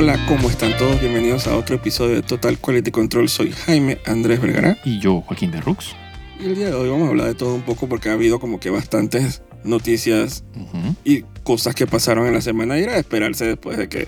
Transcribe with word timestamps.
Hola, 0.00 0.16
¿cómo 0.28 0.48
están 0.48 0.76
todos? 0.76 1.00
Bienvenidos 1.00 1.48
a 1.48 1.56
otro 1.56 1.74
episodio 1.74 2.14
de 2.14 2.22
Total 2.22 2.56
Quality 2.56 2.92
Control. 2.92 3.28
Soy 3.28 3.50
Jaime 3.50 3.98
Andrés 4.06 4.40
Vergara 4.40 4.78
Y 4.84 5.00
yo, 5.00 5.22
Joaquín 5.22 5.50
de 5.50 5.60
Rux. 5.60 5.96
y 6.38 6.44
el 6.44 6.54
día 6.54 6.66
de 6.66 6.74
hoy 6.74 6.88
vamos 6.88 7.06
a 7.06 7.10
hablar 7.10 7.26
de 7.26 7.34
todo 7.34 7.52
un 7.56 7.62
poco 7.62 7.88
porque 7.88 8.08
ha 8.08 8.12
habido 8.12 8.38
como 8.38 8.60
que 8.60 8.70
bastantes 8.70 9.42
noticias 9.64 10.44
y 11.02 11.22
cosas 11.42 11.74
que 11.74 11.88
pasaron 11.88 12.28
en 12.28 12.32
la 12.34 12.40
semana 12.40 12.78
y 12.78 12.84
era 12.84 12.92
de 12.92 13.00
esperarse 13.00 13.44
después 13.44 13.76
de 13.76 13.88
que 13.88 14.06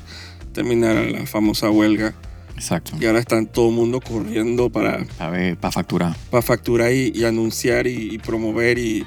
terminara 0.53 1.03
la 1.03 1.27
famosa 1.27 1.71
huelga 1.71 2.15
Exacto. 2.55 2.93
y 3.01 3.07
ahora 3.07 3.19
están 3.19 3.47
todo 3.49 3.71
el 3.71 3.75
mundo 3.75 4.01
corriendo 4.01 4.71
para, 4.71 5.05
A 5.19 5.29
ver, 5.29 5.57
para 5.57 5.73
facturar. 5.73 6.17
para 6.31 6.43
facturar 6.43 6.93
y, 6.93 7.11
y 7.13 7.25
anunciar 7.25 7.89
y, 7.89 8.15
y 8.15 8.19
promover 8.19 8.79
y, 8.79 9.05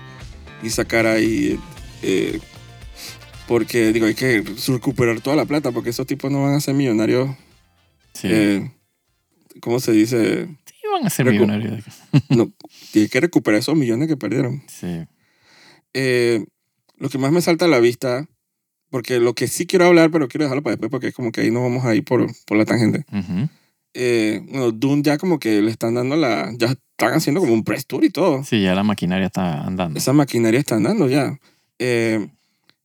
y 0.62 0.70
sacar 0.70 1.08
ahí 1.08 1.58
eh, 2.02 2.42
porque 3.48 3.92
digo 3.94 4.06
hay 4.06 4.16
que 4.16 4.44
recuperar 4.68 5.22
toda 5.22 5.36
la 5.36 5.46
plata 5.46 5.72
porque 5.72 5.90
esos 5.90 6.08
tipos 6.08 6.32
no 6.32 6.44
van 6.44 6.54
a 6.56 6.60
ser 6.62 6.74
millonarios 6.76 7.30
Sí. 8.14 8.28
eh, 8.32 8.72
¿cómo 9.62 9.80
se 9.80 9.92
dice? 9.92 10.48
sí, 10.66 10.76
van 10.94 11.06
a 11.06 11.10
ser 11.10 11.26
recu- 11.26 11.32
millonarios. 11.32 11.84
No, 12.30 12.52
tiene 12.92 13.10
que 13.10 13.20
recuperar 13.20 13.60
esos 13.60 13.76
millones 13.76 14.08
que 14.08 14.18
perdieron. 14.18 14.62
Sí. 14.68 15.06
Eh, 15.94 16.46
lo 16.98 17.10
que 17.10 17.18
más 17.18 17.32
me 17.32 17.42
salta 17.42 17.66
a 17.66 17.68
la 17.68 17.80
vista, 17.80 18.28
porque 18.92 19.20
lo 19.20 19.34
que 19.34 19.48
sí 19.48 19.66
quiero 19.66 19.86
hablar, 19.86 20.12
pero 20.12 20.28
quiero 20.28 20.46
dejarlo 20.46 20.62
para 20.62 20.76
después, 20.76 20.92
porque 20.92 21.08
es 21.08 21.14
como 21.16 21.32
que 21.32 21.42
ahí 21.42 21.50
no 21.52 21.62
vamos 21.64 21.86
a 21.86 21.96
ir 21.96 22.04
por, 22.04 22.28
por 22.46 22.58
la 22.58 22.66
tangente. 22.66 23.04
Ujú. 23.12 23.50
Eh, 23.96 24.42
bueno, 24.50 24.72
Dune 24.72 25.02
ya 25.04 25.18
como 25.18 25.40
que 25.40 25.62
le 25.62 25.72
están 25.72 25.96
dando 25.96 26.16
la... 26.16 26.52
Ya 26.58 26.68
están 26.68 27.14
haciendo 27.14 27.42
como 27.42 27.54
un 27.54 27.64
press 27.64 27.86
tour 27.88 28.04
y 28.06 28.10
todo. 28.12 28.44
Sí, 28.44 28.62
ya 28.62 28.74
la 28.76 28.84
maquinaria 28.84 29.26
está 29.28 29.64
andando. 29.66 29.98
Esa 29.98 30.14
maquinaria 30.14 30.60
está 30.60 30.76
andando 30.76 31.10
ya. 31.10 31.38
Eh, 31.80 32.28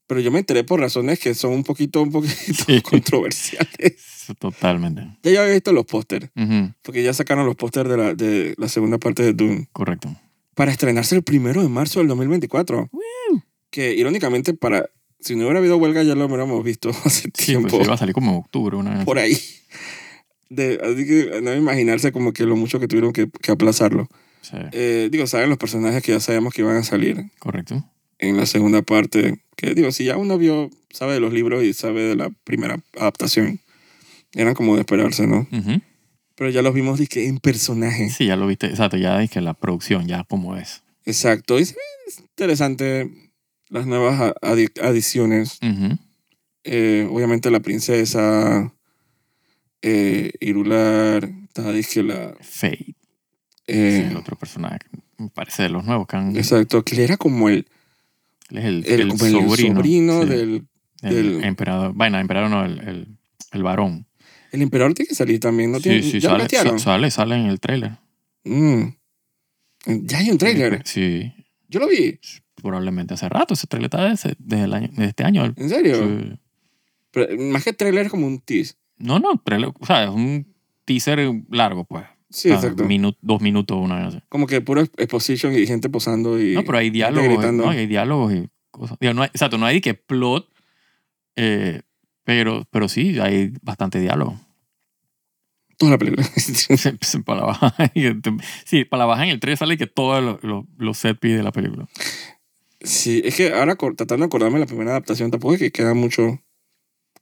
pero 0.08 0.20
yo 0.20 0.32
me 0.32 0.40
enteré 0.40 0.64
por 0.64 0.80
razones 0.80 1.20
que 1.20 1.34
son 1.34 1.52
un 1.52 1.62
poquito, 1.62 2.02
un 2.02 2.10
poquito 2.10 2.34
Sí. 2.66 2.80
controversiales. 2.82 4.26
Totalmente. 4.40 5.02
Ya 5.22 5.30
yo 5.30 5.40
había 5.42 5.54
visto 5.54 5.72
los 5.72 5.86
pósters, 5.86 6.28
Ujú. 6.36 6.72
porque 6.82 7.02
ya 7.04 7.12
sacaron 7.14 7.46
los 7.46 7.54
pósters 7.54 7.88
de 7.88 7.96
la, 7.96 8.14
de 8.14 8.54
la 8.58 8.68
segunda 8.68 8.98
parte 8.98 9.22
de 9.22 9.32
Dune. 9.34 9.68
Correcto. 9.72 10.14
para 10.54 10.72
estrenarse 10.72 11.14
el 11.14 11.22
primero 11.22 11.62
de 11.62 11.68
marzo 11.68 12.00
del 12.00 12.08
2024. 12.08 12.90
Que 13.70 13.94
irónicamente, 13.94 14.54
para 14.54 14.88
si 15.20 15.36
no 15.36 15.44
hubiera 15.44 15.58
habido 15.60 15.76
huelga, 15.76 16.02
ya 16.02 16.14
lo 16.14 16.24
hubiéramos 16.26 16.64
visto 16.64 16.90
hace 17.04 17.28
Sí, 17.34 17.52
tiempo. 17.52 17.68
pues 17.68 17.84
iba 17.86 17.94
a 17.94 17.98
salir 17.98 18.14
como 18.14 18.30
en 18.32 18.36
octubre. 18.38 18.76
Una 18.76 18.94
vez. 18.96 19.04
por 19.04 19.18
ahí. 19.18 19.36
De, 20.50 20.80
así 20.82 21.06
que 21.06 21.40
no 21.42 21.54
imaginarse 21.54 22.10
como 22.12 22.32
que 22.32 22.44
lo 22.44 22.56
mucho 22.56 22.80
que 22.80 22.88
tuvieron 22.88 23.12
que, 23.12 23.28
que 23.42 23.52
aplazarlo. 23.52 24.08
Sí, 24.40 24.56
Eh, 24.72 25.08
digo, 25.12 25.26
saben 25.26 25.50
los 25.50 25.58
personajes 25.58 26.02
que 26.02 26.12
ya 26.12 26.20
sabemos 26.20 26.54
que 26.54 26.62
iban 26.62 26.76
a 26.76 26.82
salir 26.82 27.30
correcto. 27.38 27.84
En 28.18 28.36
la 28.36 28.46
segunda 28.46 28.82
parte. 28.82 29.40
Que 29.56 29.74
digo, 29.74 29.90
si 29.92 30.04
ya 30.04 30.16
uno 30.16 30.38
vio, 30.38 30.70
sabe 30.90 31.14
de 31.14 31.20
los 31.20 31.32
libros 31.32 31.64
y 31.64 31.72
sabe 31.74 32.02
de 32.02 32.16
la 32.16 32.30
primera 32.44 32.80
adaptación, 32.98 33.60
eran 34.34 34.54
como 34.54 34.74
de 34.74 34.80
esperarse, 34.82 35.26
¿no? 35.26 35.46
Ujú. 35.50 35.80
Pero 36.36 36.50
ya 36.50 36.62
los 36.62 36.74
vimos 36.74 36.98
dizque, 36.98 37.26
en 37.26 37.38
personaje. 37.38 38.10
Sí, 38.10 38.26
ya 38.26 38.36
lo 38.36 38.46
viste. 38.46 38.66
Exacto, 38.68 38.96
ya 38.96 39.26
que 39.26 39.40
la 39.40 39.54
producción, 39.54 40.06
ya 40.06 40.22
como 40.24 40.56
es. 40.56 40.82
Exacto. 41.04 41.58
Y 41.58 41.62
es 41.62 41.74
interesante 42.20 43.10
las 43.68 43.86
nuevas 43.86 44.32
adi- 44.42 44.70
adiciones. 44.80 45.58
Ujú. 45.62 45.98
Eh, 46.64 47.08
obviamente 47.10 47.50
la 47.50 47.60
princesa, 47.60 48.72
eh, 49.82 50.32
Irular, 50.40 51.28
está 51.44 51.72
dizque 51.72 52.02
la... 52.02 52.34
Fate, 52.40 52.94
eh, 53.66 54.02
sí, 54.04 54.10
el 54.10 54.16
otro 54.16 54.36
personaje. 54.36 54.78
Me 55.18 55.28
parece 55.30 55.64
de 55.64 55.68
los 55.70 55.84
nuevos 55.84 56.06
que 56.06 56.16
han. 56.16 56.36
exacto, 56.36 56.82
que 56.84 57.02
era 57.02 57.16
como 57.16 57.48
el, 57.48 57.66
Él 58.50 58.58
es 58.58 58.64
el, 58.64 58.84
el, 58.86 59.00
el 59.02 59.08
como 59.08 59.24
el 59.26 59.32
sobrino, 59.32 60.22
sí, 60.22 60.28
del... 60.28 60.66
del 61.02 61.44
emperador. 61.44 61.92
Bueno, 61.94 62.18
emperador 62.18 62.50
no, 62.50 62.64
el, 62.64 62.78
el, 62.80 63.06
el 63.52 63.62
varón. 63.62 64.06
El 64.52 64.62
emperador 64.62 64.94
tiene 64.94 65.08
que 65.08 65.14
salir 65.14 65.38
también, 65.40 65.72
¿no? 65.72 65.80
Tiene, 65.80 66.02
sí, 66.02 66.12
sí, 66.12 66.20
¿Ya 66.20 66.30
sale, 66.30 66.44
metieron? 66.44 66.78
sa- 66.78 66.84
sale, 66.92 67.10
sale 67.10 67.34
en 67.36 67.46
el 67.46 67.60
tráiler. 67.60 67.92
Mm. 68.44 68.82
Ya 69.86 70.18
hay 70.18 70.30
un 70.30 70.38
trailer. 70.38 70.82
Sí, 70.84 71.32
Yo 71.68 71.80
lo 71.80 71.88
vi. 71.88 72.18
probablemente 72.56 73.14
hace 73.14 73.28
rato. 73.28 73.54
Ese 73.54 73.66
trailer 73.66 73.86
está 73.86 74.04
desde, 74.08 74.34
desde 74.38 74.64
el 74.64 74.72
año, 74.74 74.88
desde 74.90 75.04
este 75.10 75.24
año. 75.24 75.52
¿En 75.56 75.68
serio? 75.68 75.96
Sí. 75.96 76.38
Pero, 77.10 77.42
más 77.42 77.64
que 77.64 77.72
trailer 77.72 78.06
es 78.06 78.10
como 78.10 78.26
un 78.26 78.40
tease. 78.40 78.74
No, 78.96 79.18
no, 79.18 79.38
trailer, 79.44 79.70
o 79.78 79.86
sea, 79.86 80.04
es 80.04 80.10
un 80.10 80.46
teaser 80.84 81.20
largo, 81.50 81.84
pues. 81.84 82.04
Sí, 82.30 82.50
Ah, 82.50 82.54
exacto. 82.56 82.84
minu- 82.84 83.16
dos 83.22 83.40
minutos, 83.40 83.78
una 83.80 83.96
vez 83.96 84.06
así. 84.08 84.18
Como 84.28 84.46
que 84.46 84.60
puro 84.60 84.82
exposition 84.82 85.54
y 85.54 85.66
gente 85.66 85.88
posando 85.88 86.40
y... 86.40 86.54
No, 86.54 86.64
pero 86.64 86.78
hay 86.78 86.90
diálogos, 86.90 87.28
gritando. 87.28 87.64
¿no? 87.64 87.70
hay 87.70 87.86
diálogos 87.86 88.34
y 88.34 88.48
cosas. 88.70 88.98
Digo, 89.00 89.14
no 89.14 89.22
hay- 89.22 89.28
exacto, 89.28 89.56
no 89.58 89.64
hay 89.66 89.80
que 89.80 89.94
plot, 89.94 90.46
eh, 91.36 91.82
pero, 92.24 92.66
pero 92.70 92.88
sí, 92.88 93.18
hay 93.18 93.52
bastante 93.62 93.98
diálogo. 94.00 94.38
Toda 95.78 95.92
la 95.92 95.98
película. 95.98 96.26
para 97.24 97.40
la 97.40 97.46
baja, 97.46 97.74
sí, 98.66 98.84
para 98.84 98.98
la 98.98 99.06
baja 99.06 99.24
en 99.24 99.30
el 99.30 99.40
3 99.40 99.58
sale 99.60 99.78
que 99.78 99.86
todos 99.86 100.38
los 100.76 100.98
set 100.98 101.18
piece 101.18 101.36
de 101.36 101.42
la 101.42 101.52
película. 101.52 101.88
Sí, 102.80 103.22
es 103.24 103.34
que 103.36 103.52
ahora 103.54 103.74
tratando 103.76 104.16
de 104.18 104.24
acordarme 104.26 104.54
de 104.58 104.60
la 104.60 104.66
primera 104.66 104.90
adaptación, 104.90 105.30
tampoco 105.30 105.54
es 105.54 105.60
que 105.60 105.72
queda 105.72 105.94
mucho. 105.94 106.40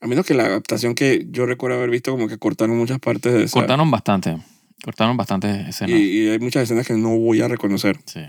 A 0.00 0.06
menos 0.06 0.26
que 0.26 0.34
la 0.34 0.44
adaptación 0.44 0.94
que 0.94 1.26
yo 1.30 1.46
recuerdo 1.46 1.76
haber 1.78 1.90
visto, 1.90 2.10
como 2.10 2.28
que 2.28 2.38
cortaron 2.38 2.76
muchas 2.76 2.98
partes 2.98 3.32
de 3.32 3.44
esa. 3.44 3.52
Cortaron 3.60 3.90
bastante, 3.90 4.36
cortaron 4.82 5.16
bastantes 5.16 5.66
y, 5.66 5.69
escenas. 5.70 5.98
y 5.98 6.28
hay 6.28 6.38
muchas 6.38 6.64
escenas 6.64 6.87
que 6.87 6.94
no 6.94 7.16
voy 7.16 7.41
a 7.41 7.48
reconocer. 7.48 7.98
Sí. 8.06 8.20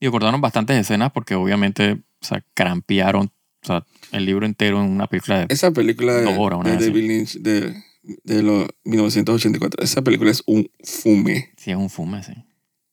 Digo, 0.00 0.12
cortaron 0.12 0.40
bastantes 0.40 0.76
escenas 0.76 1.12
porque 1.12 1.34
obviamente, 1.34 1.92
o 1.92 2.24
sea, 2.24 2.44
crampearon, 2.54 3.26
o 3.62 3.66
sea, 3.66 3.84
el 4.12 4.26
libro 4.26 4.46
entero 4.46 4.82
en 4.82 4.90
una 4.90 5.06
película 5.06 5.40
de... 5.40 5.46
Esa 5.48 5.72
película 5.72 6.14
de, 6.14 6.22
Dos 6.22 6.34
horas, 6.38 6.60
una 6.60 6.76
de. 6.76 6.86
David 6.86 7.08
Lynch 7.08 7.38
de, 7.38 7.74
de 8.02 8.42
los 8.42 8.68
1984, 8.84 9.82
esa 9.82 10.02
película 10.02 10.30
es 10.30 10.42
un 10.46 10.70
fume. 10.84 11.52
Sí, 11.56 11.70
es 11.70 11.76
un 11.76 11.90
fume, 11.90 12.22
sí. 12.22 12.32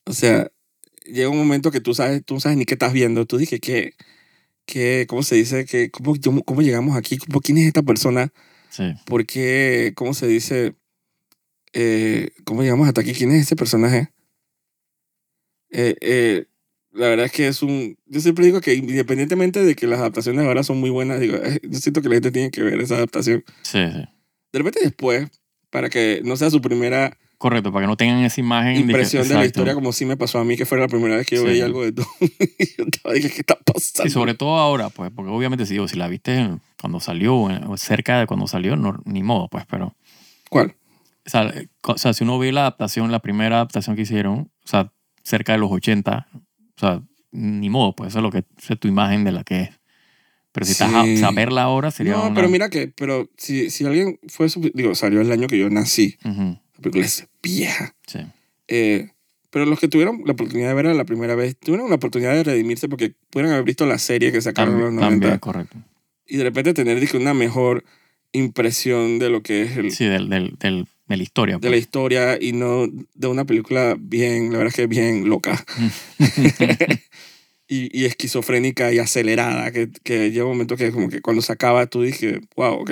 O 0.06 0.13
sea, 0.13 0.50
llega 1.06 1.29
un 1.29 1.38
momento 1.38 1.72
que 1.72 1.81
tú 1.81 1.94
sabes, 1.94 2.24
tú 2.24 2.35
no 2.35 2.40
sabes 2.40 2.57
ni 2.57 2.66
qué 2.66 2.74
estás 2.74 2.94
viendo. 2.94 3.25
Tú 3.25 3.38
dije 3.38 3.59
que, 3.59 3.94
que 4.66 5.06
¿cómo 5.07 5.24
se 5.24 5.35
dice? 5.35 5.66
Que, 5.66 5.90
¿cómo, 5.91 6.16
cómo, 6.44 6.62
llegamos 6.62 6.97
aquí? 6.97 7.18
¿Cómo, 7.18 7.41
¿Quién 7.41 7.57
es 7.57 7.68
esta 7.68 7.84
persona? 7.84 8.31
Sí. 8.69 8.94
¿Por 9.06 9.25
qué, 9.25 9.94
cómo 9.95 10.13
se 10.13 10.28
dice? 10.28 10.75
Eh, 11.78 12.30
¿Cómo 12.46 12.62
llegamos 12.63 12.88
hasta 12.88 13.02
aquí? 13.02 13.13
¿Quién 13.13 13.31
es 13.31 13.41
ese 13.44 13.56
personaje? 13.58 14.09
Eh, 15.72 15.96
eh, 16.00 16.46
la 16.91 17.08
verdad 17.09 17.25
es 17.25 17.31
que 17.34 17.47
es 17.47 17.62
un... 17.62 17.97
Yo 18.06 18.22
siempre 18.22 18.46
digo 18.46 18.62
que 18.62 18.74
independientemente 18.75 19.63
de 19.63 19.75
que 19.75 19.86
las 19.88 20.00
adaptaciones 20.00 20.46
ahora 20.46 20.63
son 20.63 20.80
muy 20.80 20.90
buenas, 20.90 21.19
digo, 21.19 21.36
eh, 21.36 21.59
yo 21.63 21.80
siento 21.80 22.02
que 22.02 22.08
la 22.09 22.16
gente 22.16 22.31
tiene 22.31 22.50
que 22.52 22.63
ver 22.63 22.80
esa 22.80 22.96
adaptación. 22.96 23.44
Sí, 23.62 23.80
sí. 23.91 24.00
De 24.53 24.59
repente 24.59 24.80
después, 24.81 25.28
para 25.69 25.90
que 25.90 26.22
no 26.24 26.38
sea 26.38 26.50
su 26.50 26.62
primera 26.62 27.18
Correcto, 27.38 27.74
para 27.74 27.84
que 27.84 27.88
no 27.90 27.97
tengan 27.97 28.24
esa 28.24 28.40
imagen. 28.40 28.75
de 28.75 28.80
que- 28.80 28.86
impresión 28.92 29.24
de 29.24 29.34
la 29.34 29.42
exacto. 29.42 29.59
historia 29.59 29.74
como 29.74 29.92
sí 29.92 30.06
me 30.06 30.16
pasó 30.16 30.40
a 30.40 30.46
mí, 30.46 30.56
que 30.56 30.66
fue 30.66 30.78
la 30.80 30.88
primera 30.88 31.18
vez 31.18 31.28
que 31.28 31.36
yo 31.36 31.42
Sí. 31.42 31.47
veía 31.50 31.66
algo 31.66 31.84
de 31.84 31.90
y 31.90 31.96
yo 32.78 32.86
estaba, 32.86 33.13
dije, 33.13 33.30
¿qué 33.30 33.40
está 33.42 33.56
pasando? 33.56 34.07
Sí, 34.07 34.09
sobre 34.09 34.34
todo 34.36 34.56
ahora, 34.57 34.90
pues, 34.90 35.12
porque 35.13 35.30
obviamente 35.31 35.66
si, 35.66 35.74
digo, 35.74 35.90
si 35.90 35.97
la 35.97 36.07
viste 36.07 36.57
cuando 36.80 37.02
salió, 37.02 37.36
o 37.36 37.75
cerca 37.78 38.22
de 38.22 38.25
cuando 38.28 38.47
salió, 38.47 38.78
no, 38.78 39.02
ni 39.03 39.22
modo, 39.22 39.50
pues, 39.50 39.66
pero... 39.69 39.94
¿Cuál? 40.50 40.75
O 41.25 41.30
sea, 41.30 41.53
o 41.84 41.97
sea, 41.97 42.13
si 42.13 42.24
uno 42.24 42.38
ve 42.38 42.52
la 42.52 42.62
adaptación, 42.62 43.12
la 43.12 43.19
primera 43.19 43.56
adaptación 43.58 43.96
que 43.96 44.03
hicieron, 44.03 44.52
o 44.63 44.68
sea, 44.68 44.91
cerca 45.24 45.53
de 45.53 45.58
los 45.59 45.72
80, 45.72 46.28
o 46.34 46.80
sea, 46.80 47.02
ni 47.31 47.69
modo, 47.69 47.96
pues 47.96 48.09
eso 48.09 48.19
es 48.19 48.24
lo 48.24 48.31
que 48.31 48.44
es 48.69 48.80
tu 48.80 48.88
imagen 48.88 49.24
de 49.24 49.31
la 49.31 49.44
que 49.44 49.62
es. 49.62 49.69
Pero 50.52 50.66
si 50.68 50.72
estás 50.74 50.94
a, 50.94 51.03
Sí. 51.03 51.16
o 51.16 51.18
sea, 51.18 51.31
verla 51.31 51.63
ahora 51.63 51.91
sería 51.91 52.13
No, 52.13 52.28
una... 52.28 52.36
pero 52.36 52.47
mira 52.47 52.69
que, 52.69 52.88
pero 52.96 53.30
si, 53.38 53.69
si 53.69 53.86
alguien 53.86 54.19
fue, 54.28 54.47
digo, 54.74 54.94
salió 54.96 55.19
el 55.19 55.31
año 55.31 55.47
que 55.47 55.58
yo 55.58 55.69
nací, 55.69 56.16
Ujú, 56.24 56.41
la 56.75 56.80
película 56.81 57.06
es 57.06 57.28
vieja. 57.44 57.96
sí, 58.07 58.19
Eh, 58.68 59.09
pero 59.50 59.66
los 59.66 59.80
que 59.80 59.88
tuvieron 59.88 60.22
la 60.25 60.34
oportunidad 60.34 60.69
de 60.69 60.74
verla 60.75 60.94
la 60.94 61.06
primera 61.06 61.36
vez, 61.36 61.57
tuvieron 61.57 61.88
una 61.88 61.95
oportunidad 61.95 62.33
de 62.33 62.44
redimirse 62.44 62.88
porque 62.88 63.16
pudieron 63.31 63.51
haber 63.54 63.66
visto 63.66 63.86
la 63.86 63.98
serie 63.98 64.31
que 64.31 64.42
sacaron 64.42 64.75
en 64.75 64.80
los 64.81 64.89
también, 64.89 65.01
90 65.10 65.24
también, 65.25 65.39
correcto. 65.39 65.78
y 66.28 66.38
de 66.38 66.44
repente 66.44 66.74
tener 66.74 67.04
una 67.16 67.33
mejor 67.33 67.83
impresión 68.31 69.19
de 69.19 69.30
lo 69.30 69.42
que 69.42 69.63
es 69.63 69.78
el, 69.78 69.92
Sí, 69.92 70.06
del, 70.06 70.30
del, 70.30 70.56
del- 70.60 70.88
de 71.07 71.18
la 71.18 71.24
historia. 71.24 71.57
de 71.57 71.68
la 71.68 71.72
pues. 71.72 71.81
historia 71.81 72.38
y 72.42 72.54
no 72.54 72.88
de 72.88 73.28
una 73.28 73.46
película 73.46 73.96
bien, 74.00 74.52
la 74.52 74.57
verdad 74.57 74.68
es 74.68 74.75
que 74.75 74.88
bien 74.88 75.30
loca 75.30 75.63
y, 77.68 78.00
y 78.00 78.06
esquizofrénica 78.06 78.94
y 78.94 79.00
acelerada, 79.00 79.72
que, 79.72 79.90
que 80.04 80.31
llega 80.31 80.46
un 80.46 80.52
momento 80.52 80.78
que 80.78 80.92
como 80.92 81.10
que 81.10 81.22
cuando 81.22 81.42
se 81.42 81.52
acaba 81.52 81.88
tú 81.88 82.02
dije, 82.02 82.42
wow, 82.56 82.74
ok. 82.81 82.92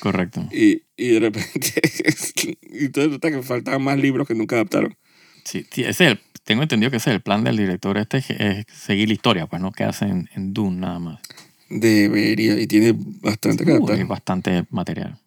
correcto. 0.00 0.48
Y, 0.52 0.82
y 0.96 1.08
de 1.10 1.20
repente, 1.20 1.72
y 2.72 2.84
entonces 2.86 3.06
resulta 3.10 3.30
que 3.30 3.42
faltaban 3.42 3.82
más 3.82 3.98
libros 3.98 4.26
que 4.26 4.34
nunca 4.34 4.56
adaptaron. 4.56 4.96
Sí, 5.44 5.66
sí, 5.70 5.82
ese 5.82 6.04
es 6.04 6.10
el, 6.12 6.20
tengo 6.44 6.62
entendido 6.62 6.90
que 6.90 6.96
ese 6.96 7.10
es 7.10 7.16
el 7.16 7.22
plan 7.22 7.44
del 7.44 7.56
director 7.56 7.98
este, 7.98 8.18
es, 8.18 8.30
es 8.30 8.64
seguir 8.72 9.08
la 9.08 9.14
historia, 9.14 9.46
pues 9.46 9.60
no 9.60 9.72
quedarse 9.72 10.06
en, 10.06 10.28
en 10.34 10.54
Dune 10.54 10.80
nada 10.80 10.98
más. 10.98 11.20
Debería, 11.68 12.58
y 12.60 12.66
tiene 12.66 12.94
bastante 12.96 13.64
que 13.64 13.72
adaptar. 13.72 14.06
bastante 14.06 14.64
material. 14.70 15.18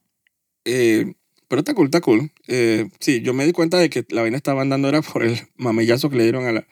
Eh, 0.65 1.13
pero 1.49 1.59
está 1.59 1.73
cool, 1.73 1.85
está 1.87 1.99
cool. 1.99 2.31
Eh, 2.47 2.87
sí, 3.01 3.21
yo 3.21 3.33
me 3.33 3.45
di 3.45 3.51
cuenta 3.51 3.77
de 3.77 3.89
que 3.89 4.05
la 4.09 4.21
vaina 4.21 4.37
estaba 4.37 4.61
andando 4.61 4.87
era 4.87 5.01
por 5.01 5.23
el 5.23 5.37
mamellazo 5.57 6.09
que 6.09 6.15
le 6.15 6.23
dieron 6.23 6.45
a 6.47 6.53
la, 6.53 6.67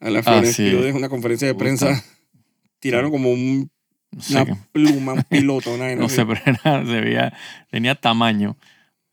a 0.00 0.08
la 0.10 0.22
Ah, 0.24 0.42
sí. 0.46 0.72
Una 0.74 1.10
conferencia 1.10 1.46
de 1.46 1.54
prensa. 1.54 2.02
Tiraron 2.78 3.10
como 3.10 3.30
un 3.30 3.70
No 4.12 4.22
sé, 4.22 4.34
Una 4.34 4.44
qué- 4.46 4.56
pluma, 4.72 5.12
un 5.14 5.22
piloto, 5.24 5.74
una 5.74 5.84
vaina 5.86 6.00
no 6.00 6.06
así. 6.06 6.16
sé 6.16 6.24
pero 6.26 6.40
era- 6.46 6.86
se 6.86 7.00
veía, 7.00 7.32
tenía 7.70 7.94
tamaño. 7.94 8.56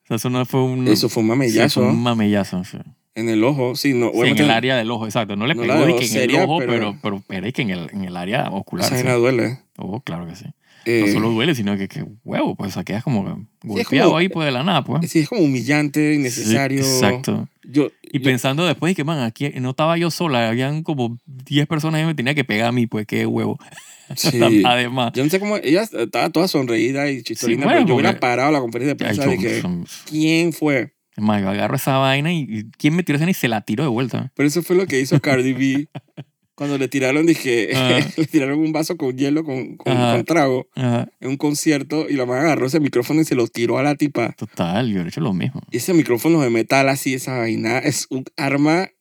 O 0.04 0.08
sea, 0.08 0.18
eso 0.18 0.30
no 0.30 0.46
fue 0.46 0.62
un... 0.64 0.88
Eso 0.88 1.10
fue 1.10 1.24
un 1.24 1.28
sí, 1.28 1.30
mamellazo 1.30 1.82
fue 1.82 1.90
un 1.90 2.02
mamellazo. 2.04 2.64
sí. 2.64 2.78
en 3.16 3.30
el 3.30 3.44
ojo. 3.44 3.76
Sí, 3.76 3.94
no, 3.94 4.12
Sí, 4.14 4.20
en 4.22 4.38
el 4.38 4.52
área 4.52 4.76
del 4.78 4.92
ojo, 4.92 5.06
exacto. 5.06 5.36
No 5.36 5.48
le 5.48 5.56
no 5.56 5.62
pegó 5.64 5.86
de 5.86 5.96
que 5.96 6.04
en 6.04 6.08
seria, 6.10 6.40
el 6.44 6.46
ojo, 6.50 6.60
pero- 6.60 6.72
pero, 6.72 6.98
pero, 7.02 7.24
pero 7.28 7.48
es 7.48 7.54
que 7.54 7.62
en 7.64 7.70
el, 7.72 7.90
en 7.92 8.04
el 8.04 8.16
área 8.18 8.50
ocular. 8.52 8.86
esa 8.86 8.98
sí. 8.98 9.04
vaina 9.04 9.18
duele. 9.18 9.60
Oh, 9.78 10.02
claro 10.02 10.28
que 10.28 10.36
sí. 10.36 10.46
Eh, 10.86 11.04
No 11.06 11.14
solo 11.14 11.30
duele, 11.30 11.54
sino 11.56 11.78
que, 11.78 11.88
que 11.88 12.04
huevo, 12.24 12.56
pues 12.56 12.72
o 12.72 12.74
sea, 12.74 12.84
quedas 12.84 13.04
como 13.04 13.46
golpeado 13.64 14.10
como- 14.10 14.18
ahí 14.18 14.30
pues 14.30 14.46
de 14.46 14.52
la 14.52 14.64
nada, 14.64 14.84
pues. 14.84 15.10
sí, 15.12 15.20
es 15.20 15.30
como 15.30 15.42
humillante, 15.42 16.14
innecesario. 16.16 16.84
Sí, 16.84 16.90
exacto. 16.90 17.48
Yo, 17.64 17.90
Y 18.12 18.18
yo- 18.20 18.24
pensando 18.24 18.66
después 18.66 18.92
de 18.92 18.96
que, 18.96 19.04
man, 19.04 19.20
aquí 19.20 19.50
no 19.60 19.70
estaba 19.72 19.98
yo 19.98 20.10
sola, 20.10 20.50
habían 20.50 20.82
como 20.84 21.18
10 21.26 21.68
personas 21.68 22.02
y 22.02 22.06
me 22.06 22.16
tenía 22.16 22.34
que 22.34 22.44
pegar 22.44 22.68
a 22.70 22.72
mí, 22.72 22.88
pues 22.88 23.06
qué 23.06 23.26
huevo. 23.26 23.60
sí. 24.16 24.64
Además. 24.66 25.12
Yo 25.14 25.24
no 25.24 25.30
sé 25.30 25.40
cómo. 25.40 25.58
Ella 25.58 25.84
estaba 25.84 26.30
toda 26.32 26.48
sonreída 26.48 27.10
y 27.12 27.22
chistolina, 27.24 27.62
Sí, 27.62 27.64
bueno, 27.66 27.80
pero 27.80 27.88
yo 27.88 27.96
hubiera 27.96 28.20
parado 28.20 28.52
la 28.52 28.60
conferencia 28.60 28.94
de 28.94 28.98
prensa 28.98 29.26
de 29.28 29.38
que. 29.38 29.62
¿Quién 30.10 30.52
fue? 30.54 30.94
más, 31.18 31.40
yo 31.42 31.50
agarro 31.50 31.76
esa 31.76 31.98
vaina 31.98 32.34
y, 32.34 32.40
y 32.50 32.64
¿quién 32.80 32.96
me 32.96 33.04
tiró 33.04 33.18
esa 33.18 33.30
y 33.30 33.34
se 33.36 33.48
la 33.48 33.62
tiró 33.62 33.84
de 33.84 33.90
vuelta? 33.90 34.32
Pero 34.36 34.48
eso 34.48 34.64
fue 34.64 34.76
lo 34.76 34.88
que 34.88 35.00
hizo 35.00 35.20
Cardi 35.22 35.54
B 35.54 35.88
cuando 36.62 36.78
le 36.78 36.88
tiraron, 36.88 37.26
dije, 37.26 37.70
le 38.18 38.28
tiraron 38.28 38.60
un 38.60 38.72
vaso 38.72 38.96
con 38.96 39.18
hielo 39.18 39.44
con, 39.44 39.78
con, 39.78 39.98
Ajá. 39.98 40.14
con 40.14 40.26
trago 40.26 40.68
Ajá. 40.76 41.10
en 41.20 41.30
un 41.30 41.38
concierto 41.38 42.08
y 42.08 42.14
la 42.14 42.28
man 42.28 42.38
agarró 42.38 42.68
ese 42.68 42.80
micrófono 42.80 43.20
y 43.20 43.26
se 43.26 43.34
lo 43.34 43.48
tiró 43.48 43.80
a 43.80 43.82
la 43.82 43.96
tipa. 43.96 44.34
Total, 44.34 44.88
yo 44.88 45.02
he 45.02 45.08
hecho 45.08 45.22
lo 45.22 45.34
mismo. 45.34 45.64
Y 45.72 45.78
ese 45.78 45.96
micrófono 45.96 46.40
de 46.40 46.52
metal 46.52 46.88
así, 46.90 47.16
esa 47.16 47.36
vaina, 47.40 47.80
es 47.80 48.06
un 48.12 48.26
arma 48.38 48.92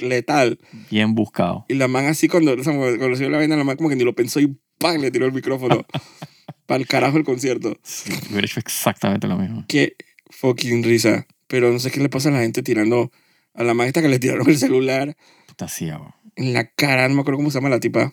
letal. 0.00 0.58
Bien 0.90 1.14
buscado. 1.14 1.66
Y 1.68 1.74
la 1.74 1.86
man 1.86 2.06
así 2.06 2.28
cuando, 2.28 2.54
o 2.54 2.64
sea, 2.64 2.74
cuando 2.74 3.08
recibió 3.10 3.28
la 3.28 3.36
vaina, 3.36 3.58
la 3.58 3.64
man 3.64 3.76
como 3.76 3.90
que 3.90 3.96
ni 3.96 4.04
lo 4.04 4.14
pensó 4.14 4.40
y 4.40 4.56
¡pam! 4.78 4.98
le 4.98 5.10
tiró 5.10 5.26
el 5.26 5.32
micrófono. 5.32 5.84
Para 6.64 6.80
el 6.80 6.86
carajo 6.86 7.18
el 7.18 7.24
concierto. 7.24 7.76
Sí, 7.82 8.10
yo 8.10 8.30
hubiera 8.30 8.46
hecho 8.46 8.58
exactamente 8.58 9.28
lo 9.28 9.36
mismo. 9.36 9.66
Qué 9.68 9.96
fucking 10.30 10.82
risa. 10.82 11.26
Pero 11.46 11.70
no 11.72 11.78
sé 11.78 11.90
qué 11.90 12.00
le 12.00 12.08
pasa 12.08 12.30
a 12.30 12.32
la 12.32 12.40
gente 12.40 12.62
tirando 12.62 13.12
a 13.52 13.64
la 13.64 13.74
man 13.74 13.86
esta 13.86 14.00
que 14.00 14.08
le 14.08 14.18
tiraron 14.18 14.48
el 14.48 14.56
celular 14.56 15.14
Puta 15.52 15.68
sí. 15.68 15.90
En 16.36 16.52
la 16.52 16.66
cara, 16.70 17.08
no 17.08 17.14
me 17.14 17.20
acuerdo 17.20 17.38
cómo 17.38 17.50
se 17.50 17.58
llama 17.58 17.68
la 17.68 17.80
tipa. 17.80 18.12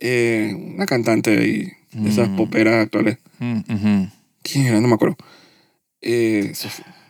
Eh, 0.00 0.52
una 0.54 0.86
cantante 0.86 1.30
ahí, 1.38 1.72
de 1.92 2.08
esas 2.10 2.28
Mm. 2.28 2.36
poperas 2.36 2.74
actuales. 2.84 3.18
Mm, 3.38 3.58
ujú. 3.58 4.08
¿Quién 4.42 4.66
era? 4.66 4.80
No 4.80 4.88
me 4.88 4.94
acuerdo. 4.94 5.16
Eh, 6.00 6.52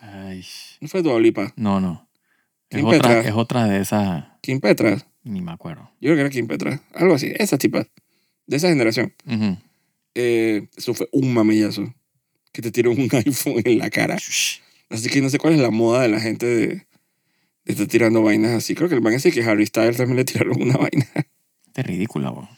Ay, 0.01 0.45
no 0.81 0.89
fue 0.89 1.03
Dua 1.03 1.19
Lipa. 1.21 1.53
no, 1.57 1.81
no. 1.81 2.09
Es 2.71 2.79
Kim 2.79 2.87
otra, 2.87 3.21
es 3.21 3.33
otra 3.33 3.67
de 3.67 3.81
esas, 3.81 4.25
Kim 4.41 4.61
Petra. 4.61 4.99
ni 5.23 5.41
me 5.41 5.53
acuerdo. 5.53 5.83
Yo 6.01 6.09
creo 6.09 6.17
que 6.17 6.21
era 6.23 6.31
Kim 6.31 6.47
Petra. 6.47 6.81
Algo 6.95 7.15
así. 7.15 7.33
Esa 7.37 7.59
tipa. 7.59 7.87
De 8.47 8.57
esa 8.57 8.69
generación. 8.69 9.13
Ujú. 9.27 9.57
Eh, 10.15 10.69
eso 10.77 10.95
fue 10.95 11.09
un 11.13 11.33
mamillazo. 11.35 11.93
Que 12.53 12.63
te 12.63 12.71
tiró 12.71 12.91
un 12.93 13.09
iPhone 13.13 13.63
en 13.65 13.79
la 13.79 13.91
cara. 13.91 14.17
Así 14.89 15.09
que 15.11 15.21
no 15.21 15.29
sé 15.31 15.39
cuál 15.39 15.55
es 15.55 15.61
la 15.61 15.71
moda 15.71 16.03
de 16.03 16.09
la 16.09 16.21
gente 16.21 16.47
de, 16.47 16.86
estar 17.67 17.87
tirando 17.87 18.23
vainas 18.23 18.53
así. 18.53 18.75
Creo 18.75 18.89
que 18.89 18.95
el 18.95 19.03
man 19.03 19.13
ese 19.13 19.31
que 19.33 19.43
Harry 19.43 19.67
Styles 19.67 19.97
también 19.97 20.17
le 20.17 20.25
tiraron 20.25 20.61
una 20.61 20.77
vaina. 20.79 21.07
Es 21.75 21.87
ridícula, 21.87 22.31
bo. 22.31 22.49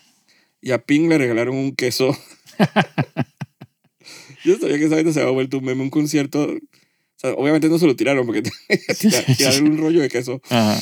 Y 0.61 0.71
a 0.73 0.79
Pink 0.79 1.09
le 1.09 1.19
regalaron 1.19 1.57
un 1.57 1.75
queso. 1.75 2.17
Yo 4.45 4.57
sabía 4.59 4.79
que 4.79 4.85
esa 4.85 4.95
vaina 4.95 5.13
se 5.13 5.21
había 5.21 5.33
vuelto 5.33 5.59
un 5.59 5.65
meme, 5.65 5.83
un 5.83 5.91
concierto. 5.91 6.45
O 6.45 6.59
sea, 7.17 7.33
obviamente 7.33 7.69
no 7.69 7.79
se 7.79 7.87
lo 7.87 7.97
tiraron 7.97 8.27
porque 8.27 8.43
tiraron 9.37 9.73
un 9.73 9.79
rollo 9.79 10.01
de 10.01 10.09
queso. 10.09 10.41
Ajá, 10.49 10.81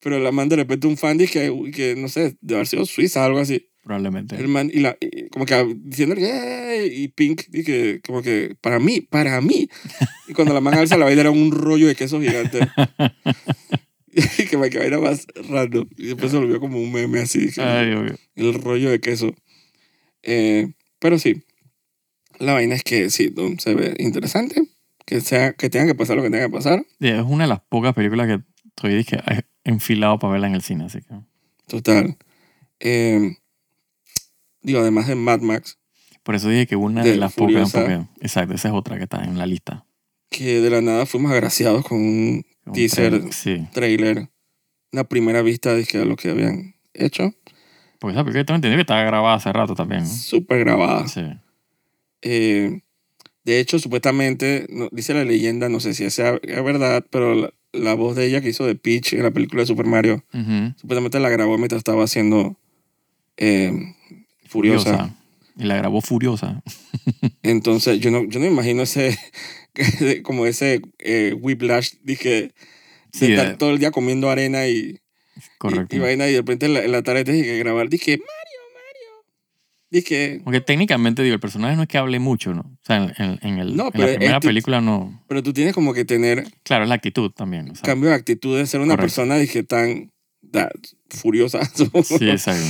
Pero 0.00 0.18
la 0.18 0.32
man 0.32 0.48
de 0.48 0.56
repente 0.56 0.86
un 0.86 0.96
fan 0.96 1.18
dice 1.18 1.32
que, 1.32 1.70
que, 1.70 1.94
no 1.96 2.08
sé, 2.08 2.36
de 2.40 2.54
haber 2.54 2.66
sido 2.66 2.84
Suiza, 2.86 3.24
algo 3.24 3.38
así. 3.38 3.68
Probablemente. 3.88 4.36
El 4.36 4.48
man, 4.48 4.70
y 4.72 4.80
la, 4.80 4.98
y 5.00 5.28
como 5.30 5.46
que 5.46 5.76
diciendo, 5.78 6.14
y 6.18 7.08
Pink, 7.08 7.44
dije, 7.48 8.02
como 8.06 8.20
que, 8.20 8.54
para 8.60 8.78
mí, 8.78 9.00
para 9.00 9.40
mí. 9.40 9.68
Y 10.28 10.34
cuando 10.34 10.52
la 10.52 10.60
man 10.60 10.74
alza 10.74 10.98
la 10.98 11.06
vaina 11.06 11.22
era 11.22 11.30
un 11.30 11.50
rollo 11.50 11.86
de 11.88 11.94
queso 11.94 12.20
gigante. 12.20 12.60
y 14.12 14.44
que 14.44 14.58
me 14.58 14.68
vaina 14.68 14.98
más 14.98 15.26
random. 15.48 15.88
Y 15.96 16.08
después 16.08 16.30
se 16.30 16.36
volvió 16.36 16.60
como 16.60 16.78
un 16.78 16.92
meme 16.92 17.20
así, 17.20 17.48
Ay, 17.56 17.86
mío. 17.96 18.14
el 18.36 18.54
rollo 18.54 18.90
de 18.90 19.00
queso. 19.00 19.34
Eh, 20.22 20.70
pero 20.98 21.18
sí, 21.18 21.42
la 22.38 22.52
vaina 22.52 22.74
es 22.74 22.82
que 22.82 23.08
sí, 23.08 23.34
se 23.58 23.74
ve 23.74 23.94
interesante. 23.98 24.62
Que, 25.06 25.22
sea, 25.22 25.54
que 25.54 25.70
tenga 25.70 25.86
que 25.86 25.94
pasar 25.94 26.16
lo 26.16 26.22
que 26.22 26.28
tenga 26.28 26.44
que 26.44 26.52
pasar. 26.52 26.84
Sí, 27.00 27.08
Es 27.08 27.24
una 27.26 27.44
de 27.44 27.48
las 27.48 27.60
pocas 27.60 27.94
películas 27.94 28.26
que 28.26 28.42
estoy 28.66 28.94
dije, 28.94 29.18
enfilado 29.64 30.18
para 30.18 30.32
verla 30.32 30.48
en 30.48 30.54
el 30.56 30.62
cine, 30.62 30.84
así 30.84 31.00
que. 31.00 31.14
Total. 31.66 32.18
Eh, 32.80 33.36
digo, 34.68 34.80
además 34.80 35.06
de 35.08 35.14
Mad 35.16 35.40
Max, 35.40 35.78
Por 36.22 36.34
eso 36.34 36.48
dije 36.48 36.66
que 36.66 36.76
una 36.76 37.02
De 37.02 37.12
de, 37.12 37.16
las 37.16 37.32
pocas. 37.34 37.74
Exacto, 38.20 38.54
esa 38.54 38.68
es 38.68 38.74
otra 38.74 38.96
que 38.98 39.04
está 39.04 39.24
en 39.24 39.38
la 39.38 39.46
lista. 39.46 39.84
que 40.30 40.60
de 40.60 40.68
la 40.70 40.80
nada 40.82 41.06
fuimos 41.06 41.32
agraciados 41.32 41.84
con 41.86 41.98
un 41.98 42.44
Un 42.66 42.72
Teaser. 42.74 43.10
trailer, 43.10 43.32
Sí. 43.32 43.66
trailer, 43.72 44.28
una 44.92 45.04
primera 45.04 45.40
vista 45.42 45.74
de 45.74 45.86
lo 46.04 46.16
que 46.16 46.30
habían 46.30 46.74
hecho. 46.94 47.32
Porque 47.98 48.12
esa 48.14 48.24
película 48.24 48.40
entendido 48.56 48.76
que 48.76 48.82
estaba 48.82 49.02
grabada 49.04 49.34
hace 49.36 49.52
rato 49.52 49.74
también. 49.74 50.02
¿no? 50.02 50.08
Súper 50.08 50.60
grabada. 50.60 51.08
Sí. 51.08 51.22
Eh, 52.22 52.80
de 53.44 53.60
hecho, 53.60 53.78
supuestamente, 53.78 54.66
no- 54.70 54.88
dice 54.92 55.14
la 55.14 55.24
leyenda, 55.24 55.68
no 55.68 55.80
sé 55.80 55.94
si 55.94 56.08
sea 56.10 56.38
es 56.42 56.64
verdad, 56.64 57.04
pero 57.10 57.34
la, 57.34 57.50
la 57.72 57.94
voz 57.94 58.14
de 58.16 58.26
ella 58.26 58.40
que 58.40 58.50
hizo 58.50 58.66
de 58.66 58.74
Peach 58.74 59.14
en 59.14 59.22
la 59.22 59.30
película 59.30 59.62
de 59.62 59.66
Super 59.66 59.86
Mario, 59.86 60.24
supuestamente 60.76 61.18
la 61.20 61.30
grabó 61.30 61.56
mientras 61.56 61.78
estaba 61.78 62.04
haciendo 62.04 62.56
eh, 63.36 63.94
Furiosa. 64.48 65.14
Y 65.56 65.64
la 65.64 65.76
grabó 65.76 66.00
Furiosa. 66.00 66.62
Entonces, 67.42 68.00
yo 68.00 68.10
no, 68.10 68.24
yo 68.28 68.38
no 68.38 68.46
me 68.46 68.52
imagino 68.52 68.82
ese, 68.82 69.18
como 70.22 70.46
ese 70.46 70.80
eh, 70.98 71.34
whiplash, 71.38 71.94
dije, 72.02 72.52
Sí, 73.12 73.32
estar 73.32 73.46
eh, 73.52 73.56
todo 73.58 73.70
el 73.70 73.78
día 73.78 73.90
comiendo 73.90 74.28
arena 74.30 74.66
y, 74.68 74.98
correcto. 75.58 75.96
y, 75.96 75.98
y 75.98 76.02
vaina, 76.02 76.28
y 76.28 76.32
de 76.32 76.38
repente 76.38 76.66
en 76.66 76.74
la, 76.74 76.84
en 76.84 76.92
la 76.92 77.02
tarde 77.02 77.24
dije 77.24 77.42
que 77.44 77.58
grabar, 77.58 77.88
dije, 77.88 78.12
Mario, 78.18 78.60
Mario. 78.74 79.26
Dije, 79.90 80.40
Porque 80.44 80.60
técnicamente, 80.60 81.22
digo, 81.22 81.34
el 81.34 81.40
personaje 81.40 81.74
no 81.74 81.82
es 81.82 81.88
que 81.88 81.96
hable 81.98 82.18
mucho, 82.18 82.52
¿no? 82.52 82.60
O 82.60 82.78
sea, 82.84 82.96
en, 82.96 83.14
en- 83.16 83.38
en 83.42 83.58
el, 83.58 83.76
No, 83.76 83.90
en 83.94 84.00
la 84.00 84.06
primera 84.18 84.40
película 84.40 84.80
no. 84.82 85.22
pero 85.26 85.42
tú 85.42 85.52
tienes 85.54 85.74
como 85.74 85.94
que 85.94 86.04
tener 86.04 86.46
Claro, 86.62 86.84
es 86.84 86.88
la 86.90 86.96
actitud 86.96 87.30
también. 87.32 87.70
o 87.70 87.74
sea, 87.74 87.82
cambio 87.82 88.10
de 88.10 88.16
actitud 88.16 88.56
de 88.58 88.66
ser 88.66 88.80
una 88.80 88.94
Correcto. 88.94 89.16
persona 89.16 89.36
dije 89.38 89.62
tan 89.62 90.12
da- 90.42 90.70
furiosa 91.08 91.64
sí, 92.04 92.28
exacto. 92.28 92.62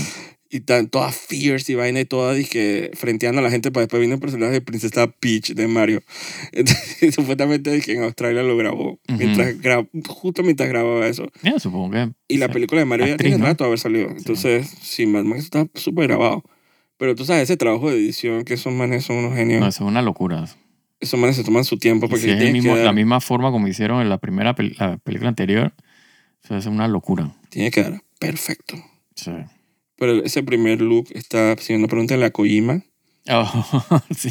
Y 0.50 0.60
tan 0.60 0.88
toda 0.88 1.12
fierce 1.12 1.72
y 1.72 1.74
vaina 1.74 2.00
y 2.00 2.04
toda 2.06 2.32
dije 2.32 2.90
frenteando 2.94 3.40
a 3.40 3.42
la 3.42 3.50
gente 3.50 3.70
para 3.70 3.82
después 3.84 4.00
viene 4.00 4.14
el 4.14 4.20
personaje 4.20 4.52
de 4.52 4.60
Princesa 4.62 5.06
Peach 5.06 5.52
de 5.52 5.68
Mario 5.68 6.02
Entonces, 6.52 7.14
supuestamente 7.14 7.70
dije 7.70 7.92
en 7.92 8.02
Australia 8.04 8.42
lo 8.42 8.56
grabó 8.56 8.98
mientras 9.08 9.56
gra- 9.60 9.88
justo 10.08 10.42
mientras 10.42 10.68
grababa 10.68 11.06
eso 11.06 11.26
Ya, 11.42 11.58
supongo 11.58 11.90
que. 11.90 12.10
y 12.28 12.38
la 12.38 12.46
sí. 12.46 12.52
película 12.52 12.80
de 12.80 12.84
Mario 12.86 13.06
ya 13.06 13.12
Actriz, 13.12 13.30
tiene 13.32 13.42
¿no? 13.42 13.46
rato 13.46 13.64
de 13.64 13.68
haber 13.68 13.78
salido 13.78 14.08
entonces 14.08 14.68
sí 14.82 15.06
Mad 15.06 15.24
Max 15.24 15.44
está 15.44 15.66
súper 15.74 16.06
grabado 16.08 16.42
pero 16.96 17.14
tú 17.14 17.24
sabes 17.24 17.42
ese 17.44 17.56
trabajo 17.56 17.90
de 17.90 17.96
edición 17.96 18.44
que 18.44 18.54
esos 18.54 18.72
manes 18.72 19.04
son 19.04 19.16
unos 19.16 19.34
genios 19.36 19.60
No, 19.60 19.68
eso 19.68 19.84
es 19.84 19.88
una 19.88 20.00
locura. 20.02 20.44
esos 21.00 21.20
manes 21.20 21.36
se 21.36 21.44
toman 21.44 21.64
su 21.64 21.78
tiempo 21.78 22.08
porque 22.08 22.24
si 22.24 22.30
es 22.30 22.52
mismo- 22.52 22.72
que 22.72 22.78
la 22.78 22.84
dar, 22.86 22.94
misma 22.94 23.20
forma 23.20 23.50
como 23.50 23.68
hicieron 23.68 24.00
en 24.00 24.08
la 24.08 24.18
primera 24.18 24.56
pel- 24.56 24.76
la 24.78 24.96
película 24.96 25.28
anterior, 25.28 25.74
eso 26.42 26.56
es 26.56 26.64
una 26.66 26.88
locura. 26.88 27.34
tiene 27.50 27.70
que 27.70 27.82
dar 27.82 28.02
perfecto 28.18 28.76
Sí. 29.14 29.30
Pero 29.98 30.24
ese 30.24 30.42
primer 30.42 30.80
look 30.80 31.08
está, 31.14 31.56
si 31.58 31.76
no 31.76 31.88
pregúntale 31.88 32.24
a 32.24 32.30
Kojima, 32.30 32.82
Oh, 33.30 34.00
sí. 34.16 34.30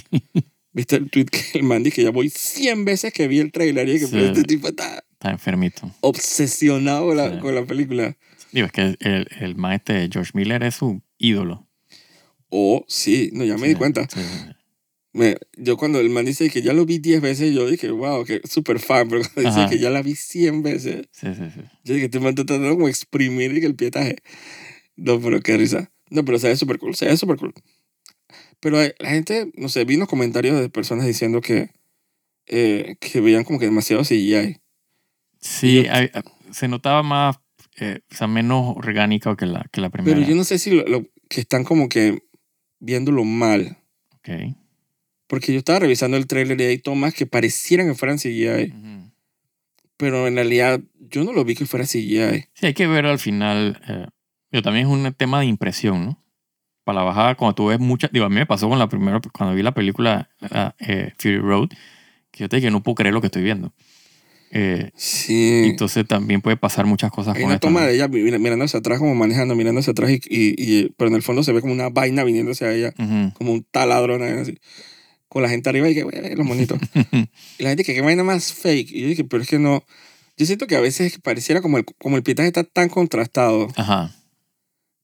¿viste 0.73 0.95
el 0.95 1.09
tweet 1.11 1.25
que 1.25 1.59
el 1.59 1.63
man 1.63 1.83
dice 1.83 1.97
que 1.97 2.03
ya 2.03 2.09
voy 2.09 2.29
100 2.31 2.83
veces 2.85 3.13
que 3.13 3.27
vi 3.27 3.39
el 3.39 3.51
trailer 3.51 3.87
y 3.89 3.99
que 3.99 4.07
Sí. 4.07 4.17
este 4.19 4.43
tipo 4.43 4.69
está 4.69 5.03
Está 5.11 5.29
enfermito. 5.31 5.91
obsesionado 6.01 7.07
con 7.07 7.17
la, 7.17 7.33
Sí. 7.33 7.39
con 7.39 7.53
la 7.53 7.65
película? 7.65 8.17
Digo, 8.51 8.65
es 8.67 8.71
que 8.71 8.95
el, 8.99 9.27
el 9.39 9.55
maestro 9.55 9.93
de 9.95 10.09
George 10.11 10.31
Miller 10.33 10.63
es 10.63 10.75
su 10.75 11.01
ídolo. 11.19 11.67
O 12.49 12.85
sí, 12.87 13.29
no, 13.33 13.43
ya 13.43 13.55
me 13.55 13.63
Sí, 13.63 13.67
di 13.69 13.75
cuenta. 13.75 14.07
Me- 15.13 15.35
yo 15.57 15.77
cuando 15.77 15.99
el 15.99 16.09
man 16.09 16.25
dice 16.25 16.49
que 16.49 16.61
ya 16.61 16.73
lo 16.73 16.85
vi 16.85 16.99
10 16.99 17.21
veces, 17.21 17.53
yo 17.53 17.69
dije, 17.69 17.89
wow, 17.91 18.23
que 18.23 18.41
súper 18.49 18.79
fan, 18.79 19.09
pero 19.09 19.21
cuando 19.33 19.49
dice 19.49 19.61
Ajá. 19.61 19.69
que 19.69 19.79
ya 19.79 19.89
la 19.89 20.01
vi 20.01 20.15
100 20.15 20.63
veces, 20.63 21.07
Sí, 21.11 21.27
sí, 21.35 21.43
sí. 21.53 21.61
yo 21.83 21.93
dije, 21.93 22.05
este 22.05 22.19
man 22.19 22.29
está 22.29 22.45
tratando 22.45 22.73
como 22.75 22.87
exprimir 22.87 23.51
el 23.63 23.75
pietaje. 23.75 24.17
No, 24.97 25.19
pero 25.21 25.39
qué 25.41 25.55
risa. 25.57 25.91
No, 26.09 26.25
pero 26.25 26.37
se 26.39 26.47
ve 26.49 26.55
súper 26.55 26.77
cool, 26.79 26.95
se 26.95 27.05
ve 27.05 27.15
súper 27.17 27.37
cool. 27.37 27.53
Pero 28.59 28.79
hay- 28.79 28.91
la 28.99 29.09
gente, 29.09 29.51
no 29.55 29.69
sé, 29.69 29.85
vi 29.85 29.95
unos 29.95 30.07
comentarios 30.09 30.59
de 30.59 30.69
personas 30.69 31.05
diciendo 31.05 31.41
que, 31.41 31.69
eh, 32.47 32.95
que 32.99 33.21
veían 33.21 33.43
como 33.43 33.59
que 33.59 33.65
demasiado 33.65 34.03
CGI. 34.03 34.57
Sí, 35.39 35.83
Yo- 35.83 35.93
hay- 35.93 36.09
se 36.51 36.67
notaba 36.67 37.03
más, 37.03 37.37
eh, 37.79 37.99
o 38.11 38.15
sea, 38.15 38.27
menos 38.27 38.75
orgánico 38.75 39.35
que 39.35 39.45
la, 39.45 39.65
que 39.71 39.81
la 39.81 39.89
primera. 39.89 40.15
Pero 40.17 40.27
yo 40.27 40.35
no 40.35 40.43
sé 40.43 40.57
si 40.57 40.71
lo, 40.71 40.83
lo- 40.87 41.05
que 41.29 41.41
están 41.41 41.63
como 41.65 41.89
que 41.89 42.23
viéndolo 42.79 43.23
mal. 43.25 43.77
Ok. 44.15 44.29
Porque 45.27 45.51
yo 45.51 45.59
estaba 45.59 45.79
revisando 45.79 46.15
el 46.15 46.25
tráiler 46.25 46.59
y 46.61 46.63
hay 46.63 46.77
tomas 46.77 47.13
que 47.13 47.25
parecieran 47.25 47.87
que 47.87 47.95
fueran 47.95 48.17
CGI. 48.17 48.71
Ujú. 48.71 49.11
Pero 49.97 50.25
en 50.27 50.35
realidad 50.35 50.79
yo 50.99 51.23
no 51.25 51.33
lo 51.33 51.43
vi 51.43 51.53
que 51.55 51.65
fuera 51.65 51.85
CGI. 51.85 52.45
Sí, 52.53 52.65
hay 52.67 52.73
que 52.73 52.87
ver 52.87 53.05
al 53.05 53.19
final. 53.19 53.81
eh, 53.89 54.07
pero 54.49 54.63
también 54.63 54.87
es 54.87 54.91
un 54.93 55.13
tema 55.13 55.39
de 55.41 55.45
impresión, 55.47 56.05
¿no? 56.05 56.23
para 56.83 56.99
la 56.99 57.03
bajada, 57.03 57.35
cuando 57.35 57.53
tú 57.53 57.65
ves 57.67 57.79
muchas, 57.81 58.11
digo, 58.13 58.23
a 58.23 58.29
mí 58.29 58.35
me 58.35 58.45
pasó 58.45 58.69
con 58.69 58.79
la 58.79 58.87
primera, 58.87 59.19
cuando 59.33 59.53
vi 59.53 59.61
la 59.61 59.73
película 59.73 60.29
la, 60.39 60.73
eh, 60.79 61.11
Fury 61.17 61.37
Road, 61.39 61.67
que 62.31 62.39
yo 62.45 62.47
te 62.49 62.55
dije, 62.55 62.71
no 62.71 62.81
puedo 62.81 62.95
creer 62.95 63.13
lo 63.13 63.19
que 63.19 63.27
estoy 63.27 63.43
viendo. 63.43 63.73
Eh, 64.51 64.91
Sí. 64.95 65.63
entonces 65.65 66.07
también 66.07 66.39
puede 66.39 66.55
pasar 66.55 66.85
muchas 66.85 67.11
cosas 67.11 67.35
Hay 67.35 67.41
con 67.41 67.51
una 67.51 67.59
toma 67.59 67.81
de 67.85 67.95
ella 67.95 68.07
mir- 68.07 68.39
mirando 68.39 68.63
hacia 68.63 68.79
atrás, 68.79 68.99
como 68.99 69.13
manejando, 69.15 69.53
mirando 69.53 69.81
hacia 69.81 69.91
atrás, 69.91 70.11
y, 70.11 70.15
y, 70.29 70.55
y- 70.57 70.89
pero 70.97 71.09
en 71.09 71.15
el 71.15 71.23
fondo 71.23 71.43
se 71.43 71.51
ve 71.51 71.59
como 71.59 71.73
una 71.73 71.89
vaina 71.89 72.23
viniendo 72.23 72.53
hacia 72.53 72.71
ella, 72.71 72.93
Ujú. 72.97 73.33
como 73.33 73.51
un 73.51 73.63
taladro, 73.69 74.15
así, 74.23 74.57
con 75.27 75.41
la 75.43 75.49
gente 75.49 75.67
arriba 75.69 75.89
y 75.89 75.93
que, 75.93 76.03
"Güey, 76.03 76.35
los 76.35 76.45
monitos. 76.45 76.79
y 77.59 77.63
la 77.63 77.69
gente 77.71 77.83
que 77.83 77.95
qué 77.95 77.99
vaina 78.01 78.23
más 78.23 78.53
fake. 78.53 78.91
Y 78.91 79.01
yo 79.01 79.07
dije, 79.09 79.23
pero 79.25 79.43
es 79.43 79.49
que 79.49 79.59
no. 79.59 79.83
Yo 80.37 80.45
siento 80.45 80.67
que 80.67 80.77
a 80.77 80.79
veces 80.79 81.19
pareciera 81.21 81.61
como 81.61 81.77
el, 81.79 81.83
como 81.83 82.15
el 82.15 82.23
pitaje 82.23 82.47
está 82.47 82.63
tan 82.63 82.87
contrastado, 82.87 83.67
Ajá, 83.75 84.13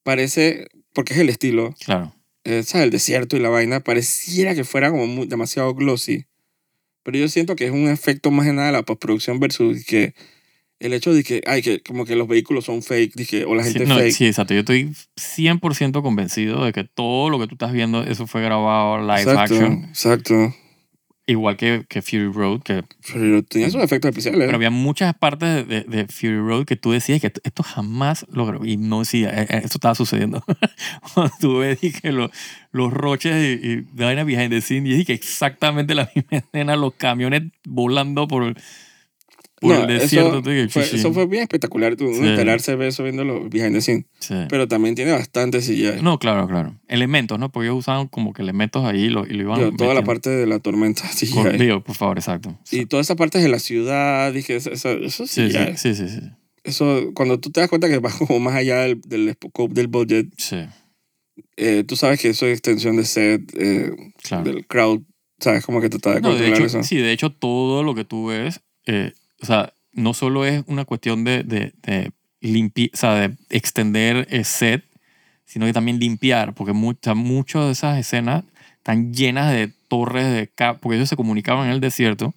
parece, 0.04 0.68
porque 0.94 1.14
es 1.14 1.20
el 1.20 1.30
estilo, 1.30 1.74
claro. 1.86 2.14
eh, 2.44 2.64
¿sabes? 2.64 2.86
El 2.86 2.92
desierto 2.92 3.36
y 3.36 3.40
la 3.40 3.50
vaina, 3.50 3.80
pareciera 3.82 4.54
que 4.56 4.64
fuera 4.64 4.92
como 4.92 5.08
muy- 5.08 5.28
demasiado 5.28 5.74
glossy. 5.74 6.26
Pero 7.04 7.18
yo 7.18 7.28
siento 7.28 7.56
que 7.56 7.66
es 7.66 7.72
un 7.72 7.90
efecto 7.90 8.32
más 8.32 8.46
de 8.46 8.54
nada 8.54 8.68
de 8.68 8.74
la 8.74 8.84
postproducción 8.84 9.40
versus 9.40 9.86
que 9.86 10.14
el 10.80 10.94
hecho 10.94 11.14
de 11.14 11.24
que, 11.24 11.42
ay, 11.46 11.62
que 11.62 11.82
como 11.82 12.06
que 12.06 12.16
los 12.16 12.28
vehículos 12.28 12.66
son 12.66 12.82
fake, 12.84 13.14
dije, 13.16 13.46
o 13.46 13.56
la 13.56 13.64
gente 13.64 13.80
Sí, 13.80 13.86
no, 13.86 13.96
fake. 13.98 14.12
sí, 14.14 14.26
exacto. 14.26 14.54
Yo 14.54 14.62
estoy 14.62 14.94
100% 15.16 16.02
convencido 16.02 16.64
de 16.66 16.72
que 16.74 16.84
todo 16.84 17.30
lo 17.30 17.40
que 17.40 17.48
tú 17.48 17.56
estás 17.56 17.72
viendo, 17.74 18.04
eso 18.04 18.28
fue 18.28 18.42
grabado 18.42 19.00
live 19.02 19.22
exacto, 19.22 19.56
action. 19.56 19.84
exacto. 19.86 20.56
Igual 21.26 21.56
que, 21.56 21.86
que 21.88 22.02
Fury 22.02 22.32
Road, 22.34 22.64
que 22.64 22.84
Pero 23.14 23.42
tenía 23.44 23.70
sus 23.70 23.82
efectos 23.82 24.10
especiales. 24.10 24.42
Pero 24.46 24.56
había 24.58 24.70
muchas 24.70 25.14
partes 25.16 25.66
de, 25.66 25.82
de- 25.84 26.08
Fury 26.08 26.38
Road 26.40 26.66
que 26.66 26.76
tú 26.76 26.92
decías 26.92 27.22
que 27.22 27.32
esto, 27.44 27.64
jamás 27.64 28.26
logró. 28.30 28.66
Y 28.66 28.76
no 28.76 29.00
decía, 29.00 29.30
eh, 29.30 29.48
eh, 29.50 29.62
esto 29.64 29.78
estaba 29.78 29.96
sucediendo. 29.96 30.44
Cuando 31.14 31.34
tú 31.40 31.58
ves 31.60 31.82
y 31.82 31.94
que 31.94 32.12
lo- 32.12 32.30
los 32.74 32.92
roches 32.92 33.36
y, 33.38 33.66
y 33.68 33.76
de 33.94 34.04
vaina 34.04 34.26
behind 34.26 34.50
the 34.50 34.60
scene, 34.60 34.90
y 34.90 35.06
que 35.06 35.14
exactamente 35.14 35.96
la 35.96 36.12
misma 36.14 36.38
escena, 36.40 36.76
los 36.76 36.94
camiones 36.96 37.44
volando 37.66 38.28
por, 38.28 38.54
por 39.64 39.76
No, 39.76 39.82
el 39.84 40.00
desierto. 40.00 40.40
eso 40.40 40.50
dices, 40.50 40.74
fue, 40.74 40.84
eso 40.84 41.14
fue 41.14 41.26
bien 41.26 41.44
espectacular. 41.44 41.96
Tú, 41.96 42.14
Sí. 42.14 42.20
enterarse 42.20 42.76
de 42.76 42.88
eso 42.88 43.04
viendo 43.04 43.24
los 43.24 43.50
behind 43.50 43.74
the 43.74 43.82
scenes. 43.82 44.06
Sí. 44.20 44.36
Pero 44.50 44.68
también 44.68 44.94
tiene 44.96 45.12
bastante 45.12 45.60
CGI. 45.62 46.02
No, 46.04 46.20
claro, 46.20 46.48
claro. 46.48 46.80
Elementos, 46.88 47.40
¿no? 47.40 47.52
Porque 47.52 47.68
ellos 47.68 47.80
usaban 47.80 48.08
como 48.08 48.34
que 48.34 48.42
elementos 48.42 48.86
ahí 48.86 49.06
y 49.06 49.10
lo, 49.10 49.26
y 49.26 49.32
lo 49.34 49.44
iban 49.44 49.60
Digo, 49.60 49.72
toda 49.78 49.94
la 49.94 50.04
parte 50.04 50.30
de 50.30 50.46
la 50.46 50.60
tormenta 50.60 51.04
CGI. 51.16 51.34
Por, 51.34 51.58
digo, 51.58 51.82
por 51.84 51.96
favor, 51.96 52.18
exacto. 52.18 52.58
Y 52.72 52.86
todas 52.86 53.08
esas 53.08 53.18
partes 53.18 53.42
de 53.42 53.50
la 53.50 53.60
ciudad, 53.60 54.32
dije, 54.34 54.56
eso, 54.58 54.72
eso, 54.72 55.00
Sí, 55.28 55.50
sí, 55.52 55.58
sí, 55.78 55.96
sí, 55.96 56.08
sí. 56.10 56.20
Eso, 56.64 57.12
cuando 57.14 57.40
tú 57.40 57.50
te 57.52 57.60
das 57.60 57.70
cuenta 57.70 57.90
que 57.90 58.00
va 58.00 58.10
como 58.12 58.40
más 58.40 58.56
allá 58.56 58.82
del, 58.82 59.02
del 59.02 59.34
scope 59.34 59.74
del 59.74 59.88
budget, 59.88 60.28
Sí, 60.38 60.58
eh, 61.58 61.84
tú 61.88 61.96
sabes 61.96 62.20
que 62.22 62.30
eso 62.30 62.46
es 62.46 62.54
extensión 62.54 62.96
de 62.98 63.06
set, 63.06 63.42
eh, 63.58 63.92
claro. 64.22 64.44
del 64.44 64.66
crowd, 64.68 65.02
sabes 65.40 65.66
como 65.66 65.82
que 65.82 65.90
tratar 65.90 66.16
de 66.16 66.22
No, 66.22 66.36
de 66.36 66.48
hecho, 66.50 66.64
eso. 66.66 66.84
sí, 66.84 66.98
de 66.98 67.12
hecho, 67.12 67.32
todo 67.32 67.84
lo 67.84 67.96
que 67.96 68.06
tú 68.06 68.28
ves, 68.28 68.62
eh, 68.86 69.12
o 69.44 69.46
sea, 69.46 69.74
no 69.92 70.14
solo 70.16 70.46
es 70.46 70.64
una 70.68 70.86
cuestión 70.86 71.24
de, 71.24 71.44
de, 71.44 71.74
de 71.84 72.12
o 72.94 72.98
sea, 72.98 73.14
de 73.16 73.36
extender 73.50 74.28
el 74.32 74.44
set, 74.46 74.84
sino 75.46 75.66
que 75.66 75.74
también 75.74 76.00
limpiar, 76.00 76.54
porque 76.56 76.74
muchas 76.74 77.16
muchas 77.16 77.66
de 77.66 77.72
esas 77.74 78.00
escenas 78.00 78.44
están 78.78 79.14
llenas 79.14 79.52
de 79.54 79.70
torres 79.88 80.26
de 80.34 80.48
ca- 80.48 80.78
porque 80.78 80.96
ellos 80.98 81.10
se 81.10 81.16
comunicaban 81.16 81.68
en 81.68 81.74
el 81.74 81.80
desierto 81.80 82.34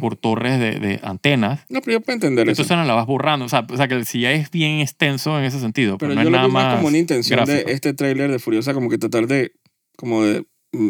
por 0.00 0.14
torres 0.14 0.60
de, 0.60 0.78
de 0.78 1.00
antenas. 1.02 1.60
No, 1.68 1.80
pero 1.80 1.98
yo 1.98 2.00
puedo 2.00 2.14
entender 2.14 2.48
eso. 2.48 2.62
Entonces 2.62 2.86
la 2.86 2.94
vas 2.94 3.06
borrando. 3.06 3.46
O 3.46 3.48
sea, 3.48 3.66
o 3.68 3.76
sea, 3.76 3.88
que 3.88 3.94
el 3.94 4.06
CGI 4.06 4.26
es 4.26 4.50
bien 4.52 4.78
extenso 4.78 5.36
en 5.40 5.44
ese 5.44 5.58
sentido. 5.58 5.98
Pero, 5.98 6.10
Pero 6.10 6.14
no 6.14 6.22
yo 6.22 6.28
es 6.28 6.30
lo 6.32 6.36
nada 6.36 6.46
vi 6.46 6.52
más 6.52 6.74
como 6.76 6.86
una 6.88 6.98
intención 6.98 7.36
gráfico. 7.44 7.66
de 7.68 7.74
este 7.74 7.92
tráiler 7.92 8.30
de 8.30 8.38
Furiosa, 8.38 8.74
como 8.74 8.88
que 8.88 8.96
tratar 8.98 9.26
de, 9.26 9.52
como 9.96 10.22
de 10.22 10.44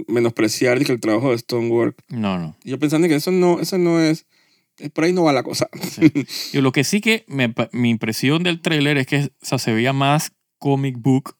menospreciar 0.08 0.78
el 0.78 1.00
trabajo 1.00 1.30
de 1.30 1.38
Stonework. 1.38 1.96
No, 2.08 2.38
no. 2.38 2.56
Yo 2.64 2.78
pensando 2.78 3.08
que 3.08 3.14
eso 3.14 3.30
no, 3.30 3.60
eso 3.60 3.78
no 3.78 3.98
es, 4.00 4.26
por 4.92 5.04
ahí 5.04 5.12
no 5.12 5.25
va 5.25 5.33
la 5.33 5.42
cosa. 5.42 5.68
Yo 6.52 6.62
lo 6.62 6.73
que 6.73 6.85
sí 6.85 7.00
que 7.00 7.25
me, 7.28 7.52
mi 7.73 7.90
impresión 7.90 8.42
del 8.42 8.61
tráiler 8.61 8.99
es 8.99 9.06
que 9.06 9.16
o 9.25 9.30
sea, 9.47 9.59
se 9.59 9.73
veía 9.73 9.92
más 9.92 10.33
comic 10.59 10.97
book, 10.99 11.37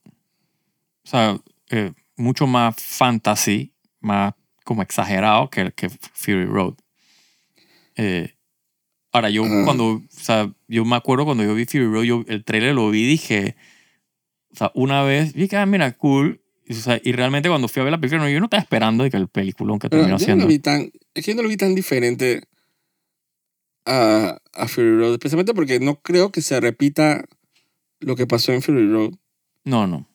o 1.05 1.09
sea, 1.09 1.39
eh, 1.71 1.93
mucho 2.17 2.47
más 2.47 2.77
fantasy, 2.77 3.73
más 4.01 4.35
como 4.65 4.83
exagerado 4.83 5.51
que, 5.51 5.73
que 5.73 5.89
Fury 5.89 6.45
Road. 6.45 6.75
Eh, 7.97 8.35
ahora, 9.13 9.31
yo 9.31 9.45
Ajá. 9.45 9.65
cuando, 9.65 9.87
o 9.87 10.03
sea, 10.11 10.53
yo 10.69 10.85
me 10.85 10.97
acuerdo 10.97 11.25
cuando 11.25 11.45
yo 11.45 11.55
vi 11.55 11.67
Fury 11.67 11.87
Road, 11.87 12.05
yo 12.05 12.25
el 12.27 12.45
tráiler 12.45 12.75
lo 12.75 12.91
vi 12.91 13.03
y 13.03 13.07
dije, 13.07 13.57
o 14.53 14.57
sea, 14.57 14.73
una 14.75 15.03
vez, 15.03 15.35
dije, 15.35 15.57
ah, 15.57 15.67
mira, 15.67 15.93
cool. 15.93 16.41
Y, 16.65 16.73
o 16.73 16.77
sea, 16.77 17.01
y 17.03 17.13
realmente 17.13 17.49
cuando 17.49 17.69
fui 17.69 17.81
a 17.81 17.85
ver 17.85 17.93
la 17.93 18.01
película, 18.01 18.23
no, 18.23 18.29
yo 18.29 18.41
no 18.41 18.47
estaba 18.47 18.63
esperando 18.63 19.05
de 19.05 19.11
que 19.11 19.17
el 19.17 19.29
peliculón 19.29 19.79
que 19.79 19.89
terminó 19.89 20.13
no 20.13 20.19
siendo. 20.19 20.47
vi 20.47 20.59
tan, 20.59 20.91
es 21.15 21.25
que 21.25 21.31
yo 21.31 21.37
no 21.37 21.43
lo 21.43 21.49
vi 21.49 21.57
tan 21.57 21.75
diferente 21.75 22.43
a, 23.87 24.39
a 24.53 24.69
Fury 24.69 24.97
Road, 24.99 25.13
especialmente 25.13 25.55
porque 25.55 25.81
no 25.81 26.01
creo 26.03 26.31
que 26.33 26.43
se 26.43 26.61
repita 26.61 27.25
lo 28.01 28.17
que 28.17 28.27
pasó 28.27 28.53
en 28.53 28.63
Fury 28.63 28.91
Road. 28.91 29.13
No, 29.65 29.87
no. 29.87 30.07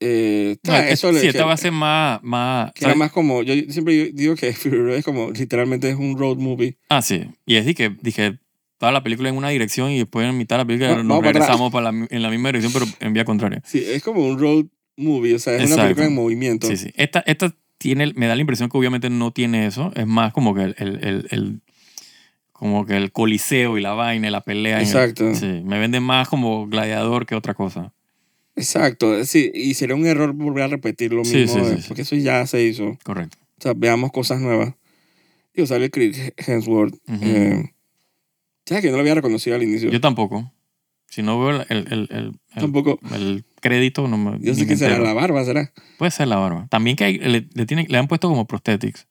Eh, 0.00 0.56
No, 0.64 0.76
es- 0.76 0.92
eso 0.92 1.10
le- 1.10 1.20
sí, 1.20 1.26
que, 1.26 1.30
esta 1.30 1.44
va 1.46 1.54
a 1.54 1.56
ser 1.56 1.72
más... 1.72 2.22
más 2.22 2.72
que 2.72 2.84
era 2.84 2.94
más 2.94 3.10
como, 3.12 3.42
yo 3.42 3.54
siempre 3.70 4.12
digo 4.12 4.34
que 4.36 4.52
Fury 4.54 4.78
Road 4.78 4.96
es 4.96 5.04
como, 5.04 5.30
literalmente 5.30 5.88
es 5.90 5.96
un 5.96 6.16
road 6.18 6.36
movie. 6.38 6.76
Ah, 6.88 7.02
sí. 7.02 7.24
Y 7.46 7.56
es 7.56 7.64
de 7.66 7.74
que 7.74 7.96
dije, 8.02 8.38
toda 8.78 8.92
la 8.92 9.02
película 9.02 9.28
en 9.30 9.36
una 9.36 9.48
dirección 9.48 9.90
y 9.90 9.98
después 9.98 10.28
en 10.28 10.36
mitad 10.36 10.56
de 10.56 10.64
la 10.64 10.66
película 10.66 10.90
No, 10.90 10.96
nos 10.96 11.06
vamos 11.08 11.20
para 11.22 11.32
regresamos 11.32 11.72
para 11.72 11.92
la- 11.92 12.06
en 12.10 12.22
la 12.22 12.30
misma 12.30 12.50
dirección, 12.50 12.72
pero 12.72 12.86
en 13.00 13.12
vía 13.14 13.24
contraria. 13.24 13.62
Sí, 13.64 13.82
es 13.86 14.02
como 14.02 14.26
un 14.26 14.38
road 14.38 14.66
movie, 14.98 15.34
o 15.34 15.38
sea, 15.38 15.54
es 15.54 15.60
una 15.60 15.64
Exacto. 15.68 15.82
película 15.84 16.06
en 16.06 16.14
movimiento. 16.14 16.66
Sí, 16.66 16.76
sí. 16.76 16.90
Esta, 16.96 17.20
esta 17.20 17.54
tiene, 17.78 18.12
me 18.16 18.26
da 18.26 18.34
la 18.34 18.40
impresión 18.40 18.68
que 18.68 18.76
obviamente 18.78 19.08
no 19.10 19.32
tiene 19.32 19.66
eso. 19.66 19.92
Es 19.94 20.06
más 20.06 20.32
como 20.32 20.54
que 20.54 20.62
el, 20.62 20.74
el, 20.78 20.88
el- 21.04 21.26
el- 21.30 21.60
como 22.58 22.86
que 22.86 22.96
el 22.96 23.12
coliseo 23.12 23.76
y 23.78 23.82
la 23.82 23.92
vaina 23.92 24.28
y 24.28 24.30
la 24.30 24.40
pelea. 24.42 24.76
en 24.76 24.82
el- 24.82 24.86
Exacto. 24.86 25.34
sí, 25.34 25.62
me 25.64 25.78
vende 25.78 26.00
más 26.00 26.28
como 26.28 26.66
gladiador 26.66 27.26
que 27.26 27.34
otra 27.34 27.54
cosa. 27.54 27.92
Exacto, 28.54 29.22
sí, 29.24 29.50
y 29.54 29.74
sería 29.74 29.94
un 29.94 30.06
error 30.06 30.32
volver 30.32 30.64
a 30.64 30.68
repetir 30.68 31.12
lo 31.12 31.24
Sí, 31.24 31.36
mismo, 31.38 31.62
sí, 31.64 31.70
de- 31.70 31.76
sí, 31.76 31.82
sí. 31.82 31.88
porque 31.88 32.02
eso 32.02 32.16
ya 32.16 32.46
se 32.46 32.62
hizo. 32.62 32.96
Correcto. 33.04 33.36
O 33.58 33.62
sea, 33.62 33.74
veamos 33.76 34.12
cosas 34.12 34.40
nuevas. 34.40 34.74
Digo, 35.54 35.66
sale 35.66 35.90
Chris 35.90 36.32
Hemsworth. 36.38 36.94
Ujú. 37.08 37.18
eh, 37.22 37.72
¿Sabes 38.64 38.82
que 38.82 38.88
no 38.90 38.96
lo 38.96 39.00
había 39.02 39.14
reconocido 39.14 39.56
al 39.56 39.62
inicio? 39.62 39.90
Yo 39.90 40.00
tampoco. 40.00 40.52
Si 41.08 41.22
no 41.22 41.38
veo 41.38 41.62
el, 41.68 41.86
el, 41.88 42.08
el, 42.10 42.32
Tampoco. 42.54 42.98
el 43.14 43.44
crédito, 43.60 44.08
no 44.08 44.18
me. 44.18 44.38
Yo 44.40 44.54
sé 44.54 44.66
que 44.66 44.76
será 44.76 44.98
la 44.98 45.14
barba, 45.14 45.44
¿será? 45.44 45.72
Puede 45.98 46.10
ser 46.10 46.26
la 46.28 46.36
barba. 46.36 46.66
También 46.68 46.96
que 46.96 47.04
hay- 47.04 47.18
le, 47.18 47.46
le, 47.54 47.66
tiene- 47.66 47.86
le 47.88 47.96
han 47.98 48.08
puesto 48.08 48.28
como 48.28 48.46
prosthetics. 48.46 49.06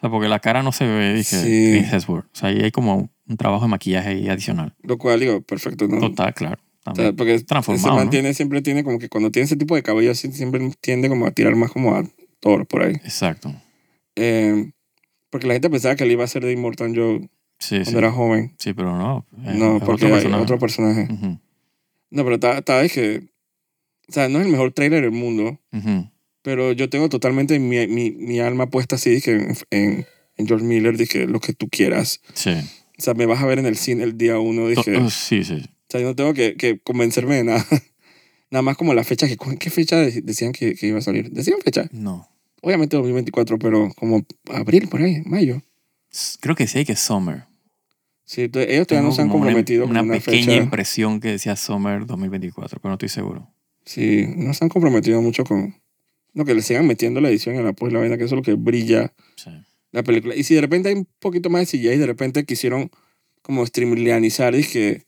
O 0.00 0.02
sea, 0.02 0.10
porque 0.10 0.28
la 0.28 0.38
cara 0.40 0.62
no 0.62 0.72
se 0.72 0.86
ve, 0.86 1.12
dije, 1.14 1.36
Sí. 1.36 1.70
Chris 1.78 1.92
Hemsworth. 1.92 2.24
O 2.26 2.30
sea, 2.36 2.48
ahí 2.48 2.60
hay 2.62 2.70
como 2.70 2.96
un, 2.96 3.10
un 3.28 3.36
trabajo 3.36 3.64
de 3.64 3.70
maquillaje 3.70 4.08
ahí 4.10 4.28
adicional. 4.28 4.74
Lo 4.82 4.96
cual, 4.98 5.20
digo, 5.20 5.42
perfecto, 5.42 5.86
¿no? 5.88 5.98
Total, 6.00 6.32
claro. 6.34 6.56
O 6.56 6.82
sea, 6.84 6.94
También. 6.94 7.16
porque 7.16 7.38
se 7.38 7.44
transformado, 7.44 7.90
¿no? 7.90 7.96
mantiene, 7.96 8.32
siempre 8.32 8.62
tiene 8.62 8.82
como 8.82 8.98
que 8.98 9.08
cuando 9.10 9.30
tiene 9.30 9.44
ese 9.44 9.56
tipo 9.56 9.74
de 9.74 9.82
cabello 9.82 10.14
siempre 10.14 10.70
tiende 10.80 11.08
como 11.10 11.26
a 11.26 11.30
tirar 11.30 11.54
más 11.54 11.70
como 11.70 11.94
a 11.94 12.04
Thor 12.40 12.66
por 12.66 12.82
ahí. 12.82 12.94
Exacto. 12.94 13.52
Eh, 14.16 14.70
porque 15.28 15.46
la 15.46 15.52
gente 15.54 15.68
pensaba 15.70 15.94
que 15.96 16.04
él 16.04 16.10
iba 16.12 16.24
a 16.24 16.28
ser 16.28 16.44
de 16.44 16.52
Immortal 16.52 16.92
Joe 16.96 17.28
Sí, 17.58 17.76
cuando 17.76 17.90
sí. 17.90 17.96
era 17.98 18.10
joven. 18.10 18.54
Sí, 18.58 18.72
pero 18.72 18.96
no. 18.96 19.26
no, 19.36 19.76
es 19.76 19.82
porque 19.82 20.06
otro 20.06 20.08
personaje. 20.16 20.42
otro 20.42 20.58
personaje. 20.58 21.08
Ujú, 21.12 21.38
No, 22.10 22.22
pero 22.24 22.34
está, 22.36 22.58
está 22.58 22.82
es 22.82 22.92
que... 22.94 23.28
O 24.08 24.12
sea, 24.12 24.28
no 24.30 24.40
es 24.40 24.46
el 24.46 24.50
mejor 24.52 24.72
trailer 24.72 25.02
del 25.02 25.12
mundo, 25.12 25.60
ujú. 25.72 26.09
Pero 26.42 26.72
yo 26.72 26.88
tengo 26.88 27.08
totalmente 27.08 27.58
mi, 27.58 27.86
mi, 27.86 28.10
mi 28.10 28.40
alma 28.40 28.68
puesta 28.70 28.96
así 28.96 29.10
dije, 29.10 29.32
en, 29.32 29.56
en, 29.70 30.06
en 30.36 30.46
George 30.46 30.64
Miller, 30.64 30.96
dije, 30.96 31.26
lo 31.26 31.40
que 31.40 31.52
tú 31.52 31.68
quieras. 31.68 32.20
Sí. 32.34 32.50
O 32.98 33.02
sea, 33.02 33.14
me 33.14 33.26
vas 33.26 33.40
a 33.42 33.46
ver 33.46 33.58
en 33.58 33.66
el 33.66 33.76
cine 33.76 34.04
el 34.04 34.16
día 34.18 34.38
uno, 34.38 34.62
To- 34.62 34.68
dije... 34.68 34.98
uh, 34.98 35.10
sí, 35.10 35.44
sí. 35.44 35.54
O 35.64 35.90
sea, 35.90 36.00
yo 36.00 36.08
no 36.08 36.14
tengo 36.16 36.34
que, 36.34 36.56
que 36.56 36.78
convencerme 36.78 37.36
de 37.36 37.44
nada. 37.44 37.66
Nada 38.50 38.62
más 38.62 38.76
como 38.76 38.94
la 38.94 39.04
fecha, 39.04 39.26
que, 39.28 39.36
¿qué 39.58 39.70
fecha 39.70 39.96
de- 39.96 40.22
decían 40.22 40.52
que, 40.52 40.74
que 40.74 40.86
iba 40.88 40.98
a 40.98 41.02
salir? 41.02 41.30
Decían 41.30 41.58
fecha. 41.64 41.88
No. 41.92 42.28
Obviamente 42.62 42.96
2024, 42.96 43.58
pero 43.58 43.90
como 43.96 44.24
abril, 44.52 44.88
por 44.88 45.00
ahí, 45.02 45.22
mayo. 45.24 45.62
Creo 46.40 46.54
que 46.56 46.66
sí 46.66 46.84
que 46.84 46.96
Summer. 46.96 47.44
Sí, 48.24 48.42
ellos 48.42 48.52
todavía 48.52 48.80
no 48.80 48.86
Tengo 48.86 49.12
se 49.12 49.20
han 49.22 49.26
una- 49.28 49.32
comprometido 49.32 49.86
Una, 49.86 50.00
con 50.00 50.10
una 50.10 50.18
pequeña 50.20 50.44
fecha. 50.46 50.56
impresión 50.56 51.20
que 51.20 51.28
decía 51.28 51.56
Summer 51.56 52.06
2024, 52.06 52.78
pero 52.80 52.90
no 52.90 52.94
estoy 52.94 53.08
seguro. 53.08 53.48
Sí, 53.84 54.26
no 54.36 54.52
se 54.54 54.64
han 54.64 54.68
comprometido 54.68 55.20
mucho 55.22 55.44
con... 55.44 55.74
No, 56.32 56.44
que 56.44 56.54
le 56.54 56.62
sigan 56.62 56.86
metiendo 56.86 57.20
la 57.20 57.28
edición 57.28 57.56
en 57.56 57.64
la 57.64 57.72
pues 57.72 57.92
la 57.92 57.98
vaina, 58.00 58.16
que 58.16 58.24
eso 58.24 58.34
es 58.34 58.38
lo 58.38 58.42
que 58.42 58.54
brilla 58.54 59.12
Sí. 59.36 59.50
la 59.92 60.02
película. 60.02 60.34
Y 60.36 60.44
si 60.44 60.54
de 60.54 60.60
repente 60.60 60.88
hay 60.88 60.94
un 60.94 61.08
poquito 61.18 61.50
más 61.50 61.60
de 61.62 61.66
CGI 61.78 61.88
y 61.94 61.96
de 61.98 62.06
repente 62.06 62.44
quisieron 62.44 62.90
como 63.42 63.64
streamlinear, 63.66 64.20
dije, 64.54 65.06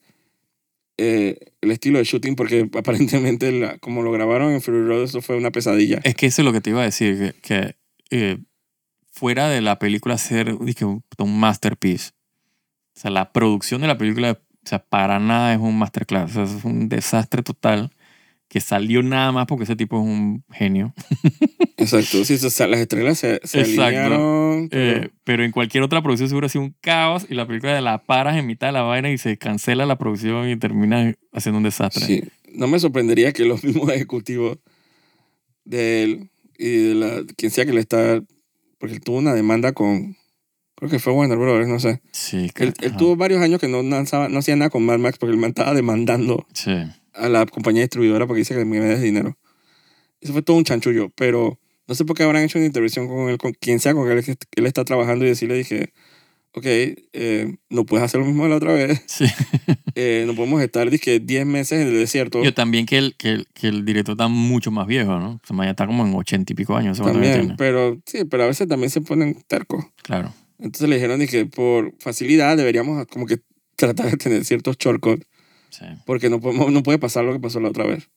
eh, 0.97 1.37
el 1.61 1.71
estilo 1.71 1.97
de 1.99 2.03
shooting, 2.03 2.35
porque 2.35 2.69
aparentemente 2.77 3.51
la- 3.51 3.77
como 3.79 4.01
lo 4.03 4.11
grabaron 4.11 4.51
en 4.53 4.61
Fury 4.61 4.85
Road, 4.85 5.03
eso 5.03 5.21
fue 5.21 5.37
una 5.37 5.51
pesadilla. 5.51 5.99
Es 6.03 6.15
que 6.15 6.25
eso 6.27 6.41
es 6.41 6.45
lo 6.45 6.53
que 6.53 6.61
te 6.61 6.69
iba 6.71 6.81
a 6.81 6.85
decir, 6.85 7.33
que, 7.41 7.41
que, 7.41 7.75
eh, 8.11 8.37
fuera 9.11 9.47
de 9.49 9.61
la 9.61 9.79
película 9.79 10.17
ser 10.17 10.57
dije, 10.59 10.85
un, 10.85 11.03
un 11.19 11.39
masterpiece, 11.39 12.11
o 12.95 12.99
sea, 12.99 13.11
la 13.11 13.31
producción 13.31 13.81
de 13.81 13.87
la 13.87 13.97
película, 13.97 14.31
o 14.33 14.67
sea, 14.67 14.83
para 14.83 15.19
nada 15.19 15.53
es 15.53 15.59
un 15.59 15.77
masterclass, 15.77 16.35
o 16.35 16.45
sea, 16.45 16.57
es 16.57 16.65
un 16.65 16.89
desastre 16.89 17.43
total 17.43 17.91
que 18.53 18.61
salió 18.61 19.01
nada 19.01 19.31
más 19.31 19.47
porque 19.47 19.63
ese 19.63 19.75
tipo 19.75 19.97
es 19.97 20.03
un 20.05 20.43
genio. 20.51 20.93
Exacto. 21.77 22.23
Sí, 22.23 22.35
o 22.35 22.49
sea, 22.51 22.67
las 22.67 22.79
estrellas 22.79 23.17
se, 23.17 23.41
se 23.43 23.61
Exacto. 23.61 23.81
alinearon. 23.83 24.69
pero- 24.69 25.03
Eh, 25.05 25.09
pero 25.23 25.43
en 25.43 25.51
cualquier 25.51 25.83
otra 25.83 26.01
producción 26.03 26.29
seguro 26.29 26.45
ha 26.45 26.49
sido 26.49 26.63
un 26.63 26.75
caos 26.79 27.25
y 27.29 27.33
la 27.33 27.47
película 27.47 27.73
de 27.73 27.81
la 27.81 28.03
paras 28.03 28.37
en 28.37 28.45
mitad 28.45 28.67
de 28.67 28.73
la 28.73 28.83
vaina 28.83 29.09
y 29.11 29.17
se 29.17 29.37
cancela 29.37 29.85
la 29.87 29.97
producción 29.97 30.47
y 30.49 30.55
termina 30.57 31.13
haciendo 31.31 31.57
un 31.57 31.63
desastre. 31.63 32.05
Sí, 32.05 32.23
no 32.53 32.67
me 32.67 32.79
sorprendería 32.79 33.33
que 33.33 33.43
los 33.45 33.63
mismos 33.65 33.89
ejecutivos 33.89 34.59
de 35.65 36.03
él 36.03 36.29
y 36.57 36.69
de 36.89 36.95
la, 36.95 37.23
quien 37.35 37.51
sea 37.51 37.65
que 37.65 37.73
le 37.73 37.79
está, 37.81 38.21
porque 38.77 38.95
él 38.95 39.01
tuvo 39.01 39.17
una 39.17 39.33
demanda 39.33 39.71
con, 39.71 40.15
creo 40.75 40.91
que 40.91 40.99
fue 40.99 41.11
Warner 41.13 41.37
Brothers, 41.39 41.67
no 41.67 41.79
sé. 41.79 42.01
Sí, 42.11 42.51
Él, 42.59 42.73
tuvo 42.97 43.15
varios 43.15 43.41
años 43.41 43.59
que 43.59 43.67
no, 43.67 43.81
lanzaba, 43.81 44.29
no 44.29 44.39
hacía 44.39 44.55
nada 44.55 44.69
con 44.69 44.85
Mad 44.85 44.99
Max 44.99 45.17
porque 45.17 45.33
el 45.33 45.39
man 45.39 45.49
estaba 45.49 45.73
demandando 45.73 46.45
Sí. 46.53 46.71
A 47.13 47.29
la 47.29 47.45
compañía 47.45 47.81
distribuidora 47.83 48.27
porque 48.27 48.39
dice 48.39 48.55
que 48.55 48.65
me 48.65 48.79
des 48.79 49.01
dinero. 49.01 49.37
Eso 50.21 50.33
fue 50.33 50.41
todo 50.41 50.57
un 50.57 50.63
chanchullo, 50.63 51.09
pero 51.15 51.59
no 51.87 51.95
sé 51.95 52.05
por 52.05 52.15
qué 52.15 52.23
habrán 52.23 52.43
hecho 52.43 52.57
una 52.57 52.65
intervención 52.65 53.07
con 53.07 53.29
él, 53.29 53.37
con 53.37 53.53
quien 53.53 53.79
sea 53.79 53.93
con 53.93 54.09
él, 54.09 54.23
que 54.23 54.35
él 54.55 54.65
está 54.65 54.85
trabajando 54.85 55.25
y 55.25 55.29
decirle, 55.29 55.55
dije, 55.55 55.91
ok, 56.53 56.65
eh, 56.65 57.55
no 57.69 57.85
puedes 57.85 58.05
hacer 58.05 58.19
lo 58.21 58.25
mismo 58.25 58.43
de 58.43 58.49
la 58.49 58.55
otra 58.55 58.73
vez, 58.73 59.03
Sí. 59.07 59.25
eh, 59.95 60.23
no 60.25 60.35
podemos 60.35 60.61
estar, 60.61 60.89
dije, 60.89 61.19
10 61.19 61.45
meses 61.45 61.81
en 61.81 61.87
el 61.87 61.93
desierto. 61.95 62.43
Yo 62.43 62.53
también 62.53 62.85
que 62.85 62.97
el, 62.97 63.15
que, 63.17 63.29
el, 63.29 63.47
que 63.53 63.67
el 63.67 63.83
director 63.85 64.13
está 64.13 64.27
mucho 64.27 64.71
más 64.71 64.87
viejo, 64.87 65.19
¿no? 65.19 65.41
O 65.43 65.47
sea, 65.47 65.65
ya 65.65 65.71
está 65.71 65.85
como 65.85 66.05
en 66.05 66.13
ochenta 66.15 66.53
y 66.53 66.55
pico 66.55 66.77
años. 66.77 66.99
También, 66.99 67.55
pero 67.57 67.99
sí, 68.05 68.23
pero 68.25 68.43
a 68.43 68.47
veces 68.47 68.67
también 68.67 68.89
se 68.89 69.01
ponen 69.01 69.43
tercos. 69.47 69.85
Claro. 70.03 70.33
Entonces 70.59 70.87
le 70.87 70.95
dijeron 70.95 71.25
que 71.27 71.45
por 71.45 71.93
facilidad 71.99 72.55
deberíamos 72.55 73.05
como 73.07 73.25
que 73.25 73.39
tratar 73.75 74.09
de 74.11 74.17
tener 74.17 74.45
ciertos 74.45 74.77
shortcuts 74.77 75.25
Sí. 75.73 75.85
porque 76.05 76.29
no, 76.29 76.39
podemos, 76.39 76.71
no 76.71 76.83
puede 76.83 76.99
pasar 76.99 77.25
lo 77.25 77.33
que 77.33 77.39
pasó 77.39 77.59
la 77.59 77.69
otra 77.69 77.85
vez. 77.85 78.09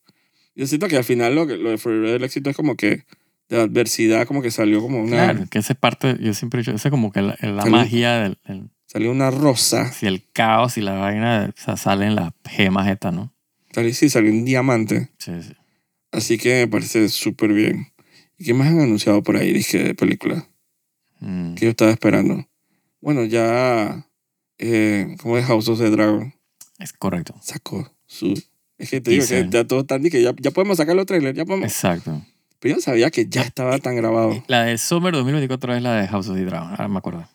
Yo 0.55 0.67
siento 0.67 0.89
que 0.89 0.97
al 0.97 1.05
final 1.05 1.35
lo, 1.35 1.47
que, 1.47 1.57
lo 1.57 1.71
de 1.71 1.79
Forever 1.79 2.11
del 2.11 2.25
éxito 2.25 2.51
es 2.51 2.57
como 2.57 2.77
que 2.77 3.05
de 3.49 3.61
adversidad 3.61 4.27
como 4.27 4.43
que 4.43 4.51
salió 4.51 4.81
como 4.83 5.01
una, 5.01 5.33
Claro, 5.33 5.47
que 5.51 5.59
esa 5.59 5.73
es 5.73 5.79
parte, 5.79 6.17
yo 6.21 6.35
siempre 6.35 6.61
he 6.61 6.63
dicho, 6.63 6.73
esa 6.75 6.89
es 6.89 6.91
como 6.91 7.13
que 7.13 7.23
la, 7.23 7.37
la 7.41 7.63
Salud. 7.63 7.77
magia 7.77 8.21
del, 8.21 8.39
del- 8.47 8.71
salió 8.87 9.11
una 9.11 9.31
rosa. 9.31 9.91
si 9.93 10.07
el 10.07 10.25
caos 10.33 10.77
y 10.79 10.81
la 10.83 10.95
vaina, 10.95 11.53
o 11.57 11.61
sea, 11.61 11.77
salen 11.77 12.15
las 12.15 12.33
gemas 12.45 12.89
estas, 12.89 13.13
¿no? 13.15 13.33
Salió, 13.73 13.93
sí, 13.95 14.09
salió 14.09 14.31
un 14.31 14.45
diamante. 14.45 15.11
Sí, 15.19 15.33
sí. 15.43 15.53
Así 16.13 16.39
que 16.39 16.61
me 16.61 16.69
parece 16.69 17.09
súper 17.09 17.53
bien. 17.53 17.89
¿Y 18.39 18.45
qué 18.45 18.55
más 18.55 18.69
han 18.69 18.81
anunciado 18.81 19.23
por 19.23 19.37
ahí, 19.37 19.53
dije, 19.53 19.83
de 19.83 19.95
película? 19.95 20.49
Mm. 21.21 21.55
Que 21.55 21.65
yo 21.67 21.71
estaba 21.71 21.91
esperando. 21.91 22.47
Bueno, 23.01 23.25
ya... 23.25 24.07
Eh, 24.59 25.17
como 25.21 25.37
es 25.37 25.45
House 25.45 25.69
of 25.69 25.79
the 25.79 25.91
Dragon. 25.91 26.33
Es 26.79 26.93
correcto. 26.93 27.35
sacó 27.43 27.91
su... 28.07 28.35
Es 28.79 28.91
que 28.91 29.01
te 29.01 29.11
digo 29.13 29.25
que 29.27 29.49
ya 29.51 29.65
todo 29.67 29.85
tan 29.87 30.03
que 30.03 30.21
ya, 30.23 30.35
ya 30.39 30.51
podemos 30.51 30.77
sacar 30.77 30.95
los 30.97 31.07
trailers, 31.07 31.37
ya 31.37 31.45
podemos... 31.47 31.67
Exacto. 31.71 32.23
Pero 32.59 32.73
yo 32.73 32.77
no 32.77 32.83
sabía 32.83 33.11
que 33.11 33.27
ya 33.27 33.43
estaba 33.43 33.79
tan 33.79 33.97
grabado. 33.97 34.43
La 34.49 34.65
de 34.65 34.77
Summer 34.79 35.13
2024 35.15 35.77
es 35.77 35.83
la 35.83 35.95
de 36.01 36.09
House 36.09 36.29
of 36.29 36.37
the 36.37 36.45
Dragon, 36.45 36.69
ahora 36.71 36.89
me 36.89 36.99
acuerdo. 36.99 37.27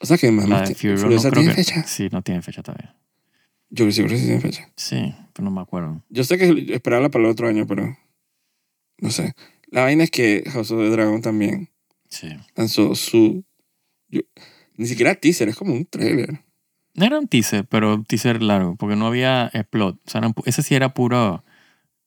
O 0.00 0.06
sea 0.06 0.18
que 0.18 0.30
más 0.30 0.48
La 0.48 0.60
de 0.62 0.70
no 0.70 0.74
creo 0.76 1.30
tiene 1.32 1.48
que... 1.54 1.64
fecha. 1.64 1.82
Sí, 1.86 2.08
no 2.12 2.20
tiene 2.22 2.42
fecha 2.42 2.62
todavía. 2.62 2.94
Yo 3.70 3.86
creo 3.86 4.08
que 4.08 4.18
sí 4.18 4.24
tiene 4.26 4.40
fecha. 4.40 4.70
Sí, 4.76 5.14
pero 5.32 5.44
no 5.44 5.50
me 5.50 5.60
acuerdo. 5.62 6.02
Yo 6.10 6.24
sé 6.24 6.36
que 6.38 6.66
esperarla 6.74 7.10
para 7.10 7.24
el 7.24 7.30
otro 7.30 7.48
año, 7.48 7.66
pero... 7.66 7.96
No 8.98 9.10
sé. 9.10 9.34
La 9.68 9.82
vaina 9.82 10.04
es 10.04 10.10
que 10.10 10.44
House 10.52 10.70
of 10.70 10.78
the 10.80 10.90
Dragon 10.90 11.20
también 11.22 11.70
Sí. 12.08 12.28
lanzó 12.54 12.94
su... 12.94 13.44
yo- 14.08 14.20
ni 14.76 14.86
siquiera 14.86 15.14
teaser, 15.14 15.48
es 15.48 15.56
como 15.56 15.72
un 15.72 15.86
trailer. 15.86 16.40
No 16.96 17.04
era 17.06 17.18
un 17.18 17.28
teaser, 17.28 17.64
pero 17.66 17.94
un 17.94 18.04
teaser 18.04 18.42
largo, 18.42 18.76
porque 18.76 18.96
no 18.96 19.06
había 19.06 19.50
eh, 19.52 19.64
plot. 19.64 19.96
O 20.06 20.10
sea, 20.10 20.18
eran 20.20 20.34
pu- 20.34 20.42
ese 20.46 20.62
sí 20.62 20.74
era 20.74 20.94
puro... 20.94 21.44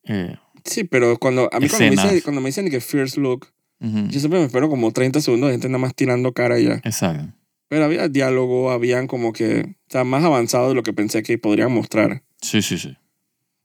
eh, 0.04 0.36
Sí, 0.66 0.84
pero 0.84 1.18
cuando 1.18 1.50
a 1.54 1.60
mí 1.60 1.70
cuando 1.70 1.88
me, 1.88 1.94
Escenas. 1.94 2.12
dice, 2.12 2.24
cuando 2.24 2.42
me 2.42 2.50
dicen 2.50 2.70
que 2.70 2.82
First 2.82 3.18
Look, 3.18 3.48
yo 3.80 4.20
siempre 4.20 4.40
me 4.40 4.46
espero 4.46 4.68
como 4.70 4.92
30 4.92 5.22
segundos 5.22 5.48
de 5.48 5.54
gente 5.54 5.70
nada 5.70 5.80
más 5.80 5.96
tirando 5.96 6.34
cara 6.34 6.60
ya. 6.60 6.82
Exacto. 6.84 7.34
Pero 7.70 7.86
había 7.86 8.10
diálogo, 8.10 8.72
habían 8.72 9.08
como 9.08 9.32
que... 9.32 9.62
O 9.62 9.92
sea, 9.92 10.04
más 10.04 10.24
avanzado 10.24 10.70
de 10.70 10.76
lo 10.76 10.84
que 10.84 10.92
pensé 10.92 11.24
que 11.24 11.38
podrían 11.38 11.72
mostrar. 11.72 12.24
Sí, 12.42 12.62
sí, 12.62 12.78
sí. 12.78 12.98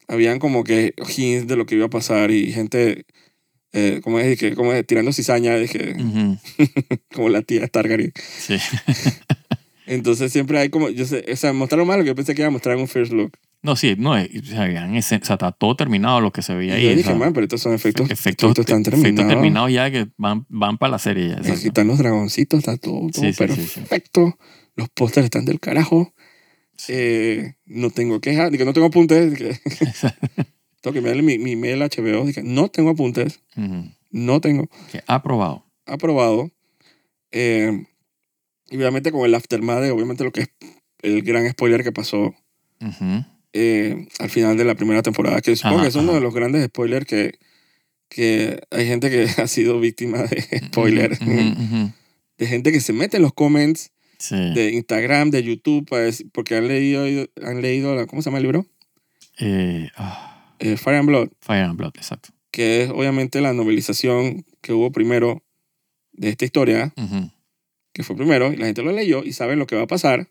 habían 0.07 0.39
como 0.39 0.63
que 0.63 0.95
hints 1.17 1.49
de 1.49 1.57
lo 1.57 1.67
que 1.67 1.75
iba 1.77 1.87
a 1.87 1.91
pasar 1.91 2.31
y 2.31 2.53
gente 2.53 3.07
eh, 3.73 4.01
como 4.05 4.21
es 4.21 4.39
que 4.39 4.55
como 4.55 4.73
es, 4.73 4.87
tirando 4.87 5.13
cizaña 5.13 5.57
dije 5.57 5.97
Ujú, 5.99 6.39
como 7.15 7.29
la 7.29 7.43
tía 7.43 7.67
Targaryen 7.67 8.13
Sí. 8.39 8.57
entonces 9.87 10.33
siempre 10.33 10.59
hay 10.59 10.69
como 10.71 10.89
yo 10.91 11.05
sé 11.05 11.25
o 11.33 11.37
sea 11.37 11.53
mostraron 11.53 11.87
más 11.87 11.97
lo 11.99 12.03
que 12.05 12.09
yo 12.09 12.15
pensé 12.15 12.35
que 12.35 12.43
iba 12.43 12.49
a 12.49 12.51
mostrar 12.51 12.75
en 12.77 12.83
un 12.83 12.89
first 12.89 13.13
look 13.13 13.33
No, 13.63 13.77
sí, 13.77 13.95
no, 13.99 14.13
o 14.13 14.17
sea, 14.45 14.63
habían 14.63 14.97
o 14.97 15.03
sea, 15.03 15.19
está 15.19 15.53
todo 15.53 15.77
terminado 15.77 16.21
lo 16.21 16.33
que 16.33 16.43
se 16.43 16.55
veía 16.55 16.75
y 16.79 16.81
ahí. 16.81 16.85
yo 16.85 16.93
o 16.93 16.97
dije 16.97 17.09
sea, 17.11 17.15
man 17.19 17.33
pero 17.33 17.45
estos 17.45 17.61
son 17.63 17.75
efectos 17.75 18.11
efectos, 18.11 18.51
estos 18.51 18.65
están 18.67 18.81
efectos 18.81 19.01
terminados 19.01 19.29
terminados 19.35 19.73
ya 19.73 19.91
que 19.91 20.09
van, 20.17 20.47
van 20.49 20.79
para 20.79 20.93
la 20.93 20.99
serie. 20.99 21.37
Ya, 21.43 21.53
aquí 21.55 21.69
están 21.69 21.87
los 21.87 21.99
dragoncitos 21.99 22.59
está 22.59 22.77
todo, 22.77 23.09
todo 23.11 23.23
Sí, 23.23 23.33
sí, 23.33 23.47
sí, 23.49 23.67
sí. 23.67 23.81
perfecto 23.81 24.39
los 24.77 24.89
pósters 24.91 25.25
están 25.25 25.45
del 25.45 25.61
carajo 25.61 26.13
eh, 26.89 27.55
no 27.67 27.91
tengo 27.91 28.21
quejas 28.21 28.51
que 28.51 28.65
no 28.65 28.73
tengo 28.73 28.89
apuntes 28.89 29.31
dije, 29.31 29.61
tengo 30.81 30.93
que 30.93 30.99
enviarle 30.99 31.23
mi, 31.23 31.39
mi 31.39 31.57
mail 31.57 31.81
a 31.83 31.87
HBO 31.89 32.27
dije 32.27 32.43
no 32.43 32.69
tengo 32.69 32.91
apuntes 32.91 33.41
Ujú. 33.57 33.85
no 34.11 34.41
tengo 34.41 34.69
Que 34.91 35.03
aprobado. 35.07 35.65
aprobado. 35.87 36.51
Eh, 37.33 37.85
y 38.75 38.77
obviamente 38.79 39.13
con 39.13 39.25
el 39.25 39.35
aftermath 39.35 39.83
de 39.83 39.91
obviamente 39.91 40.25
lo 40.25 40.33
que 40.33 40.41
es 40.43 40.49
el 41.03 41.23
gran 41.23 41.49
spoiler 41.51 41.83
que 41.85 41.93
pasó 41.93 42.35
Ujú. 42.81 43.25
eh, 43.53 44.07
al 44.19 44.31
final 44.31 44.57
de 44.57 44.65
la 44.65 44.75
primera 44.75 45.03
temporada, 45.03 45.41
que 45.41 45.55
supongo 45.55 45.77
Ajá, 45.77 45.85
que 45.85 45.89
es 45.91 45.95
uno 45.97 46.09
ajá. 46.11 46.15
de 46.19 46.21
los 46.21 46.35
grandes 46.35 46.65
spoilers 46.67 47.07
que, 47.07 47.39
que 48.09 48.61
hay 48.71 48.87
gente 48.87 49.11
que 49.11 49.27
ha 49.43 49.47
sido 49.47 49.79
víctima 49.81 50.23
de 50.25 50.61
spoiler, 50.67 51.13
Ujú, 51.13 51.31
ujú. 51.31 51.93
de 52.39 52.47
gente 52.47 52.73
que 52.73 52.81
se 52.81 52.93
mete 52.93 53.17
en 53.19 53.23
los 53.23 53.33
comments 53.33 53.91
Sí. 54.17 54.37
de 54.55 54.71
Instagram, 54.73 55.31
de 55.31 55.43
YouTube, 55.43 55.87
porque 56.33 56.57
han 56.57 56.69
leído, 56.69 57.05
han 57.43 57.61
leído 57.61 57.95
la- 57.95 58.07
¿cómo 58.07 58.23
se 58.23 58.27
llama 58.31 58.39
el 58.39 58.45
libro? 58.45 58.67
Eh, 59.39 59.89
ah, 59.97 60.55
Eh, 60.61 60.77
Fire 60.77 60.97
and 60.99 61.09
Blood, 61.09 61.29
Fire 61.41 61.65
and 61.65 61.77
Blood, 61.77 61.93
exacto. 61.97 62.31
que 62.53 62.85
es 62.85 62.91
obviamente 62.91 63.41
la 63.41 63.53
novelización 63.53 64.47
que 64.63 64.73
hubo 64.73 64.93
primero 64.93 65.43
de 66.13 66.29
esta 66.31 66.45
historia. 66.45 66.95
Que 67.95 68.03
fue 68.03 68.15
primero, 68.17 68.53
y 68.53 68.57
la 68.57 68.67
gente 68.67 68.83
lo 68.83 68.93
leyó 68.93 69.25
y 69.25 69.33
saben 69.33 69.59
lo 69.59 69.67
que 69.67 69.77
va 69.77 69.83
a 69.83 69.87
pasar. 69.87 70.29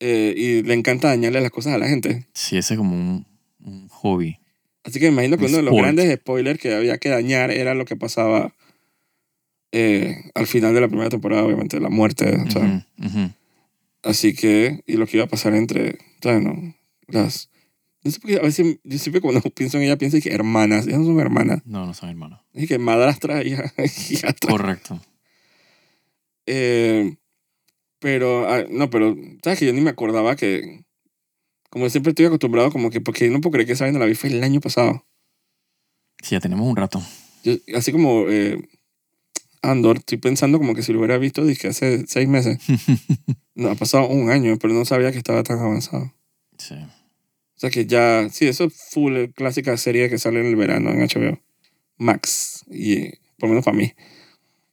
eh, 0.00 0.32
y 0.36 0.62
le 0.62 0.74
encanta 0.74 1.08
dañarle 1.08 1.40
las 1.40 1.50
cosas 1.50 1.74
a 1.74 1.78
la 1.78 1.88
gente. 1.88 2.26
Sí, 2.34 2.56
ese 2.56 2.74
es 2.74 2.78
como 2.78 2.94
un, 2.96 3.26
un 3.60 3.88
hobby. 3.88 4.38
Así 4.84 4.98
que 5.00 5.06
me 5.06 5.12
imagino 5.12 5.36
que 5.36 5.44
Un 5.44 5.50
uno 5.50 5.56
de 5.58 5.62
los 5.64 5.74
grandes 5.76 6.14
spoilers 6.20 6.58
que 6.60 6.74
había 6.74 6.98
que 6.98 7.08
dañar 7.08 7.50
era 7.50 7.74
lo 7.74 7.84
que 7.84 7.96
pasaba 7.96 8.54
eh, 9.72 10.30
al 10.34 10.46
final 10.46 10.72
de 10.74 10.80
la 10.80 10.88
primera 10.88 11.10
temporada, 11.10 11.44
obviamente, 11.44 11.80
la 11.80 11.90
muerte. 11.90 12.36
o 12.46 12.50
sea, 12.50 12.62
Ujú, 12.98 13.06
ujú. 13.06 13.30
Así 14.02 14.34
que, 14.34 14.82
y 14.86 14.94
lo 14.94 15.06
que 15.06 15.16
iba 15.18 15.24
a 15.26 15.28
pasar 15.28 15.54
entre, 15.54 15.98
¿sabes? 16.22 16.42
No? 16.42 16.74
Las. 17.08 17.50
No 18.04 18.10
sé 18.12 18.20
por 18.20 18.30
qué 18.30 18.36
a 18.36 18.42
veces, 18.42 18.78
yo 18.84 18.98
siempre 18.98 19.20
cuando 19.20 19.40
pienso 19.54 19.76
en 19.78 19.82
ella 19.84 19.98
pienso 19.98 20.18
que 20.22 20.30
hermanas, 20.32 20.86
ellas 20.86 21.00
no 21.00 21.06
son 21.06 21.20
hermanas. 21.20 21.60
No, 21.66 21.84
no 21.84 21.92
son 21.92 22.08
hermanos. 22.08 22.40
Y 22.54 22.66
que 22.68 22.78
madrastra 22.78 23.42
y 23.42 23.48
hijastra. 24.10 24.48
Correcto. 24.50 25.00
Eh, 26.50 27.16
pero, 28.00 28.48
ah, 28.48 28.64
no, 28.70 28.88
pero, 28.88 29.14
¿sabes 29.44 29.58
que 29.58 29.66
Yo 29.66 29.72
ni 29.72 29.82
me 29.82 29.90
acordaba 29.90 30.34
que, 30.34 30.84
como 31.68 31.88
siempre 31.90 32.10
estoy 32.10 32.26
acostumbrado, 32.26 32.72
como 32.72 32.90
que, 32.90 33.00
porque 33.00 33.28
no 33.28 33.40
puedo 33.40 33.52
creer 33.52 33.66
que 33.66 33.72
esa 33.74 33.84
vaina 33.84 33.98
la 33.98 34.06
vi 34.06 34.14
fue 34.14 34.30
el 34.30 34.42
año 34.42 34.60
pasado. 34.60 35.06
Sí, 36.22 36.34
ya 36.34 36.40
tenemos 36.40 36.66
un 36.66 36.76
rato. 36.76 37.02
Yo, 37.44 37.54
así 37.76 37.92
como 37.92 38.24
eh, 38.28 38.58
Andor, 39.62 39.98
estoy 39.98 40.18
pensando 40.18 40.58
como 40.58 40.74
que 40.74 40.82
si 40.82 40.92
lo 40.92 41.00
hubiera 41.00 41.18
visto 41.18 41.44
dije, 41.44 41.68
hace 41.68 42.06
seis 42.06 42.28
meses. 42.28 42.58
No, 43.54 43.70
ha 43.70 43.74
pasado 43.74 44.06
un 44.06 44.30
año, 44.30 44.56
pero 44.56 44.72
no 44.72 44.84
sabía 44.84 45.10
que 45.10 45.18
estaba 45.18 45.42
tan 45.42 45.58
avanzado. 45.58 46.14
sí. 46.58 46.76
O 46.76 47.60
sea 47.60 47.70
que 47.70 47.86
ya, 47.86 48.28
sí, 48.30 48.46
eso 48.46 48.66
es 48.66 48.74
full 48.92 49.16
clásica 49.34 49.76
serie 49.76 50.08
que 50.08 50.16
sale 50.16 50.38
en 50.38 50.46
el 50.46 50.54
verano 50.54 50.90
en 50.90 51.00
HBO. 51.00 51.40
Max, 51.96 52.64
y 52.70 53.10
por 53.36 53.48
lo 53.48 53.48
menos 53.48 53.64
para 53.64 53.76
mí. 53.76 53.94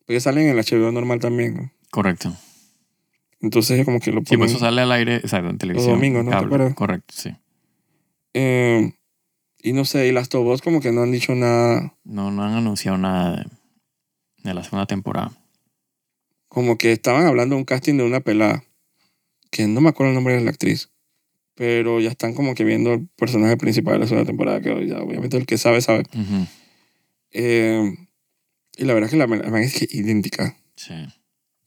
Porque 0.05 0.19
salen 0.19 0.47
en 0.47 0.57
el 0.57 0.63
HBO 0.63 0.91
normal 0.91 1.19
también. 1.19 1.55
¿no? 1.55 1.71
Correcto. 1.91 2.35
Entonces 3.41 3.83
como 3.85 3.99
que 3.99 4.11
lo 4.11 4.19
Sí, 4.21 4.25
ponen... 4.25 4.39
pues 4.39 4.51
eso 4.51 4.59
sale 4.59 4.81
al 4.81 4.91
aire, 4.91 5.15
exacto, 5.17 5.49
en 5.49 5.57
televisión. 5.57 5.93
domingos, 5.95 6.23
¿no? 6.23 6.31
¿Te 6.31 6.35
cable. 6.35 6.47
acuerdas? 6.47 6.73
Correcto, 6.75 7.13
sí. 7.15 7.29
Eh, 8.33 8.93
y 9.61 9.73
no 9.73 9.85
sé, 9.85 10.07
y 10.07 10.11
las 10.11 10.29
Tobos 10.29 10.61
como 10.61 10.79
que 10.81 10.91
no 10.91 11.01
han 11.03 11.11
dicho 11.11 11.33
nada. 11.35 11.95
No, 12.03 12.31
no 12.31 12.43
han 12.43 12.53
anunciado 12.53 12.97
nada 12.97 13.35
de, 13.37 13.45
de 14.43 14.53
la 14.53 14.63
segunda 14.63 14.85
temporada. 14.85 15.31
Como 16.47 16.77
que 16.77 16.91
estaban 16.91 17.25
hablando 17.25 17.55
de 17.55 17.59
un 17.59 17.65
casting 17.65 17.95
de 17.97 18.03
una 18.03 18.19
pelada. 18.19 18.63
Que 19.51 19.67
no 19.67 19.81
me 19.81 19.89
acuerdo 19.89 20.11
el 20.11 20.15
nombre 20.15 20.35
de 20.35 20.41
la 20.41 20.51
actriz. 20.51 20.89
Pero 21.55 21.99
ya 22.01 22.09
están 22.09 22.33
como 22.33 22.55
que 22.55 22.63
viendo 22.63 22.93
el 22.93 23.07
personaje 23.15 23.57
principal 23.57 23.93
de 23.95 23.99
la 24.01 24.07
segunda 24.07 24.27
temporada. 24.27 24.61
Que 24.61 24.87
ya 24.87 24.99
obviamente 25.01 25.37
el 25.37 25.45
que 25.45 25.57
sabe, 25.57 25.81
sabe. 25.81 26.03
Eh, 27.31 27.93
y 28.77 28.85
la 28.85 28.93
verdad 28.93 29.07
es 29.07 29.11
que 29.11 29.17
la 29.17 29.27
man 29.27 29.43
es 29.63 29.73
que 29.79 29.87
idéntica 29.97 30.57
Sí. 30.75 30.93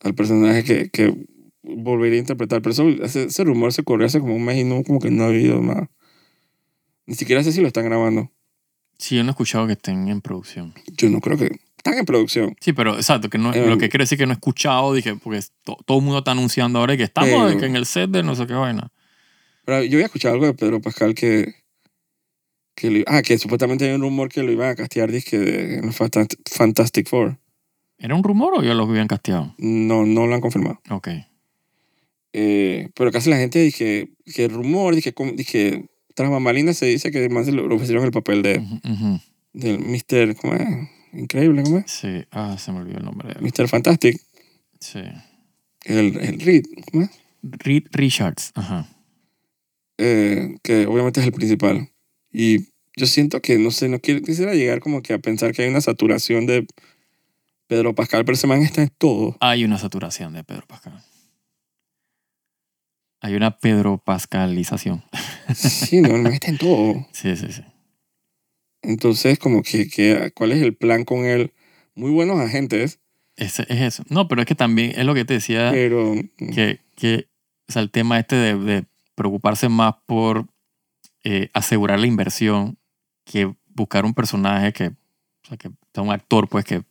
al 0.01 0.13
personaje 0.15 0.63
que, 0.63 0.89
que 0.89 1.13
volvería 1.63 2.17
a 2.17 2.21
interpretar. 2.21 2.61
Pero 2.61 2.71
eso, 2.73 2.87
ese, 2.89 3.23
ese 3.25 3.43
rumor 3.43 3.73
se 3.73 3.83
corrió 3.83 4.05
hace 4.07 4.19
como 4.19 4.35
un 4.35 4.45
mes 4.45 4.57
y 4.57 4.63
no, 4.63 4.83
como 4.83 4.99
que 4.99 5.09
no 5.11 5.23
ha 5.23 5.27
habido 5.27 5.61
nada. 5.61 5.89
Ni 7.05 7.15
siquiera 7.15 7.43
sé 7.43 7.51
si 7.51 7.61
lo 7.61 7.67
están 7.67 7.85
grabando. 7.85 8.31
Sí, 8.97 9.15
yo 9.15 9.23
no 9.23 9.29
he 9.29 9.31
escuchado 9.31 9.65
que 9.67 9.73
estén 9.73 10.07
en 10.09 10.21
producción. 10.21 10.73
Yo 10.97 11.09
no 11.09 11.21
creo 11.21 11.37
que 11.37 11.49
están 11.77 11.97
en 11.97 12.05
producción. 12.05 12.55
Sí, 12.59 12.73
pero 12.73 12.95
exacto, 12.95 13.29
que 13.29 13.37
no, 13.37 13.53
Eh, 13.53 13.65
lo 13.67 13.77
que 13.77 13.89
quiere 13.89 14.03
decir 14.03 14.17
que 14.17 14.25
no 14.25 14.33
he 14.33 14.35
escuchado, 14.35 14.93
dije, 14.93 15.15
porque 15.15 15.39
to- 15.63 15.77
todo 15.85 15.99
el 15.99 16.03
mundo 16.03 16.19
está 16.19 16.31
anunciando 16.31 16.79
ahora 16.79 16.97
que 16.97 17.03
estamos 17.03 17.53
Eh, 17.53 17.57
que 17.57 17.65
en 17.65 17.75
el 17.75 17.85
set 17.85 18.09
de 18.11 18.21
no 18.23 18.35
sé 18.35 18.45
qué 18.45 18.53
vaina. 18.53 18.91
Pero 19.65 19.83
yo 19.83 19.93
había 19.97 20.05
escuchado 20.07 20.33
algo 20.35 20.45
de 20.45 20.53
Pedro 20.53 20.81
Pascal 20.81 21.15
que, 21.15 21.55
que 22.79 22.89
lo- 22.89 23.03
ah, 23.07 23.21
que 23.21 23.37
supuestamente 23.37 23.85
hay 23.87 23.93
un 23.95 24.01
rumor 24.01 24.29
que 24.29 24.41
lo 24.43 24.51
iban 24.51 24.69
a 24.69 24.75
castear 24.75 25.11
disque 25.11 25.37
de, 25.37 25.75
en 25.79 25.91
Fantastic 25.93 27.07
Four. 27.07 27.37
¿Era 27.97 28.15
un 28.15 28.23
rumor 28.23 28.53
o 28.57 28.63
ya 28.63 28.73
lo 28.73 28.83
habían 28.83 29.07
casteado? 29.07 29.53
No, 29.57 30.05
no 30.05 30.25
lo 30.27 30.33
han 30.35 30.41
confirmado. 30.41 30.79
Ok. 30.89 31.09
Eh, 32.33 32.89
pero 32.95 33.11
casi 33.11 33.29
la 33.29 33.37
gente 33.37 33.59
dije 33.59 34.09
que 34.33 34.47
rumor, 34.47 34.95
dije, 34.95 35.13
como- 35.13 35.31
dije 35.33 35.85
tras 36.15 36.29
bambalinas 36.29 36.77
se 36.77 36.85
dice 36.85 37.11
que 37.11 37.17
además 37.19 37.47
lo, 37.47 37.67
lo 37.67 37.75
ofrecieron 37.75 38.03
el 38.05 38.11
papel 38.11 38.41
de, 38.43 38.59
Ujú, 38.59 38.75
ujú. 38.93 39.19
del 39.53 39.79
Mr. 39.79 40.35
¿cómo 40.35 40.53
es? 40.53 40.67
Increíble, 41.13 41.63
¿cómo 41.63 41.77
es? 41.79 41.89
Sí. 41.91 42.23
Ah, 42.31 42.57
se 42.59 42.71
me 42.71 42.79
olvidó 42.79 42.99
el 42.99 43.05
nombre 43.05 43.29
de 43.29 43.33
él. 43.35 43.41
Mr. 43.41 43.67
Fantastic, 43.67 44.21
Sí. 44.79 44.99
el, 45.85 46.17
el 46.19 46.39
Reed, 46.41 46.63
¿cómo 46.91 47.03
es? 47.03 47.09
Reed 47.41 47.83
Richards. 47.91 48.51
Ajá. 48.55 48.87
Eh, 49.97 50.57
que 50.61 50.85
obviamente 50.87 51.19
es 51.21 51.25
el 51.25 51.31
principal. 51.33 51.89
Y 52.31 52.67
yo 52.95 53.05
siento 53.05 53.41
que, 53.41 53.57
no 53.57 53.71
sé, 53.71 53.89
no 53.89 53.99
quiero, 53.99 54.21
quisiera 54.21 54.53
llegar 54.53 54.79
como 54.79 55.01
que 55.01 55.13
a 55.13 55.19
pensar 55.19 55.53
que 55.53 55.63
hay 55.63 55.69
una 55.69 55.81
saturación 55.81 56.45
de 56.45 56.65
Pedro 57.67 57.93
Pascal, 57.95 58.25
pero 58.25 58.35
ese 58.35 58.47
man 58.47 58.61
está 58.61 58.81
en 58.81 58.89
todo. 58.97 59.37
Hay 59.39 59.63
una 59.63 59.77
saturación 59.77 60.33
de 60.33 60.43
Pedro 60.43 60.65
Pascal. 60.67 61.03
Hay 63.21 63.35
una 63.35 63.57
Pedro 63.57 63.97
Pascalización. 63.97 65.03
Sí, 65.53 66.01
no, 66.01 66.15
el 66.15 66.21
man 66.21 66.33
está 66.33 66.47
en 66.49 66.57
todo. 66.57 67.05
Sí, 67.13 67.35
sí, 67.35 67.51
sí. 67.51 67.61
Entonces, 68.81 69.37
como 69.39 69.61
que, 69.61 69.89
que, 69.89 70.31
¿cuál 70.33 70.51
es 70.53 70.61
el 70.61 70.75
plan 70.75 71.03
con 71.03 71.25
él? 71.25 71.51
Muy 71.95 72.11
buenos 72.11 72.39
agentes, 72.39 72.99
Ese- 73.35 73.65
es 73.67 73.81
eso. 73.81 74.03
No, 74.09 74.27
pero 74.27 74.41
es 74.41 74.47
que 74.47 74.55
también 74.55 74.91
es 74.97 75.05
lo 75.05 75.13
que 75.13 75.25
te 75.25 75.33
decía, 75.33 75.69
pero 75.71 76.13
que, 76.37 76.79
que 76.95 77.27
o 77.67 77.71
sea, 77.73 77.81
el 77.81 77.91
tema 77.91 78.19
este 78.19 78.35
de, 78.37 78.57
de 78.57 78.85
preocuparse 79.15 79.67
más 79.69 79.95
por 80.05 80.47
eh, 81.23 81.49
asegurar 81.53 81.99
la 81.99 82.07
inversión 82.07 82.77
que 83.25 83.53
buscar 83.67 84.05
un 84.05 84.13
personaje 84.13 84.73
que, 84.73 84.87
o 84.87 85.47
sea, 85.47 85.57
que 85.57 85.69
sea 85.93 86.03
un 86.03 86.11
actor, 86.11 86.47
pues, 86.47 86.65
que 86.65 86.83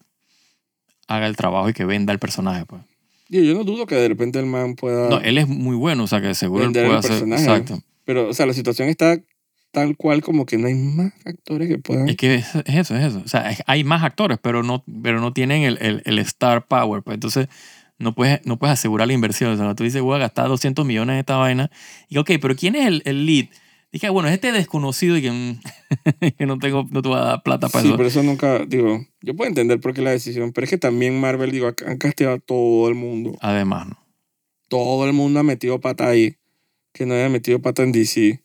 haga 1.07 1.27
el 1.27 1.37
trabajo 1.37 1.69
y 1.69 1.73
que 1.73 1.85
venda 1.85 2.13
el 2.13 2.19
personaje, 2.19 2.65
pues. 2.67 2.83
digo, 3.29 3.45
yo 3.45 3.55
no 3.55 3.65
dudo 3.65 3.87
que 3.87 3.95
de 3.95 4.09
repente 4.09 4.39
el 4.39 4.47
man 4.47 4.75
pueda... 4.75 5.09
No, 5.09 5.21
él 5.21 5.39
es 5.39 5.49
muy 5.49 5.77
bueno, 5.77 6.05
o 6.05 6.07
sea, 6.07 6.21
que 6.21 6.35
seguro 6.35 6.65
él 6.65 6.73
puede 6.73 6.95
hacer... 6.97 7.11
personaje. 7.13 7.43
Exacto. 7.43 7.79
Pero, 8.05 8.29
o 8.29 8.35
sea, 8.35 8.47
la 8.47 8.53
situación 8.55 8.89
está 8.89 9.19
tal 9.71 9.97
cual 9.97 10.23
como 10.23 10.47
que 10.47 10.57
no 10.59 10.67
hay 10.67 10.75
más 10.75 11.13
actores 11.27 11.69
que 11.69 11.79
puedan... 11.79 12.09
Es 12.09 12.17
que 12.17 12.37
es, 12.37 12.55
es 12.55 12.75
eso, 12.75 12.97
es 12.97 13.05
eso. 13.07 13.23
O 13.25 13.29
sea, 13.29 13.51
es- 13.51 13.63
hay 13.67 13.85
más 13.85 14.03
actores, 14.03 14.39
pero 14.41 14.63
no, 14.63 14.83
pero 15.03 15.21
no 15.21 15.33
tienen 15.33 15.63
el, 15.63 15.79
el, 15.81 16.03
el 16.05 16.19
star 16.21 16.67
power. 16.67 17.03
Pues 17.03 17.15
entonces 17.15 17.49
no 17.99 18.15
puedes, 18.15 18.45
no 18.47 18.59
puedes 18.59 18.73
asegurar 18.75 19.07
la 19.09 19.13
inversión. 19.15 19.53
O 19.53 19.57
sea, 19.57 19.75
tú 19.75 19.85
dices, 19.85 20.01
voy 20.01 20.17
a 20.17 20.19
gastar 20.21 20.49
200 20.49 20.87
millones 20.87 21.15
en 21.15 21.19
esta 21.21 21.37
vaina. 21.37 21.71
Y 22.09 22.17
ok, 22.19 22.33
pero 22.41 22.57
¿quién 22.57 22.77
es 22.77 22.87
el, 22.87 23.03
el 23.05 23.27
lead? 23.27 23.47
Dije, 23.91 24.11
bueno, 24.11 24.29
es 24.29 24.35
este 24.35 24.53
desconocido 24.53 25.17
y 25.17 25.23
que, 25.23 25.31
mm, 25.31 25.61
que 26.39 26.47
no, 26.47 26.59
tengo, 26.59 26.87
no 26.91 27.01
te 27.01 27.09
voy 27.09 27.19
a 27.19 27.23
dar 27.23 27.43
plata 27.43 27.69
para 27.69 27.83
Sí, 27.83 27.89
eso. 27.89 27.97
pero 27.97 28.09
eso 28.09 28.23
nunca, 28.23 28.65
digo, 28.67 29.07
yo 29.23 29.35
puedo 29.35 29.49
entender 29.49 29.81
por 29.81 29.95
qué 29.95 30.03
la 30.03 30.11
decisión, 30.11 30.53
pero 30.53 30.65
es 30.65 30.71
que 30.71 30.79
también 30.79 31.19
Marvel, 31.19 31.51
digo, 31.51 31.73
han 31.87 31.97
casteado 31.99 32.35
a 32.35 32.39
todo 32.39 32.89
el 32.89 32.95
mundo. 32.95 33.37
Además, 33.41 33.89
¿no? 33.89 34.07
Todo 34.69 35.07
el 35.07 35.15
mundo 35.15 35.41
ha 35.41 35.43
metido 35.43 35.81
pata 35.81 36.09
ahí, 36.09 36.37
que 36.93 37.07
no 37.07 37.15
haya 37.15 37.31
metido 37.31 37.61
pata 37.63 37.83
en 37.83 37.93
DC. 37.93 38.43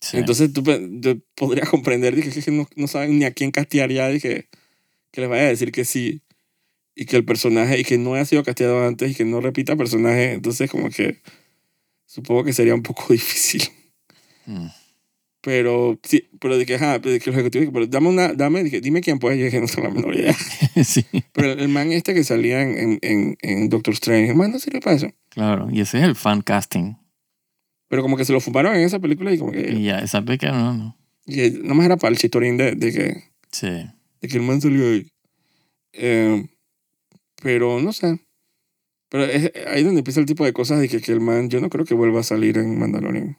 Sí. 0.00 0.16
Entonces 0.16 0.52
tú 0.52 0.62
yo 0.64 1.16
podría 1.36 1.66
comprender, 1.66 2.16
dije, 2.16 2.40
que 2.42 2.50
no, 2.50 2.66
no 2.74 2.86
saben 2.88 3.18
ni 3.18 3.26
a 3.26 3.32
quién 3.32 3.50
castear 3.50 3.92
ya, 3.92 4.08
dije, 4.08 4.48
que 5.10 5.20
les 5.20 5.28
vaya 5.28 5.42
a 5.42 5.48
decir 5.48 5.70
que 5.70 5.84
sí. 5.84 6.22
Y 6.94 7.04
que 7.06 7.16
el 7.16 7.24
personaje, 7.24 7.78
y 7.78 7.84
que 7.84 7.98
no 7.98 8.14
haya 8.14 8.24
sido 8.24 8.42
casteado 8.42 8.86
antes 8.86 9.10
y 9.10 9.14
que 9.14 9.24
no 9.24 9.40
repita 9.40 9.76
personaje, 9.76 10.32
entonces 10.32 10.70
como 10.70 10.90
que 10.90 11.20
supongo 12.06 12.44
que 12.44 12.52
sería 12.52 12.74
un 12.74 12.82
poco 12.82 13.04
difícil. 13.12 13.62
Mm. 14.46 14.66
Pero 15.44 15.98
sí, 16.04 16.28
pero 16.40 16.56
que, 16.64 16.76
ajá, 16.76 17.00
de 17.00 17.18
que 17.18 17.30
el 17.30 17.34
ejecutivo, 17.34 17.60
dije, 17.62 17.72
pero 17.72 17.86
dame 17.88 18.08
una, 18.08 18.32
dame, 18.32 18.62
dije, 18.62 18.80
dime 18.80 19.00
quién 19.00 19.18
puede, 19.18 19.38
yo 19.38 19.44
dije, 19.46 19.60
no 19.60 19.66
sé 19.66 19.80
la 19.82 19.90
menor 19.90 20.14
idea. 20.14 20.34
sí, 20.84 21.04
Pero 21.32 21.52
el, 21.52 21.58
el 21.60 21.68
man 21.68 21.90
este 21.90 22.14
que 22.14 22.22
salía 22.22 22.62
en, 22.62 22.98
en, 23.02 23.36
en, 23.42 23.68
Doctor 23.68 23.94
Strange, 23.94 24.30
el 24.30 24.36
man 24.36 24.52
no 24.52 24.60
sirve 24.60 24.80
para 24.80 24.94
eso. 24.96 25.08
claro. 25.30 25.68
Y 25.72 25.80
ese 25.80 25.98
es 25.98 26.04
el 26.04 26.14
fan 26.14 26.42
casting. 26.42 26.94
Pero 27.88 28.02
como 28.02 28.16
que 28.16 28.24
se 28.24 28.32
lo 28.32 28.40
fumaron 28.40 28.74
en 28.76 28.82
esa 28.82 29.00
película 29.00 29.32
y 29.32 29.38
como 29.38 29.50
que, 29.50 29.68
Y 29.72 29.82
ya, 29.82 29.98
exacto 29.98 30.32
que 30.38 30.46
no, 30.46 30.74
no. 30.74 30.96
y 31.26 31.50
nomás 31.62 31.86
era 31.86 31.96
para 31.96 32.12
el 32.12 32.18
chitorín 32.18 32.56
de, 32.56 32.76
de 32.76 32.92
que, 32.92 33.24
Sí. 33.50 33.66
de 33.66 34.28
que 34.28 34.36
el 34.36 34.42
man 34.44 34.60
salió 34.60 34.86
ahí. 34.86 35.10
Eh, 35.92 36.46
pero 37.42 37.80
no 37.80 37.92
sé. 37.92 38.20
Pero 39.08 39.24
es 39.24 39.50
ahí 39.66 39.82
donde 39.82 39.98
empieza 39.98 40.20
el 40.20 40.26
tipo 40.26 40.44
de 40.44 40.52
cosas 40.52 40.78
de 40.80 40.88
que, 40.88 41.00
que 41.00 41.12
el 41.12 41.20
man, 41.20 41.50
yo 41.50 41.60
no 41.60 41.68
creo 41.68 41.84
que 41.84 41.94
vuelva 41.94 42.20
a 42.20 42.22
salir 42.22 42.56
en 42.58 42.78
Mandalorian. 42.78 43.36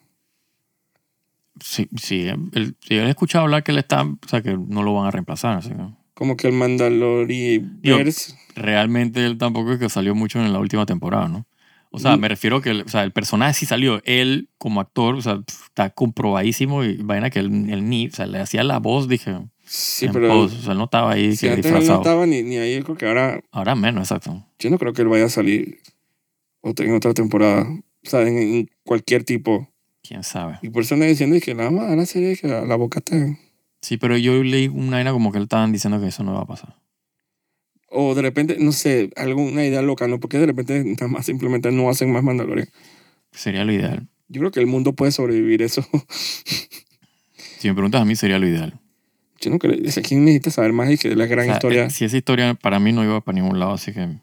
Sí, 1.60 1.88
sí, 1.96 2.26
él, 2.52 2.76
sí, 2.80 2.94
él 2.96 3.06
he 3.06 3.10
escuchado 3.10 3.44
hablar 3.44 3.62
que 3.62 3.72
él 3.72 3.78
está, 3.78 4.02
o 4.02 4.18
sea, 4.28 4.42
que 4.42 4.56
no 4.56 4.82
lo 4.82 4.94
van 4.94 5.06
a 5.06 5.10
reemplazar. 5.10 5.56
Así 5.58 5.70
que 5.70 5.76
Como 6.14 6.36
que 6.36 6.48
el 6.48 6.52
Mandaloriverse. 6.52 8.34
realmente 8.56 9.24
él 9.24 9.38
tampoco 9.38 9.72
es 9.72 9.78
que 9.78 9.88
salió 9.88 10.14
mucho 10.14 10.40
en 10.40 10.52
la 10.52 10.58
última 10.58 10.86
temporada, 10.86 11.28
¿no? 11.28 11.46
O 11.90 12.00
sea, 12.00 12.16
Mm. 12.16 12.20
me 12.20 12.28
refiero 12.28 12.60
que 12.60 12.70
el, 12.70 12.80
o 12.82 12.88
sea, 12.88 13.04
el 13.04 13.12
personaje 13.12 13.54
sí 13.54 13.66
salió. 13.66 14.02
Él, 14.04 14.48
como 14.58 14.80
actor, 14.80 15.14
o 15.14 15.22
sea, 15.22 15.38
está 15.46 15.90
comprobadísimo 15.90 16.82
y 16.82 16.96
vaina 16.96 17.30
que 17.30 17.38
él, 17.38 17.70
él 17.70 17.88
ni, 17.88 18.08
o 18.08 18.10
sea, 18.10 18.26
le 18.26 18.40
hacía 18.40 18.64
la 18.64 18.78
voz, 18.80 19.08
dije, 19.08 19.36
Sí, 19.66 20.08
pero 20.12 20.28
post, 20.28 20.58
o 20.58 20.62
sea, 20.62 20.72
él 20.72 20.78
no 20.78 20.84
estaba 20.84 21.12
ahí 21.12 21.36
si 21.36 21.46
que 21.46 21.52
antes 21.52 21.66
él 21.66 21.72
no 21.72 21.78
disfrazado. 21.78 22.02
estaba 22.02 22.26
ni, 22.26 22.42
ni 22.42 22.56
ahí, 22.56 22.82
creo 22.82 22.96
que 22.96 23.06
ahora, 23.06 23.40
Ahora 23.52 23.74
menos, 23.76 24.02
exacto. 24.10 24.44
yo 24.58 24.70
no 24.70 24.78
creo 24.78 24.92
que 24.92 25.02
él 25.02 25.08
vaya 25.08 25.26
a 25.26 25.28
salir 25.28 25.78
otra- 26.62 26.84
en 26.86 26.94
otra 26.94 27.14
temporada. 27.14 27.62
O 28.04 28.10
sea, 28.10 28.22
en, 28.22 28.36
en 28.38 28.70
cualquier 28.82 29.22
tipo. 29.24 29.68
Quién 30.06 30.22
sabe. 30.22 30.58
Y 30.62 30.68
por 30.68 30.82
eso 30.82 30.94
ando 30.94 31.06
diciendo 31.06 31.36
que 31.42 31.54
nada 31.54 31.70
más 31.70 31.90
a 31.90 31.96
la 31.96 32.04
serie 32.06 32.36
que 32.36 32.46
la, 32.46 32.64
la 32.64 32.76
boca 32.76 32.98
está. 32.98 33.16
Sí, 33.80 33.96
pero 33.96 34.16
yo 34.18 34.42
leí 34.42 34.68
una 34.68 34.96
vaina 34.98 35.12
como 35.12 35.32
que 35.32 35.38
él 35.38 35.44
estaban 35.44 35.72
diciendo 35.72 36.00
que 36.00 36.08
eso 36.08 36.22
no 36.22 36.34
va 36.34 36.42
a 36.42 36.46
pasar. 36.46 36.76
O 37.88 38.14
de 38.14 38.22
repente, 38.22 38.56
no 38.58 38.72
sé, 38.72 39.10
alguna 39.16 39.64
idea 39.64 39.80
loca, 39.80 40.06
¿no? 40.08 40.20
Porque 40.20 40.38
de 40.38 40.46
repente 40.46 40.82
nada 40.84 41.08
más 41.08 41.26
simplemente 41.26 41.70
no 41.70 41.88
hacen 41.88 42.12
más 42.12 42.22
Mandalorian. 42.22 42.68
Sería 43.32 43.64
lo 43.64 43.72
ideal. 43.72 44.08
Yo 44.28 44.40
creo 44.40 44.50
que 44.50 44.60
el 44.60 44.66
mundo 44.66 44.92
puede 44.94 45.12
sobrevivir 45.12 45.62
eso. 45.62 45.84
Si 47.58 47.68
me 47.68 47.74
preguntas 47.74 48.02
a 48.02 48.04
mí, 48.04 48.14
sería 48.14 48.38
lo 48.38 48.46
ideal. 48.46 48.78
Yo 49.40 49.48
no 49.50 49.58
creo. 49.58 49.74
¿quién 50.06 50.26
necesita 50.26 50.50
saber 50.50 50.74
más 50.74 50.90
y 50.90 50.98
que 50.98 51.16
la 51.16 51.24
gran 51.24 51.44
O 51.44 51.48
sea, 51.48 51.54
historia? 51.54 51.84
eh, 51.86 51.90
si 51.90 52.04
esa 52.04 52.18
historia 52.18 52.52
para 52.52 52.78
mí 52.78 52.92
no 52.92 53.02
iba 53.02 53.22
para 53.22 53.36
ningún 53.40 53.58
lado, 53.58 53.72
así 53.72 53.90
que 53.94 54.18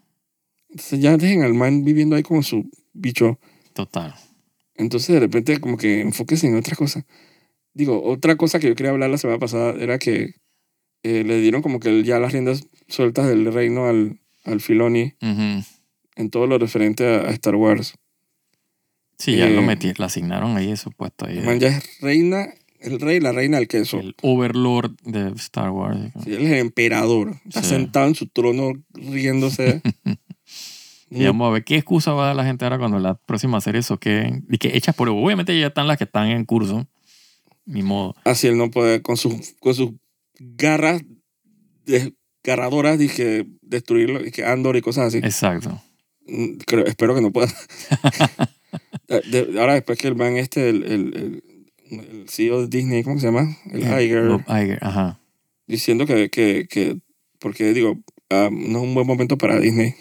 Entonces 0.70 1.00
ya 1.00 1.18
dejen 1.18 1.42
al 1.42 1.56
man 1.56 1.84
viviendo 1.84 2.16
ahí 2.16 2.22
como 2.22 2.44
su 2.44 2.70
bicho. 2.94 3.40
total. 3.74 4.14
Entonces 4.76 5.10
de 5.14 5.20
repente 5.20 5.60
como 5.60 5.78
que 5.78 6.02
enfóquese 6.02 6.48
en 6.48 6.56
otra 6.56 6.76
cosa. 6.76 7.06
Digo, 7.74 8.04
otra 8.04 8.36
cosa 8.36 8.60
que 8.60 8.68
yo 8.68 8.76
quería 8.76 8.92
hablar 8.92 9.10
la 9.10 9.18
semana 9.18 9.40
pasada 9.40 9.74
era 9.80 9.98
que 10.00 10.34
eh, 11.04 11.24
le 11.24 11.40
dieron 11.42 11.62
como 11.62 11.80
que 11.80 12.04
ya 12.04 12.20
las 12.20 12.32
riendas 12.34 12.64
sueltas 12.88 13.28
del 13.28 13.52
reino 13.54 13.86
al, 13.88 14.20
al 14.44 14.60
Filoni 14.62 15.14
en 16.16 16.30
todo 16.30 16.48
lo 16.48 16.58
referente 16.58 17.08
a, 17.08 17.22
a 17.28 17.32
Star 17.32 17.56
Wars. 17.56 17.96
Sí, 19.18 19.38
ya 19.38 19.48
lo 19.48 19.62
Eh, 19.62 19.66
metí, 19.66 19.94
le 19.98 20.06
asignaron 20.06 20.58
ahí 20.58 20.72
ese 20.72 20.90
puesto 20.90 21.26
ahí. 21.28 21.40
Man 21.42 21.60
ya 21.60 21.68
es 21.70 22.00
reina, 22.02 22.54
el 22.80 23.00
rey, 23.00 23.20
la 23.20 23.32
reina 23.32 23.58
del 23.58 23.68
queso. 23.68 24.00
El 24.00 24.16
overlord 24.24 24.92
de 25.04 25.32
Star 25.36 25.70
Wars. 25.70 26.00
Sí, 26.24 26.34
él 26.34 26.46
es 26.46 26.52
el 26.54 26.58
emperador. 26.60 27.36
Está 27.46 27.62
Sí. 27.64 27.70
sentado 27.70 28.08
en 28.08 28.16
su 28.16 28.28
trono 28.28 28.74
riéndose. 28.94 29.82
Y 31.14 31.26
vamos 31.26 31.48
a 31.50 31.52
ver 31.52 31.64
qué 31.66 31.76
excusa 31.76 32.14
va 32.14 32.24
a 32.24 32.28
dar 32.28 32.36
la 32.38 32.46
gente 32.46 32.64
ahora 32.66 32.80
cuando 32.80 32.98
la 33.00 33.16
próxima 33.16 33.60
serie 33.60 33.84
soqueen. 33.84 34.46
Y 34.50 34.58
que 34.58 34.76
hechas 34.78 34.96
por 34.96 35.10
Obviamente 35.10 35.58
ya 35.60 35.68
están 35.68 35.88
las 35.88 35.98
que 35.98 36.06
están 36.06 36.28
en 36.30 36.46
curso. 36.46 36.88
Ni 37.66 37.84
modo. 37.84 38.16
Así 38.24 38.48
él 38.48 38.58
no 38.58 38.72
puede, 38.72 39.02
con 39.02 39.18
sus, 39.18 39.54
con 39.60 39.76
sus 39.76 39.92
garras 40.40 41.04
desgarradoras, 41.86 42.98
dije, 42.98 43.46
destruirlo, 43.62 44.26
y 44.26 44.32
que 44.32 44.46
Andor 44.46 44.76
y 44.78 44.82
cosas 44.82 45.08
así. 45.08 45.18
Exacto. 45.18 45.82
Mm, 46.28 46.54
Creo, 46.66 46.86
espero 46.86 47.14
que 47.16 47.22
no 47.22 47.32
pueda. 47.32 47.48
De- 49.08 49.22
de- 49.46 49.60
ahora, 49.60 49.74
después 49.74 49.98
que 49.98 50.08
el 50.08 50.16
man 50.16 50.38
este, 50.38 50.70
el, 50.70 50.84
el, 50.84 50.92
el, 51.16 52.00
el 52.00 52.30
CEO 52.30 52.62
de 52.62 52.68
Disney, 52.68 53.04
¿cómo 53.04 53.20
se 53.20 53.28
llama? 53.28 53.58
El 53.72 53.82
Iger, 53.82 54.28
Bob 54.30 54.42
Iger, 54.48 54.80
ajá. 54.82 55.20
diciendo 55.68 56.06
que, 56.06 56.30
que, 56.30 56.68
que 56.70 56.98
porque 57.40 57.74
digo, 57.74 58.00
ah, 58.32 58.50
no 58.52 58.80
es 58.80 58.84
un 58.84 58.94
buen 58.96 59.06
momento 59.06 59.38
para 59.38 59.60
Disney. 59.60 59.94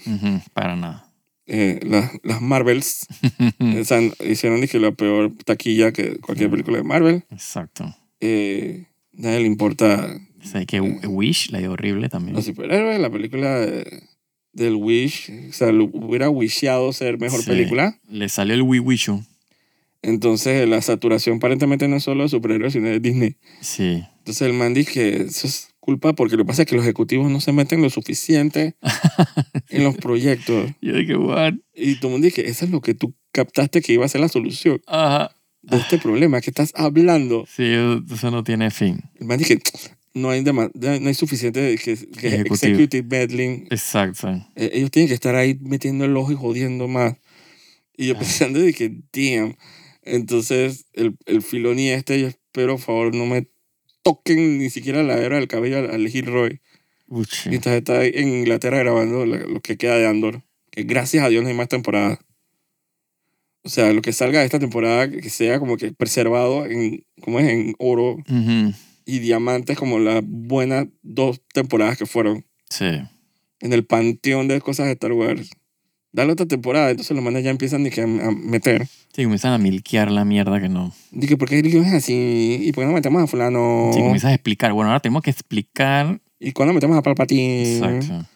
Para 0.54 0.76
nada. 0.76 1.06
Eh, 1.46 1.80
las, 1.82 2.12
las 2.22 2.40
Marvels 2.40 3.06
sea, 3.84 4.00
hicieron 4.24 4.60
dije, 4.60 4.78
la 4.78 4.92
peor 4.92 5.32
taquilla 5.44 5.90
que 5.92 6.16
cualquier 6.18 6.50
película 6.50 6.78
de 6.78 6.84
Marvel. 6.84 7.24
Exacto. 7.30 7.94
Eh, 8.20 8.84
nadie 9.12 9.40
le 9.40 9.46
importa 9.46 10.16
O 10.40 10.46
sea, 10.46 10.64
que 10.64 10.80
Wish 10.80 11.50
la 11.50 11.58
dio 11.58 11.72
horrible 11.72 12.08
también. 12.08 12.36
los 12.36 12.44
superhéroes. 12.44 13.00
La 13.00 13.10
película 13.10 13.58
de- 13.58 14.02
del 14.52 14.74
Wish, 14.76 15.30
o 15.48 15.52
sea, 15.52 15.72
lo 15.72 15.84
hubiera 15.84 16.28
wisheado 16.30 16.92
ser 16.92 17.18
mejor 17.18 17.40
Sí. 17.40 17.46
película. 17.50 17.98
Le 18.08 18.28
salió 18.28 18.54
el 18.54 18.62
Wii 18.62 18.80
Wishu. 18.80 19.22
Entonces, 20.02 20.68
la 20.68 20.80
saturación 20.82 21.36
aparentemente 21.36 21.86
no 21.88 21.96
es 21.96 22.04
solo 22.04 22.22
de 22.24 22.28
superhéroes, 22.30 22.72
sino 22.72 22.88
de 22.88 23.00
Disney. 23.00 23.36
Sí. 23.60 24.02
Entonces 24.18 24.42
el 24.42 24.52
man 24.54 24.72
dice 24.74 24.92
que 24.92 25.16
eso 25.22 25.46
es 25.46 25.69
culpa 25.80 26.12
porque 26.12 26.36
lo 26.36 26.44
que 26.44 26.48
pasa 26.48 26.62
es 26.62 26.68
que 26.68 26.76
los 26.76 26.84
ejecutivos 26.84 27.30
no 27.30 27.40
se 27.40 27.52
meten 27.52 27.82
lo 27.82 27.90
suficiente 27.90 28.76
en 29.70 29.84
los 29.84 29.96
proyectos. 29.96 30.70
Yo 30.80 30.94
dije, 30.94 31.16
what? 31.16 31.54
Y 31.74 31.96
todo 31.96 32.08
el 32.08 32.12
mundo 32.12 32.26
dice, 32.26 32.46
eso 32.48 32.64
es 32.64 32.70
lo 32.70 32.80
que 32.80 32.94
tú 32.94 33.14
captaste 33.32 33.80
que 33.80 33.92
iba 33.94 34.04
a 34.04 34.08
ser 34.08 34.20
la 34.20 34.28
solución 34.28 34.80
Ajá. 34.86 35.34
de 35.62 35.76
este 35.78 35.98
problema 35.98 36.40
que 36.40 36.50
estás 36.50 36.72
hablando. 36.76 37.46
Sí, 37.46 37.64
eso 38.12 38.30
no 38.30 38.44
tiene 38.44 38.70
fin. 38.70 39.00
El 39.18 39.26
man 39.26 39.38
dice, 39.38 39.60
no 40.12 40.30
hay, 40.30 40.42
no 40.44 40.70
hay 40.84 41.14
suficiente 41.14 41.76
que, 41.82 41.96
que 41.96 42.26
Ejecutivo. 42.28 42.54
executive 42.54 43.06
meddling. 43.08 43.66
Exacto. 43.70 44.28
Eh, 44.56 44.70
ellos 44.74 44.90
tienen 44.90 45.08
que 45.08 45.14
estar 45.14 45.34
ahí 45.34 45.58
metiendo 45.62 46.04
el 46.04 46.16
ojo 46.16 46.32
y 46.32 46.34
jodiendo 46.36 46.88
más. 46.88 47.14
Y 47.96 48.06
yo 48.08 48.14
Ah. 48.16 48.18
pensando 48.18 48.60
que, 48.76 49.00
damn. 49.12 49.54
Entonces, 50.02 50.86
el, 50.94 51.14
el 51.26 51.42
Filoni 51.42 51.90
este, 51.90 52.20
yo 52.20 52.26
espero, 52.28 52.76
por 52.76 52.80
favor, 52.84 53.14
no 53.14 53.26
me 53.26 53.46
toquen 54.14 54.58
ni 54.58 54.70
siquiera 54.70 55.02
la 55.02 55.18
era 55.18 55.36
del 55.36 55.48
cabello 55.48 55.78
al, 55.78 55.90
al. 55.90 56.60
Uchi. 57.12 57.48
Mientras 57.48 57.74
está 57.74 57.98
ahí 58.00 58.12
en 58.14 58.28
Inglaterra 58.28 58.78
grabando 58.78 59.26
la- 59.26 59.38
lo 59.38 59.60
que 59.60 59.76
queda 59.76 59.96
de 59.96 60.06
Andor. 60.06 60.42
Que 60.70 60.84
gracias 60.84 61.24
a 61.24 61.28
Dios 61.28 61.42
no 61.42 61.48
hay 61.48 61.54
más 61.56 61.68
temporadas. 61.68 62.18
O 63.62 63.68
sea, 63.68 63.92
lo 63.92 64.00
que 64.00 64.12
salga 64.12 64.38
de 64.40 64.46
esta 64.46 64.58
temporada, 64.58 65.10
que 65.10 65.28
sea 65.28 65.58
como 65.58 65.76
que 65.76 65.92
preservado 65.92 66.64
en, 66.66 67.04
como 67.20 67.40
es, 67.40 67.48
en 67.48 67.74
oro 67.78 68.12
Ujú. 68.14 68.72
y 69.04 69.18
diamantes, 69.18 69.76
como 69.76 69.98
las 69.98 70.22
buenas 70.24 70.86
dos 71.02 71.42
temporadas 71.52 71.98
que 71.98 72.06
fueron 72.06 72.46
Sí. 72.70 72.86
en 73.60 73.72
el 73.72 73.84
panteón 73.84 74.48
de 74.48 74.60
cosas 74.60 74.86
de 74.86 74.92
Star 74.92 75.12
Wars. 75.12 75.50
Dale 76.12 76.32
otra 76.32 76.46
temporada, 76.46 76.90
entonces 76.90 77.14
los 77.14 77.24
manes 77.24 77.44
ya 77.44 77.50
empiezan 77.50 77.84
de 77.84 77.90
que 77.90 78.00
a, 78.00 78.04
a 78.04 78.30
meter. 78.32 78.86
Sí, 79.14 79.22
comienzan 79.22 79.52
a 79.52 79.58
milquear 79.58 80.10
la 80.10 80.24
mierda 80.24 80.60
que 80.60 80.68
no. 80.68 80.92
Dije, 81.12 81.36
¿por 81.36 81.48
qué 81.48 81.60
es 81.60 81.92
así? 81.92 82.58
¿Y 82.62 82.72
por 82.72 82.82
qué 82.82 82.88
no 82.88 82.92
metemos 82.94 83.22
a 83.22 83.26
fulano? 83.28 83.90
Sí, 83.94 84.00
comienzas 84.00 84.30
a 84.32 84.34
explicar. 84.34 84.72
Bueno, 84.72 84.90
ahora 84.90 85.00
tenemos 85.00 85.22
que 85.22 85.30
explicar. 85.30 86.20
¿Y 86.40 86.52
cuándo 86.52 86.74
metemos 86.74 86.96
a 86.98 87.02
Palpatine? 87.02 87.76
Exacto. 87.76 88.26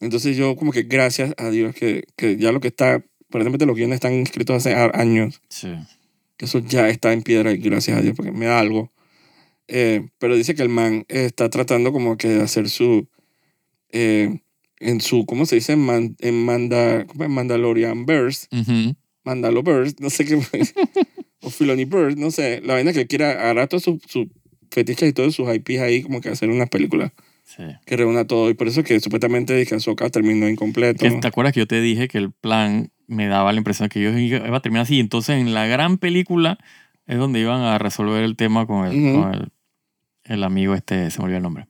Entonces 0.00 0.36
yo 0.36 0.56
como 0.56 0.72
que 0.72 0.84
gracias 0.84 1.34
a 1.38 1.50
Dios 1.50 1.74
que, 1.74 2.04
que 2.16 2.36
ya 2.36 2.52
lo 2.52 2.60
que 2.60 2.68
está, 2.68 3.02
aparentemente 3.28 3.66
los 3.66 3.76
guiones 3.76 3.96
están 3.96 4.12
escritos 4.14 4.56
hace 4.56 4.74
años, 4.74 5.42
Sí. 5.48 5.74
que 6.36 6.46
eso 6.46 6.60
ya 6.60 6.88
está 6.88 7.12
en 7.12 7.22
piedra 7.22 7.52
y 7.52 7.58
gracias 7.58 7.98
a 7.98 8.00
Dios 8.00 8.14
porque 8.16 8.32
me 8.32 8.46
da 8.46 8.58
algo. 8.60 8.92
Eh, 9.66 10.06
pero 10.18 10.34
dice 10.36 10.54
que 10.54 10.62
el 10.62 10.68
man 10.70 11.04
está 11.08 11.50
tratando 11.50 11.92
como 11.92 12.16
que 12.16 12.28
de 12.28 12.42
hacer 12.42 12.70
su, 12.70 13.08
eh, 13.90 14.40
en 14.80 15.00
su, 15.00 15.26
¿cómo 15.26 15.46
se 15.46 15.56
dice? 15.56 15.76
Man- 15.76 16.16
en 16.20 16.44
Manda, 16.44 17.06
¿cómo 17.06 17.24
es? 17.24 17.30
Mandalorian 17.30 18.06
Burst, 18.06 18.52
Ujú. 18.52 18.94
Mandalo 19.24 19.62
Burst, 19.62 20.00
no 20.00 20.10
sé 20.10 20.24
qué, 20.24 20.34
o 21.42 21.50
Filoni 21.50 21.84
Burst, 21.84 22.16
no 22.18 22.30
sé, 22.30 22.60
la 22.62 22.74
vaina 22.74 22.92
que 22.92 23.00
él 23.02 23.08
quiera 23.08 23.30
agarrar 23.32 23.68
todos 23.68 23.82
sus 23.84 24.00
sus 24.08 24.26
fetiches 24.70 25.08
y 25.08 25.12
todos 25.12 25.34
sus 25.34 25.48
IPs 25.54 25.80
ahí 25.80 26.02
como 26.02 26.20
que 26.20 26.28
hacer 26.28 26.50
una 26.50 26.66
película 26.66 27.12
Sí. 27.44 27.62
que 27.86 27.96
reúna 27.96 28.26
todo 28.26 28.50
y 28.50 28.54
por 28.54 28.68
eso 28.68 28.84
que 28.84 29.00
supuestamente 29.00 29.66
Ahsoka 29.72 30.10
terminó 30.10 30.46
incompleto. 30.50 31.06
¿Te 31.20 31.26
acuerdas 31.26 31.54
que 31.54 31.60
yo 31.60 31.66
te 31.66 31.80
dije 31.80 32.06
que 32.06 32.18
el 32.18 32.30
plan 32.30 32.90
me 33.06 33.26
daba 33.26 33.50
la 33.52 33.58
impresión 33.58 33.88
de 33.88 33.90
que 33.90 34.02
yo 34.02 34.10
iba 34.18 34.54
a 34.54 34.60
terminar 34.60 34.82
así? 34.82 35.00
Entonces, 35.00 35.40
en 35.40 35.54
la 35.54 35.66
gran 35.66 35.96
película 35.96 36.58
es 37.06 37.16
donde 37.16 37.40
iban 37.40 37.62
a 37.62 37.78
resolver 37.78 38.22
el 38.22 38.36
tema 38.36 38.66
con 38.66 38.86
el, 38.86 39.14
con 39.14 39.32
el, 39.34 39.48
el 40.24 40.44
amigo 40.44 40.74
este, 40.74 41.10
se 41.10 41.18
me 41.20 41.24
olvidó 41.24 41.38
el 41.38 41.42
nombre. 41.42 41.68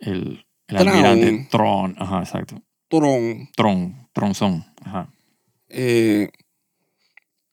El, 0.00 0.44
el 0.68 0.76
Tron. 0.76 0.88
almirante 0.88 1.48
Tron. 1.50 1.96
Ajá, 1.98 2.20
exacto. 2.20 2.62
Tron. 2.88 3.48
Tron. 3.56 4.08
Tronzón. 4.12 4.64
Ajá. 4.84 5.10
Eh, 5.68 6.28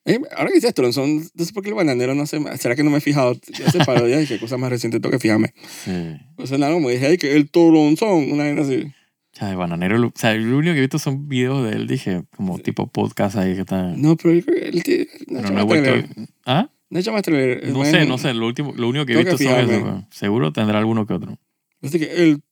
eh, 0.06 0.19
ahora 0.38 0.49
que 0.49 0.56
dices 0.56 0.73
Tronzón, 0.73 1.23
no 1.34 1.45
sé 1.45 1.51
por 1.51 1.63
qué 1.63 1.69
el 1.69 1.75
bananero 1.75 2.13
no 2.13 2.25
se... 2.28 2.39
¿Será 2.58 2.75
que 2.75 2.84
no 2.84 2.91
me 2.91 2.97
he 2.97 3.01
fijado? 3.01 3.34
Ya 3.58 3.71
se 3.71 3.80
parodia 3.84 4.21
y 4.21 4.28
qué 4.28 4.39
cosa 4.39 4.58
más 4.58 4.69
reciente 4.69 4.99
tengo 4.99 5.12
que 5.12 5.19
fijarme. 5.19 5.54
Sí. 5.84 5.91
O 6.38 6.45
sea, 6.47 6.58
nada 6.58 6.73
como 6.73 6.89
dije, 6.89 7.08
ay, 7.08 7.17
que 7.17 7.36
el 7.36 7.49
Tronzón, 7.49 8.32
una 8.32 8.43
vaina 8.43 8.62
así. 8.62 8.84
O 8.84 9.38
sea, 9.38 9.49
de 9.49 9.56
bananero. 9.56 10.08
O 10.08 10.12
sea, 10.15 10.34
lo 10.36 10.58
único 10.58 10.73
que 10.73 10.78
he 10.78 10.82
visto 10.82 10.99
son 10.99 11.28
videos 11.28 11.63
de 11.69 11.75
él, 11.75 11.88
dije, 11.88 12.23
como 12.38 12.60
tipo 12.60 12.88
podcast 12.88 13.36
ahí 13.36 13.56
que 13.56 13.62
está. 13.62 13.84
No, 13.97 14.15
pero 14.15 14.32
él, 14.34 14.45
él- 14.47 15.08
no, 15.28 15.41
pero 15.41 15.54
no 15.54 15.60
he 15.60 15.63
vuelto. 15.63 16.10
¿Ah? 16.45 16.69
No 16.89 16.99
he 16.99 17.01
hecho 17.01 17.12
más 17.12 17.23
trailer. 17.23 17.67
No 17.69 17.84
sé, 17.84 18.06
no 18.06 18.17
sé. 18.17 18.34
Lo, 18.34 18.45
último, 18.47 18.73
lo 18.78 18.88
único 18.88 19.06
que 19.06 19.13
he 19.13 19.15
Tengo 19.17 19.36
que 19.38 19.43
visto 19.43 19.60
son 19.60 19.69
eso. 19.71 20.08
Seguro 20.12 20.54
tendrá 20.54 20.80
alguno 20.80 21.06
que 21.06 21.13
otro. 21.13 21.38
Así 21.86 22.00
que 22.00 22.06
el 22.24 22.41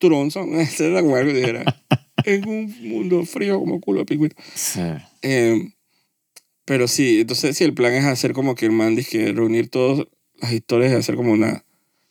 era 0.85 1.01
como 1.01 1.15
algo 1.15 1.31
que 1.31 1.37
dijera. 1.39 1.63
en 2.25 2.47
un 2.47 2.89
mundo 2.89 3.25
frío 3.25 3.59
como 3.59 3.79
culo 3.81 3.99
de 3.99 4.05
pingüino. 4.05 4.35
Sí. 4.55 4.79
Eh, 5.23 5.71
pero 6.65 6.87
sí, 6.87 7.21
entonces 7.21 7.57
sí, 7.57 7.63
el 7.65 7.73
plan 7.73 7.93
es 7.93 8.05
hacer 8.05 8.33
como 8.33 8.55
que 8.55 8.65
el 8.65 8.71
man 8.71 8.95
que 9.09 9.31
reunir 9.33 9.69
todas 9.69 10.07
las 10.39 10.53
historias 10.53 10.91
y 10.91 10.95
hacer 10.95 11.15
como 11.15 11.31
una... 11.33 11.65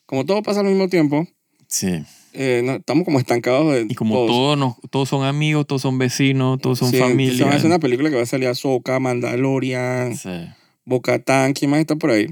Como 0.05 0.25
todo 0.25 0.43
pasa 0.43 0.59
al 0.59 0.67
mismo 0.67 0.89
tiempo, 0.89 1.27
Sí. 1.67 2.03
eh, 2.33 2.61
no, 2.63 2.73
estamos 2.73 3.03
como 3.05 3.17
estancados. 3.19 3.75
En 3.77 3.89
Y 3.89 3.95
como 3.95 4.13
todos. 4.13 4.27
todos, 4.27 4.57
nos, 4.57 4.75
todos 4.91 5.09
son 5.09 5.23
amigos, 5.25 5.65
todos 5.65 5.81
son 5.81 5.97
vecinos, 5.97 6.59
todos 6.61 6.77
son 6.77 6.91
Sí, 6.91 6.97
familia. 6.99 7.47
a 7.47 7.49
hacer 7.55 7.65
una 7.65 7.79
película 7.79 8.09
que 8.11 8.15
va 8.17 8.21
a 8.21 8.27
salir 8.27 8.47
Ahsoka, 8.47 8.99
Mandalorian, 8.99 10.15
Sí. 10.15 10.29
Bo-Katan, 10.85 11.53
¿quién 11.53 11.71
más 11.71 11.79
está 11.79 11.95
por 11.95 12.11
ahí? 12.11 12.27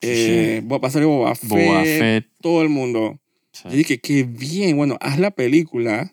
Eh, 0.00 0.62
Va 0.70 0.78
a 0.86 0.90
salir 0.90 1.06
Boba 1.08 1.34
Fett, 1.34 1.48
Boba 1.48 1.82
Fett. 1.82 2.26
todo 2.40 2.62
el 2.62 2.68
mundo. 2.68 3.18
Sí. 3.54 3.62
Yo 3.70 3.76
dije, 3.76 3.98
qué 3.98 4.24
bien, 4.24 4.76
bueno, 4.76 4.98
haz 5.00 5.18
la 5.18 5.30
película. 5.30 6.12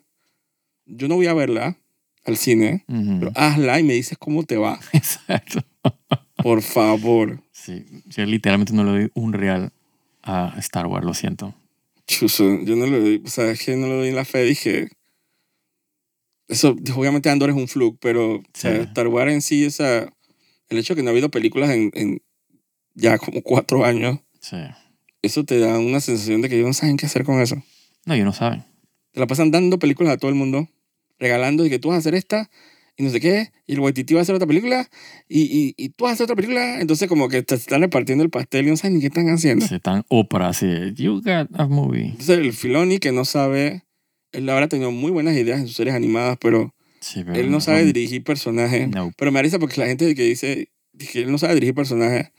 Yo 0.85 1.07
no 1.09 1.15
voy 1.15 1.25
a 1.27 1.33
verla 1.33 1.77
al 2.23 2.37
cine, 2.37 2.85
Ujú. 2.87 3.19
pero 3.19 3.31
hazla 3.35 3.79
y 3.79 3.83
me 3.83 3.93
dices 3.95 4.17
cómo 4.17 4.43
te 4.43 4.55
va. 4.57 4.79
Exacto. 4.93 5.59
Por 6.37 6.61
favor. 6.61 7.43
Sí. 7.51 7.83
Yo 8.05 8.25
literalmente 8.25 8.73
no 8.73 8.83
le 8.83 8.91
doy 8.91 9.11
un 9.15 9.33
real 9.33 9.73
a 10.23 10.53
Star 10.59 10.85
Wars, 10.87 11.05
lo 11.05 11.13
siento. 11.13 11.53
Chuso, 12.07 12.59
yo 12.63 12.75
no 12.75 12.85
le 12.85 12.99
doy, 12.99 13.21
o 13.25 13.27
sea, 13.29 13.49
es 13.51 13.63
que 13.65 13.75
no 13.75 13.87
le 13.87 13.93
doy 13.95 14.11
la 14.11 14.23
fe, 14.25 14.43
dije. 14.43 14.89
Eso, 16.47 16.75
obviamente 16.95 17.29
Andor 17.29 17.49
es 17.49 17.55
un 17.55 17.67
fluke, 17.67 17.97
pero 18.01 18.35
o 18.35 18.43
sea, 18.53 18.75
Sí. 18.75 18.81
Star 18.81 19.07
Wars 19.07 19.31
en 19.31 19.41
sí, 19.41 19.65
o 19.65 19.71
sea, 19.71 20.11
el 20.69 20.77
hecho 20.77 20.93
de 20.93 20.97
que 20.99 21.03
no 21.03 21.09
ha 21.09 21.11
habido 21.11 21.29
películas 21.31 21.69
en, 21.71 21.89
en 21.93 22.21
ya 22.93 23.17
como 23.17 23.41
cuatro 23.41 23.85
años, 23.85 24.19
Sí. 24.41 24.57
Eso 25.21 25.43
te 25.43 25.59
da 25.59 25.79
una 25.79 25.99
sensación 25.99 26.41
de 26.41 26.49
que 26.49 26.55
ellos 26.55 26.67
no 26.67 26.73
saben 26.73 26.97
qué 26.97 27.05
hacer 27.05 27.23
con 27.23 27.41
eso. 27.41 27.61
No, 28.05 28.13
ellos 28.13 28.25
no 28.25 28.33
saben. 28.33 28.63
Te 29.11 29.19
la 29.19 29.27
pasan 29.27 29.51
dando 29.51 29.79
películas 29.79 30.13
a 30.13 30.17
todo 30.17 30.29
el 30.29 30.35
mundo, 30.35 30.67
regalando 31.19 31.65
y 31.65 31.69
que 31.69 31.79
tú 31.79 31.89
vas 31.89 31.95
a 31.95 31.99
hacer 31.99 32.15
esta 32.15 32.49
y 32.97 33.03
no 33.03 33.09
sé 33.09 33.19
qué, 33.19 33.51
y 33.67 33.73
el 33.73 33.79
Waititi 33.79 34.13
va 34.13 34.19
a 34.19 34.23
hacer 34.23 34.35
otra 34.35 34.47
película 34.47 34.87
y, 35.27 35.41
y, 35.43 35.73
y 35.77 35.89
tú 35.89 36.03
vas 36.03 36.11
a 36.11 36.13
hacer 36.15 36.25
otra 36.25 36.35
película, 36.35 36.81
entonces 36.81 37.07
como 37.07 37.29
que 37.29 37.41
te 37.41 37.55
están 37.55 37.81
repartiendo 37.81 38.23
el 38.23 38.29
pastel 38.29 38.67
y 38.67 38.69
no 38.69 38.77
saben 38.77 38.95
ni 38.95 38.99
qué 39.01 39.07
están 39.07 39.29
haciendo. 39.29 39.65
Se 39.65 39.77
están 39.77 40.03
ópera 40.09 40.49
así. 40.49 40.67
You 40.95 41.21
got 41.21 41.47
a 41.53 41.67
movie. 41.67 42.07
Entonces 42.07 42.37
el 42.37 42.53
Filoni 42.53 42.99
que 42.99 43.11
no 43.11 43.25
sabe, 43.25 43.83
él 44.33 44.49
habrá 44.49 44.67
tenido 44.67 44.91
muy 44.91 45.11
buenas 45.11 45.35
ideas 45.35 45.59
en 45.61 45.67
sus 45.67 45.75
series 45.77 45.95
animadas, 45.95 46.37
pero 46.39 46.73
Sí, 47.01 47.23
pero 47.23 47.39
él 47.39 47.49
no 47.49 47.59
sabe 47.61 47.83
dirigir 47.83 48.23
personajes. 48.23 48.87
No. 48.87 49.11
Pero 49.17 49.31
me 49.31 49.39
da 49.39 49.43
risa 49.43 49.57
porque 49.57 49.81
la 49.81 49.87
gente 49.87 50.13
que 50.13 50.23
dice 50.23 50.69
que 51.11 51.23
él 51.23 51.31
no 51.31 51.39
sabe 51.39 51.55
dirigir 51.55 51.73
personajes, 51.73 52.31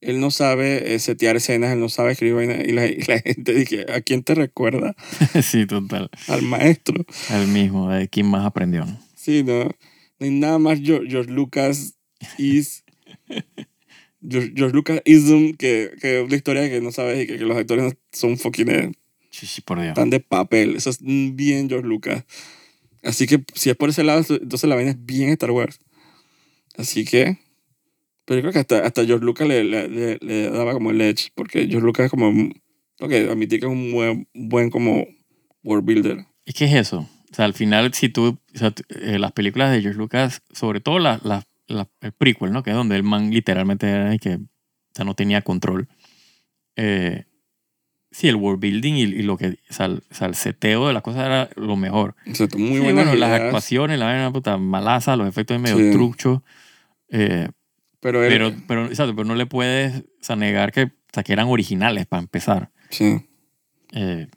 él 0.00 0.20
no 0.20 0.30
sabe 0.30 0.94
eh, 0.94 0.98
setear 0.98 1.36
escenas, 1.36 1.72
él 1.72 1.80
no 1.80 1.88
sabe 1.88 2.12
escribir 2.12 2.64
y 2.66 2.72
la, 2.72 2.86
y 2.86 3.02
la 3.02 3.18
gente 3.24 3.54
dice, 3.54 3.86
¿a 3.92 4.00
quién 4.00 4.22
te 4.22 4.34
recuerda? 4.34 4.94
sí, 5.42 5.66
total. 5.66 6.10
Al 6.28 6.42
maestro. 6.42 7.04
El 7.30 7.48
mismo, 7.48 7.90
de 7.90 8.08
quién 8.08 8.26
más 8.26 8.46
aprendió. 8.46 8.86
Sí, 9.14 9.42
no, 9.42 9.64
no 9.64 9.72
hay 10.20 10.30
nada 10.30 10.58
más 10.58 10.80
George, 10.82 11.10
George 11.10 11.30
Lucas 11.30 11.94
is... 12.38 12.84
George, 14.20 14.52
George 14.56 14.74
Lucas 14.74 15.00
ism 15.04 15.52
que, 15.52 15.92
que 16.00 16.22
una 16.22 16.34
historia 16.34 16.68
que 16.68 16.80
no 16.80 16.90
sabes 16.90 17.22
y 17.22 17.26
que, 17.28 17.38
que 17.38 17.44
los 17.44 17.56
actores 17.56 17.94
son 18.12 18.36
fucking 18.36 18.68
eh, 18.68 18.92
Sí, 19.30 19.46
sí, 19.46 19.60
por 19.60 19.80
Dios. 19.80 19.94
tan 19.94 20.10
de 20.10 20.18
papel. 20.18 20.74
Eso 20.74 20.90
es 20.90 20.98
bien 21.00 21.68
George 21.68 21.86
Lucas. 21.86 22.24
Así 23.04 23.28
que 23.28 23.44
si 23.54 23.70
es 23.70 23.76
por 23.76 23.90
ese 23.90 24.02
lado, 24.02 24.24
entonces 24.28 24.68
la 24.68 24.74
vaina 24.74 24.90
es 24.90 25.06
bien 25.06 25.30
Star 25.30 25.52
Wars. 25.52 25.78
Así 26.76 27.04
que... 27.04 27.38
Pero 28.28 28.36
yo 28.36 28.42
creo 28.42 28.52
que 28.52 28.58
hasta, 28.60 28.84
hasta 28.86 29.04
George 29.06 29.24
Lucas 29.24 29.48
le, 29.48 29.64
le, 29.64 29.88
le- 29.88 30.18
le 30.20 30.50
daba 30.50 30.74
como 30.74 30.90
el 30.90 31.00
edge, 31.00 31.30
porque 31.34 31.66
George 31.66 31.84
Lucas 31.86 32.04
es 32.06 32.10
como... 32.10 32.30
Que 32.98 33.28
admitir 33.30 33.60
que 33.60 33.66
es 33.66 33.72
un 33.72 33.90
buen, 33.92 34.28
buen 34.34 34.68
como 34.70 35.06
world 35.64 35.84
builder. 35.86 36.26
¿Y 36.44 36.52
qué 36.52 36.66
es 36.66 36.74
eso? 36.74 37.08
O 37.30 37.34
sea, 37.34 37.44
al 37.46 37.54
final, 37.54 37.94
si 37.94 38.08
tú, 38.10 38.38
o 38.54 38.58
sea, 38.58 38.72
eh, 38.90 39.18
las 39.18 39.32
películas 39.32 39.70
de 39.72 39.80
George 39.80 39.98
Lucas, 39.98 40.42
sobre 40.52 40.80
todo 40.80 40.98
la, 40.98 41.18
la, 41.24 41.44
la- 41.68 41.88
el 42.02 42.12
prequel, 42.12 42.52
¿no? 42.52 42.62
Que 42.62 42.70
es 42.70 42.76
donde 42.76 42.96
el 42.96 43.02
man 43.04 43.30
literalmente 43.30 43.88
era 43.88 44.14
y 44.14 44.18
que 44.18 44.34
o 44.34 44.40
sea, 44.94 45.04
no 45.04 45.14
tenía 45.14 45.42
control. 45.42 45.88
Eh, 46.76 47.24
sí, 48.10 48.28
el 48.28 48.36
world 48.36 48.60
building 48.60 48.94
y, 48.94 49.02
y 49.02 49.22
lo 49.22 49.36
que, 49.36 49.58
o 49.70 49.72
sea, 49.72 49.86
el, 49.86 50.02
o 50.10 50.14
sea, 50.14 50.26
el 50.26 50.34
seteo 50.34 50.88
de 50.88 50.92
las 50.92 51.02
cosas 51.02 51.24
era 51.26 51.48
lo 51.56 51.76
mejor. 51.76 52.16
Exacto, 52.26 52.58
muy 52.58 52.78
Sí, 52.78 52.80
bueno, 52.80 53.04
las 53.14 53.28
ideas, 53.30 53.40
actuaciones, 53.42 53.98
la 53.98 54.06
vaina 54.06 54.32
puta 54.32 54.56
malaza, 54.58 55.16
los 55.16 55.28
efectos 55.28 55.60
medio 55.60 55.78
Sí. 55.78 55.90
truchos. 55.92 56.40
eh, 57.10 57.48
Pero, 58.00 58.22
él- 58.24 58.30
pero, 58.32 58.52
pero, 58.66 58.86
exacto, 58.86 59.14
pero 59.16 59.26
no 59.26 59.34
le 59.34 59.46
puedes 59.46 60.00
o 60.00 60.04
sea, 60.20 60.36
negar 60.36 60.72
que, 60.72 60.84
o 60.84 60.90
sea, 61.12 61.22
que 61.22 61.32
eran 61.32 61.48
originales 61.48 62.06
para 62.06 62.22
empezar. 62.22 62.70
Sí. 62.90 63.26
Eh, 63.92 64.28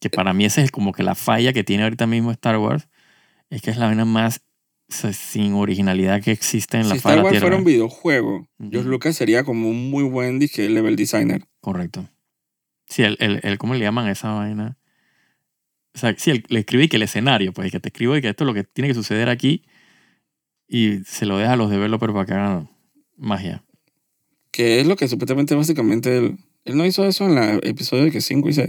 que 0.00 0.10
para 0.10 0.32
mí 0.32 0.44
esa 0.44 0.62
es 0.62 0.70
como 0.70 0.92
que 0.92 1.02
la 1.02 1.14
falla 1.14 1.52
que 1.52 1.64
tiene 1.64 1.82
ahorita 1.84 2.06
mismo 2.06 2.30
Star 2.30 2.56
Wars, 2.58 2.88
es 3.50 3.62
que 3.62 3.70
es 3.70 3.76
la 3.76 3.86
vaina 3.86 4.04
más 4.04 4.40
o 4.88 4.92
sea, 4.94 5.12
sin 5.12 5.54
originalidad 5.54 6.22
que 6.22 6.30
existe 6.30 6.76
en 6.76 6.84
Si 6.84 6.90
la 6.90 6.94
Star 6.96 7.22
Wars 7.22 7.40
fuera 7.40 7.56
un 7.56 7.64
videojuego, 7.64 8.46
Ujú. 8.58 8.70
George 8.70 8.88
Lucas 8.88 9.16
sería 9.16 9.42
como 9.42 9.68
un 9.68 9.90
muy 9.90 10.04
buen 10.04 10.38
dije, 10.38 10.68
level 10.68 10.94
designer. 10.94 11.42
Correcto. 11.60 12.08
Sí, 12.88 13.02
el, 13.02 13.16
el, 13.18 13.40
el- 13.42 13.58
¿cómo 13.58 13.74
le 13.74 13.80
llaman 13.80 14.06
a 14.06 14.12
esa 14.12 14.32
vaina? 14.32 14.78
O 15.94 15.98
sea, 15.98 16.14
sí, 16.16 16.30
el- 16.30 16.44
le 16.48 16.60
escribí 16.60 16.88
que 16.88 16.96
el 16.98 17.02
escenario, 17.02 17.52
pues, 17.52 17.72
que 17.72 17.80
te 17.80 17.88
escribo 17.88 18.16
y 18.16 18.20
que 18.22 18.28
esto 18.28 18.44
es 18.44 18.46
lo 18.46 18.54
que 18.54 18.62
tiene 18.62 18.86
que 18.86 18.94
suceder 18.94 19.28
aquí 19.28 19.64
y 20.68 20.98
se 21.04 21.26
lo 21.26 21.36
deja 21.38 21.54
a 21.54 21.56
los 21.56 21.70
developers 21.70 22.12
para 22.12 22.26
que 22.26 22.34
hagan 22.34 22.70
magia. 23.16 23.64
Que 24.50 24.80
es 24.80 24.86
lo 24.86 24.96
que 24.96 25.08
supuestamente 25.08 25.54
básicamente 25.54 26.16
él, 26.18 26.38
él 26.64 26.76
no 26.76 26.86
hizo 26.86 27.04
eso 27.06 27.26
en 27.26 27.36
el 27.38 27.60
episodio 27.64 28.04
de 28.04 28.10
que 28.10 28.20
5 28.20 28.48
y 28.48 28.52
6. 28.54 28.68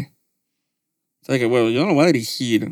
O 1.21 1.25
sea, 1.25 1.39
que 1.39 1.45
bueno, 1.45 1.69
yo 1.69 1.81
no 1.81 1.87
lo 1.87 1.93
voy 1.95 2.03
a 2.03 2.07
dirigir. 2.07 2.69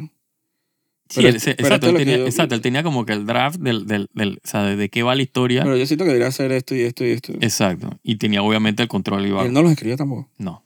Sí, 1.08 1.18
Pero 1.18 1.28
él- 1.30 1.36
esto- 1.36 1.50
se- 1.52 1.56
pero 1.56 1.68
exacto, 1.68 1.88
él 1.90 1.94
que 1.94 2.00
tenía, 2.00 2.18
yo- 2.18 2.26
exacto, 2.26 2.56
él 2.56 2.62
tenía 2.62 2.82
como 2.84 3.06
que 3.06 3.14
el 3.14 3.26
draft 3.26 3.60
del, 3.60 3.86
del, 3.86 4.10
del 4.14 4.42
o 4.44 4.48
sea, 4.48 4.64
de, 4.64 4.76
de 4.76 4.90
qué 4.90 5.04
va 5.04 5.14
la 5.16 5.22
historia. 5.22 5.64
Pero 5.64 5.78
yo 5.78 5.86
siento 5.86 6.04
que 6.04 6.10
debería 6.10 6.28
hacer 6.28 6.52
esto 6.52 6.74
y 6.76 6.82
esto 6.82 7.06
y 7.06 7.12
esto. 7.12 7.34
exacto. 7.42 8.00
Y 8.04 8.16
tenía 8.18 8.42
obviamente 8.42 8.82
el 8.82 8.90
control 8.90 9.22
va- 9.36 9.46
él 9.46 9.54
no 9.54 9.62
los 9.62 9.72
escribió 9.72 9.98
tampoco. 9.98 10.30
No, 10.40 10.64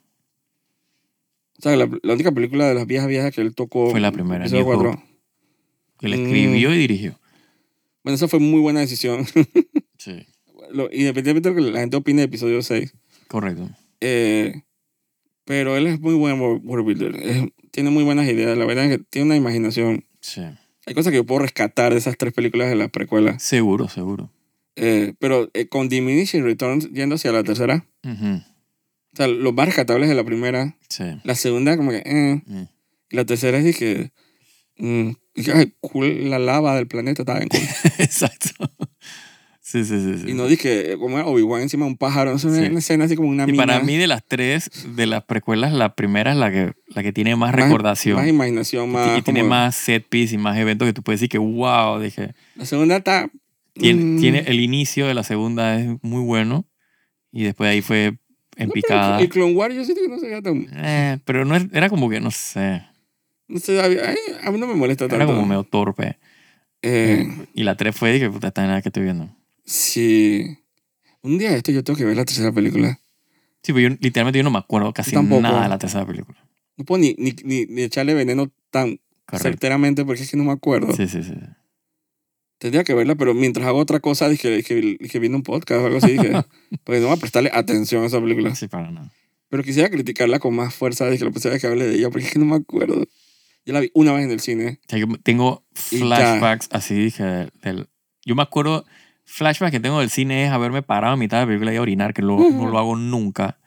O 1.58 1.62
sea, 1.62 1.76
la, 1.76 1.88
la 2.02 2.14
única 2.14 2.32
película 2.32 2.66
de 2.68 2.74
las 2.74 2.86
viejas 2.86 3.06
viejas 3.08 3.34
que 3.34 3.42
él 3.42 3.54
tocó. 3.54 3.90
Fue 3.90 4.00
la 4.00 4.12
primera, 4.12 4.46
New 4.46 4.60
Hope. 4.60 4.64
cuatro. 4.64 5.02
él 6.00 6.10
Mm. 6.18 6.22
escribió 6.24 6.74
y 6.74 6.78
dirigió. 6.78 7.20
Bueno, 8.02 8.14
esa 8.14 8.28
fue 8.28 8.38
muy 8.40 8.60
buena 8.60 8.80
decisión. 8.80 9.26
Sí, 9.98 10.26
Lo- 10.72 10.88
independientemente 10.92 11.50
de 11.50 11.54
lo 11.60 11.66
que 11.66 11.72
la 11.72 11.80
gente 11.80 11.96
opine 11.96 12.20
de 12.22 12.26
episodio 12.26 12.62
6. 12.62 12.94
correcto. 13.28 13.68
Eh, 14.00 14.62
pero 15.44 15.76
él 15.76 15.86
es 15.86 16.00
muy 16.00 16.14
buen 16.14 16.40
world 16.40 16.62
world 16.64 16.84
builder. 16.86 17.16
Es- 17.16 17.44
tiene 17.70 17.90
muy 17.90 18.04
buenas 18.04 18.26
ideas. 18.28 18.56
La 18.56 18.64
verdad 18.64 18.86
es 18.86 18.98
que 18.98 19.04
tiene 19.10 19.26
una 19.26 19.36
imaginación. 19.36 20.04
Sí. 20.20 20.42
Hay 20.86 20.94
cosas 20.94 21.10
que 21.10 21.16
yo 21.18 21.26
puedo 21.26 21.40
rescatar 21.40 21.92
de 21.92 21.98
esas 21.98 22.16
tres 22.16 22.32
películas 22.32 22.68
de 22.68 22.76
la 22.76 22.88
precuela. 22.88 23.38
Seguro, 23.38 23.88
seguro. 23.88 24.30
Eh, 24.76 25.14
pero 25.18 25.50
eh, 25.54 25.66
con 25.68 25.88
Diminishing 25.88 26.44
Returns 26.44 26.90
yendo 26.92 27.16
hacia 27.16 27.32
la 27.32 27.42
tercera. 27.44 27.86
Ujú, 28.04 28.36
O 29.12 29.16
sea, 29.16 29.26
los 29.28 29.52
más 29.52 29.66
rescatables 29.66 30.08
de 30.08 30.14
la 30.14 30.24
primera. 30.24 30.76
Sí. 30.88 31.04
La 31.24 31.34
segunda, 31.34 31.76
como 31.76 31.90
que. 31.90 32.02
Eh, 32.06 32.42
Mm. 32.46 32.62
y 33.10 33.16
la 33.16 33.24
tercera 33.26 33.58
es 33.58 33.64
de 33.64 33.74
que. 33.74 34.10
mm, 34.78 35.10
ay, 35.54 35.74
cool, 35.80 36.30
la 36.30 36.38
lava 36.38 36.74
del 36.76 36.86
planeta 36.86 37.22
está 37.22 37.36
bien 37.36 37.48
cool. 37.48 37.60
Exacto. 37.98 38.70
Sí, 39.70 39.84
sí, 39.84 40.00
sí. 40.00 40.18
sí. 40.24 40.30
y 40.30 40.34
no 40.34 40.46
dije, 40.48 40.96
como 40.98 41.16
era 41.18 41.26
Obi-Wan 41.28 41.62
encima 41.62 41.84
de 41.84 41.92
un 41.92 41.96
pájaro. 41.96 42.34
Es 42.34 42.42
Sí. 42.42 42.48
una 42.48 42.78
escena 42.78 43.04
así 43.04 43.14
como 43.14 43.28
una 43.28 43.44
Y 43.44 43.52
mina. 43.52 43.64
para 43.66 43.80
mí, 43.80 43.96
de 43.96 44.06
las 44.08 44.24
tres, 44.26 44.68
de 44.96 45.06
las 45.06 45.22
precuelas, 45.24 45.72
la 45.72 45.94
primera 45.94 46.32
es 46.32 46.36
la 46.38 46.50
que, 46.50 46.72
la 46.88 47.02
que 47.04 47.12
tiene 47.12 47.36
más 47.36 47.52
Más- 47.52 47.62
recordación. 47.64 48.16
Más 48.16 48.26
imaginación, 48.28 48.90
más. 48.90 49.18
y 49.18 49.22
tiene 49.22 49.40
como- 49.40 49.50
más 49.50 49.76
set 49.76 50.06
piece 50.08 50.34
y 50.34 50.38
más 50.38 50.58
eventos 50.58 50.86
que 50.86 50.92
tú 50.92 51.02
puedes 51.02 51.20
decir 51.20 51.28
que, 51.28 51.38
wow, 51.38 52.00
dije. 52.00 52.34
La 52.56 52.64
segunda 52.66 52.96
está. 52.96 53.30
Tiene, 53.74 54.02
mm, 54.02 54.20
tiene 54.20 54.38
el 54.48 54.58
inicio 54.60 55.06
de 55.06 55.14
la 55.14 55.22
segunda 55.22 55.78
es 55.78 55.88
muy 56.02 56.22
bueno. 56.24 56.66
Y 57.30 57.44
después 57.44 57.68
de 57.68 57.74
ahí 57.74 57.80
fue 57.82 58.18
en 58.56 58.66
no, 58.66 58.72
picada. 58.72 59.20
El 59.20 59.28
Clone 59.28 59.52
Wars 59.54 59.74
yo 59.74 59.84
siento 59.84 60.02
que 60.02 60.08
no 60.08 60.18
se 60.18 60.26
veía 60.26 60.42
tan. 60.42 60.66
Eh, 60.74 61.18
pero 61.24 61.44
no 61.44 61.54
es- 61.54 61.66
era 61.72 61.88
como 61.88 62.10
que, 62.10 62.20
no 62.20 62.30
sé, 62.32 62.82
No 63.46 63.58
sé, 63.60 63.80
a 63.82 63.88
mí, 63.88 63.96
a 64.44 64.50
mí 64.50 64.58
no 64.58 64.66
me 64.66 64.74
molesta 64.74 65.04
tanto. 65.06 65.16
era 65.16 65.26
como 65.26 65.46
medio 65.46 65.62
torpe. 65.64 66.18
Eh, 66.82 67.26
Y 67.54 67.62
la 67.64 67.76
tres 67.76 67.94
fue, 67.96 68.12
dije, 68.12 68.30
puta, 68.30 68.48
esta 68.48 68.66
nada 68.66 68.80
que 68.82 68.88
estoy 68.88 69.02
viendo. 69.04 69.28
Sí. 69.64 70.58
Un 71.22 71.38
día 71.38 71.54
esto 71.54 71.70
yo 71.72 71.84
tengo 71.84 71.98
que 71.98 72.04
ver 72.04 72.16
la 72.16 72.24
tercera 72.24 72.50
película. 72.52 72.98
Sí, 73.62 73.72
pero 73.74 73.80
yo 73.90 73.96
literalmente 74.00 74.38
yo 74.38 74.42
no 74.42 74.50
me 74.50 74.58
acuerdo 74.58 74.92
casi 74.92 75.12
tampoco. 75.12 75.42
nada 75.42 75.62
de 75.64 75.68
la 75.68 75.78
tercera 75.78 76.06
película. 76.06 76.38
No 76.76 76.84
puedo 76.84 77.00
ni, 77.02 77.14
ni, 77.18 77.34
ni, 77.44 77.66
ni 77.66 77.82
echarle 77.82 78.14
veneno 78.14 78.50
tan 78.70 79.00
Correcto. 79.26 79.48
certeramente 79.50 80.04
porque 80.04 80.22
es 80.22 80.30
que 80.30 80.36
no 80.38 80.44
me 80.44 80.52
acuerdo. 80.52 80.94
Sí, 80.94 81.06
sí, 81.08 81.22
sí. 81.22 81.34
Tendría 82.58 82.84
que 82.84 82.94
verla, 82.94 83.14
pero 83.14 83.34
mientras 83.34 83.66
hago 83.66 83.78
otra 83.78 84.00
cosa, 84.00 84.28
dije, 84.28 84.50
dije, 84.54 84.96
dije 84.98 85.18
viendo 85.18 85.36
un 85.36 85.42
podcast 85.42 85.82
o 85.82 85.86
algo 85.86 85.98
así, 85.98 86.12
dije, 86.12 86.32
porque 86.84 87.00
no 87.00 87.06
voy 87.08 87.16
a 87.16 87.20
prestarle 87.20 87.50
atención 87.52 88.02
a 88.02 88.06
esa 88.06 88.20
película. 88.20 88.54
Sí, 88.54 88.68
para 88.68 88.90
nada. 88.90 89.10
Pero 89.48 89.62
quisiera 89.62 89.90
criticarla 89.90 90.38
con 90.38 90.54
más 90.54 90.74
fuerza, 90.74 91.08
dije, 91.10 91.24
lo 91.24 91.32
pensaba 91.32 91.58
que 91.58 91.66
hable 91.66 91.86
de 91.86 91.96
ella, 91.96 92.10
porque 92.10 92.26
es 92.26 92.32
que 92.32 92.38
no 92.38 92.44
me 92.46 92.56
acuerdo. 92.56 93.04
Yo 93.66 93.72
la 93.74 93.80
vi 93.80 93.90
una 93.94 94.12
vez 94.12 94.24
en 94.24 94.30
el 94.30 94.40
cine. 94.40 94.78
O 94.86 94.88
sea, 94.88 94.98
yo 94.98 95.06
tengo 95.22 95.64
flashbacks 95.74 96.68
así, 96.70 96.94
dije, 96.94 97.48
del- 97.62 97.88
yo 98.24 98.34
me 98.34 98.42
acuerdo, 98.42 98.84
flashbacks 99.30 99.70
que 99.72 99.80
tengo 99.80 100.00
del 100.00 100.10
cine 100.10 100.44
es 100.46 100.50
haberme 100.50 100.82
parado 100.82 101.14
a 101.14 101.16
mitad 101.16 101.38
de 101.38 101.42
la 101.44 101.46
película 101.48 101.72
y 101.74 101.78
orinar, 101.78 102.12
que 102.14 102.22
lo- 102.22 102.38
no 102.50 102.68
lo 102.68 102.78
hago 102.78 102.96
nunca. 102.96 103.58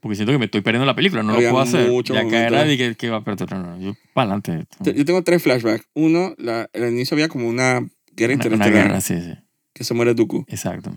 Porque 0.00 0.14
siento 0.14 0.32
que 0.32 0.38
me 0.38 0.44
estoy 0.44 0.60
perdiendo 0.60 0.86
la 0.86 0.94
película, 0.94 1.22
no 1.22 1.32
Había 1.34 1.48
lo 1.48 1.54
puedo 1.54 1.64
hacer. 1.64 1.90
Ya 2.04 2.28
caerá 2.28 2.70
y 2.70 2.76
que, 2.78 2.94
que 2.96 3.10
va, 3.10 3.24
pero 3.24 3.44
no, 3.50 3.62
no, 3.76 3.80
yo 3.80 3.94
para 4.14 4.32
adelante. 4.34 4.66
Te- 4.82 4.94
Yo 4.94 5.04
tengo 5.04 5.22
tres 5.24 5.42
flashbacks. 5.42 5.86
Uno, 5.94 6.34
la, 6.38 6.68
al 6.72 6.92
inicio 6.92 7.14
había 7.16 7.28
como 7.28 7.48
una 7.48 7.80
guerra 8.12 8.34
Una, 8.34 8.44
una 8.46 8.66
interestelar 8.66 8.72
guerra, 8.72 9.00
sí, 9.00 9.20
sí. 9.20 9.32
que 9.72 9.82
se 9.84 9.94
muere 9.94 10.14
Dooku. 10.14 10.44
Exacto. 10.48 10.92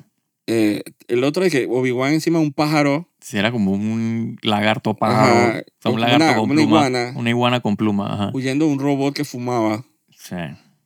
Eh, 0.48 0.84
el 1.08 1.24
otro 1.24 1.44
es 1.44 1.52
que 1.52 1.68
Obi-Wan 1.70 2.14
encima 2.14 2.40
de 2.40 2.46
un 2.46 2.54
pájaro 2.54 3.08
Sí, 3.22 3.38
era 3.38 3.52
como 3.52 3.72
un 3.72 4.38
lagarto 4.42 4.96
pájaro. 4.96 5.34
Ajá, 5.50 5.60
o 5.60 5.82
sea, 5.82 5.92
un 5.92 6.02
lagarto 6.02 6.26
una- 6.26 6.36
con 6.36 6.44
una 6.46 6.54
pluma. 6.56 6.64
iguana. 6.64 7.14
Una 7.16 7.30
iguana 7.30 7.60
con 7.62 7.76
pluma, 7.78 8.14
ajá. 8.14 8.32
huyendo 8.34 8.66
de 8.66 8.72
un 8.74 8.80
robot 8.80 9.14
que 9.16 9.26
fumaba. 9.26 9.86
Sí. 10.18 10.36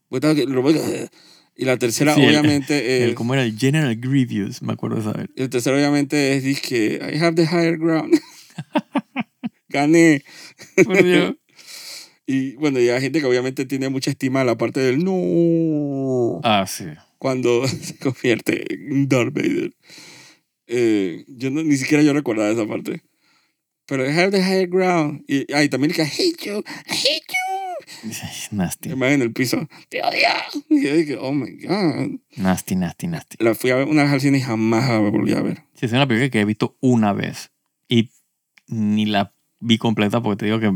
Pues 0.10 0.24
el 0.24 0.54
robot- 0.54 0.76
Y 1.56 1.66
la 1.66 1.78
tercera, 1.78 2.16
Sí, 2.16 2.22
el- 2.22 2.30
obviamente, 2.30 2.98
El, 3.04 3.10
es. 3.12 3.16
¿Cómo 3.16 3.34
era? 3.34 3.44
El 3.44 3.58
General 3.58 3.96
Grievous, 3.96 4.62
me 4.62 4.74
acuerdo 4.74 4.98
de 4.98 5.04
saber. 5.04 5.30
El 5.36 5.50
tercero, 5.50 5.76
obviamente, 5.76 6.36
es 6.38 6.62
que 6.62 6.96
I 7.14 7.18
have 7.20 7.36
the 7.36 7.44
higher 7.44 7.78
ground. 7.78 8.20
Gané. 9.70 10.24
Por 10.84 11.04
Dios. 11.04 11.36
Y 12.26 12.56
bueno, 12.56 12.80
y 12.80 12.88
hay 12.88 13.02
gente 13.02 13.20
que 13.20 13.26
obviamente 13.26 13.66
tiene 13.66 13.90
mucha 13.90 14.10
estima 14.10 14.40
a 14.42 14.44
la 14.46 14.58
parte 14.58 14.80
del 14.80 15.04
no. 15.04 16.40
Ah, 16.46 16.66
sí. 16.66 16.86
Cuando 17.18 17.68
se 17.68 17.98
convierte 17.98 18.64
en 18.74 19.10
Darth 19.10 19.34
Vader. 19.34 19.74
Eh, 20.68 21.26
yo 21.28 21.52
no, 21.52 21.62
ni 21.64 21.76
siquiera 21.76 22.02
yo 22.02 22.14
recordaba 22.14 22.50
esa 22.50 22.66
parte. 22.66 23.02
Pero 23.88 24.06
I 24.10 24.14
have 24.18 24.32
the 24.32 24.40
higher 24.40 24.68
ground. 24.70 25.26
Y 25.28 25.52
ay, 25.54 25.68
también 25.68 25.92
el 25.92 25.98
que 25.98 26.04
I 26.04 26.06
hate 26.06 26.46
you, 26.46 26.60
I 26.88 26.94
hate 26.94 27.28
you. 27.28 27.43
Nasty. 28.52 28.96
Man 28.96 29.12
en 29.14 29.22
el 29.22 29.34
piso, 29.34 29.68
te 29.90 30.02
odio. 30.02 30.28
Y 30.70 30.84
yo 30.84 30.96
dije, 30.96 31.18
oh 31.18 31.32
my 31.34 31.52
god. 31.66 32.20
Nasty, 32.38 32.76
nasty, 32.76 33.08
nasty. 33.08 33.38
La 33.40 33.56
fui 33.56 33.72
a 33.72 33.76
ver 33.76 33.88
una 33.88 34.04
vez 34.04 34.12
al 34.14 34.22
cine 34.22 34.38
y 34.40 34.42
jamás 34.42 34.90
la 34.90 35.00
volví 35.00 35.34
a 35.34 35.42
ver. 35.42 35.64
Sí, 35.76 35.86
es 35.86 35.92
una 35.94 36.08
película 36.08 36.30
que 36.30 36.42
he 36.42 36.46
visto 36.46 36.78
una 36.82 37.14
vez. 37.14 37.52
Y 37.88 38.12
ni 38.68 39.06
la 39.06 39.34
vi 39.60 39.78
completa 39.78 40.22
porque 40.22 40.38
te 40.38 40.46
digo 40.46 40.60
que 40.60 40.72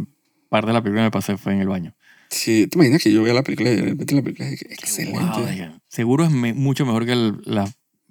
parte 0.50 0.68
de 0.68 0.74
la 0.74 0.82
película 0.82 1.04
me 1.04 1.12
pasé 1.12 1.38
fue 1.38 1.54
en 1.54 1.62
el 1.62 1.68
baño. 1.68 1.96
Sí, 2.30 2.68
¿te 2.68 2.78
imaginas 2.78 3.02
que 3.04 3.12
yo 3.12 3.24
vea 3.24 3.34
la 3.34 3.44
película 3.44 3.72
y 3.72 3.76
de 3.76 3.82
repente 3.84 4.16
la 4.16 4.22
película 4.22 4.50
es 4.50 4.62
excelente? 4.62 5.20
Wow, 5.20 5.80
seguro 5.88 6.26
es 6.26 6.32
me- 6.32 6.54
mucho 6.54 6.86
mejor 6.86 7.06
que 7.06 7.14
el- 7.14 7.42
la, 7.46 7.70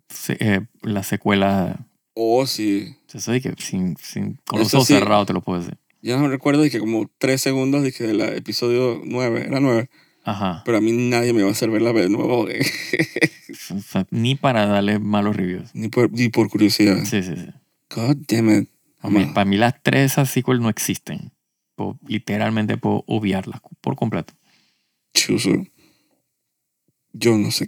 se- 0.08 0.38
eh, 0.40 0.66
la 0.82 1.02
secuela. 1.02 1.86
Oh, 2.14 2.46
sí. 2.46 2.96
Eso 3.12 3.32
de 3.32 3.40
que 3.42 3.54
sin, 3.58 3.96
sin, 3.98 4.38
con 4.46 4.58
los 4.60 4.72
ojos 4.74 4.86
sí. 4.88 4.94
cerrados 4.94 5.26
te 5.26 5.32
lo 5.34 5.42
puedo 5.42 5.60
decir. 5.60 5.78
Ya 6.06 6.16
no 6.18 6.28
recuerdo 6.28 6.62
que 6.70 6.78
como 6.78 7.10
tres 7.18 7.40
segundos 7.40 7.82
dije 7.82 8.06
del 8.06 8.20
episodio 8.20 9.02
9, 9.04 9.46
era 9.48 9.58
9, 9.58 9.90
Ajá. 10.24 10.62
pero 10.64 10.78
a 10.78 10.80
mí 10.80 10.92
nadie 10.92 11.32
me 11.32 11.42
va 11.42 11.48
a 11.48 11.52
hacer 11.52 11.68
verla 11.70 11.92
de 11.92 12.08
nuevo, 12.08 12.46
O 13.74 13.80
sea, 13.80 14.06
ni 14.10 14.36
para 14.36 14.66
darle 14.66 14.98
malos 15.00 15.34
reviews. 15.34 15.74
ni, 15.74 15.88
por, 15.88 16.12
ni 16.12 16.28
por 16.28 16.48
curiosidad. 16.48 16.98
Sí, 17.04 17.22
sí, 17.24 17.34
sí. 17.34 17.48
God 17.94 18.16
damn 18.28 18.50
it. 18.62 18.68
Mí- 19.02 19.26
para 19.34 19.44
mí 19.44 19.56
las 19.56 19.82
tres 19.82 20.12
esas 20.12 20.30
sequels 20.30 20.60
no 20.60 20.68
existen. 20.68 21.32
Puedo- 21.76 21.98
literalmente 22.06 22.76
puedo 22.76 23.02
obviarlas 23.08 23.60
por 23.80 23.96
completo. 23.96 24.32
Chuso. 25.14 25.50
Yo 27.12 27.36
no 27.36 27.50
sé. 27.50 27.66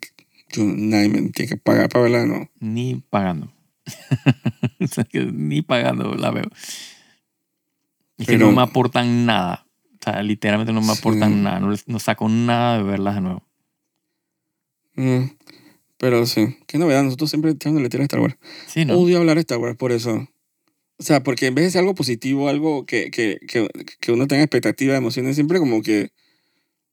Yo, 0.53 0.63
nadie 0.65 1.09
me 1.09 1.23
tiene 1.31 1.49
que 1.49 1.57
pagar 1.57 1.89
para 1.89 2.03
verla, 2.05 2.27
no. 2.27 2.49
Ni 2.61 3.03
pagando. 3.11 3.53
O 4.81 4.87
sea, 4.87 5.03
que 5.05 5.25
ni 5.25 5.63
pagando 5.63 6.15
la 6.15 6.31
veo. 6.31 6.49
Es 8.19 8.27
que 8.27 8.39
no 8.39 8.53
me 8.53 8.63
aportan 8.63 9.27
nada. 9.27 9.67
O 10.01 10.05
sea, 10.05 10.23
literalmente 10.23 10.73
no 10.73 10.81
me 10.81 10.93
Sí. 10.93 10.99
aportan 10.99 11.43
nada. 11.43 11.61
No, 11.61 11.75
no 11.87 11.99
saco 11.99 12.29
nada 12.29 12.79
de 12.79 12.85
verlas 12.85 13.15
de 13.17 13.21
nuevo. 13.21 13.43
Mm, 14.95 15.31
Pero 15.99 16.27
sí. 16.27 16.57
Qué 16.67 16.79
novedad. 16.79 17.03
Nosotros 17.03 17.31
siempre 17.31 17.51
echándole 17.53 17.89
tira 17.89 18.03
a 18.03 18.07
Star 18.07 18.21
Wars. 18.21 18.37
Sí, 18.67 18.85
¿no? 18.85 18.97
Odio 18.99 19.19
hablar 19.19 19.37
de 19.37 19.41
Star 19.41 19.59
Wars 19.59 19.77
por 19.77 19.91
eso. 19.93 20.29
O 20.99 21.03
sea, 21.03 21.23
porque 21.23 21.47
en 21.47 21.55
vez 21.55 21.65
de 21.65 21.71
ser 21.73 21.81
algo 21.81 21.95
positivo, 21.95 22.49
algo 22.49 22.85
que, 22.87 23.11
que, 23.11 23.39
que, 23.49 23.69
que 24.01 24.13
uno 24.13 24.27
tenga 24.27 24.43
expectativa, 24.43 24.97
emociones, 24.97 25.35
siempre 25.37 25.59
como 25.61 25.83
que 25.83 26.11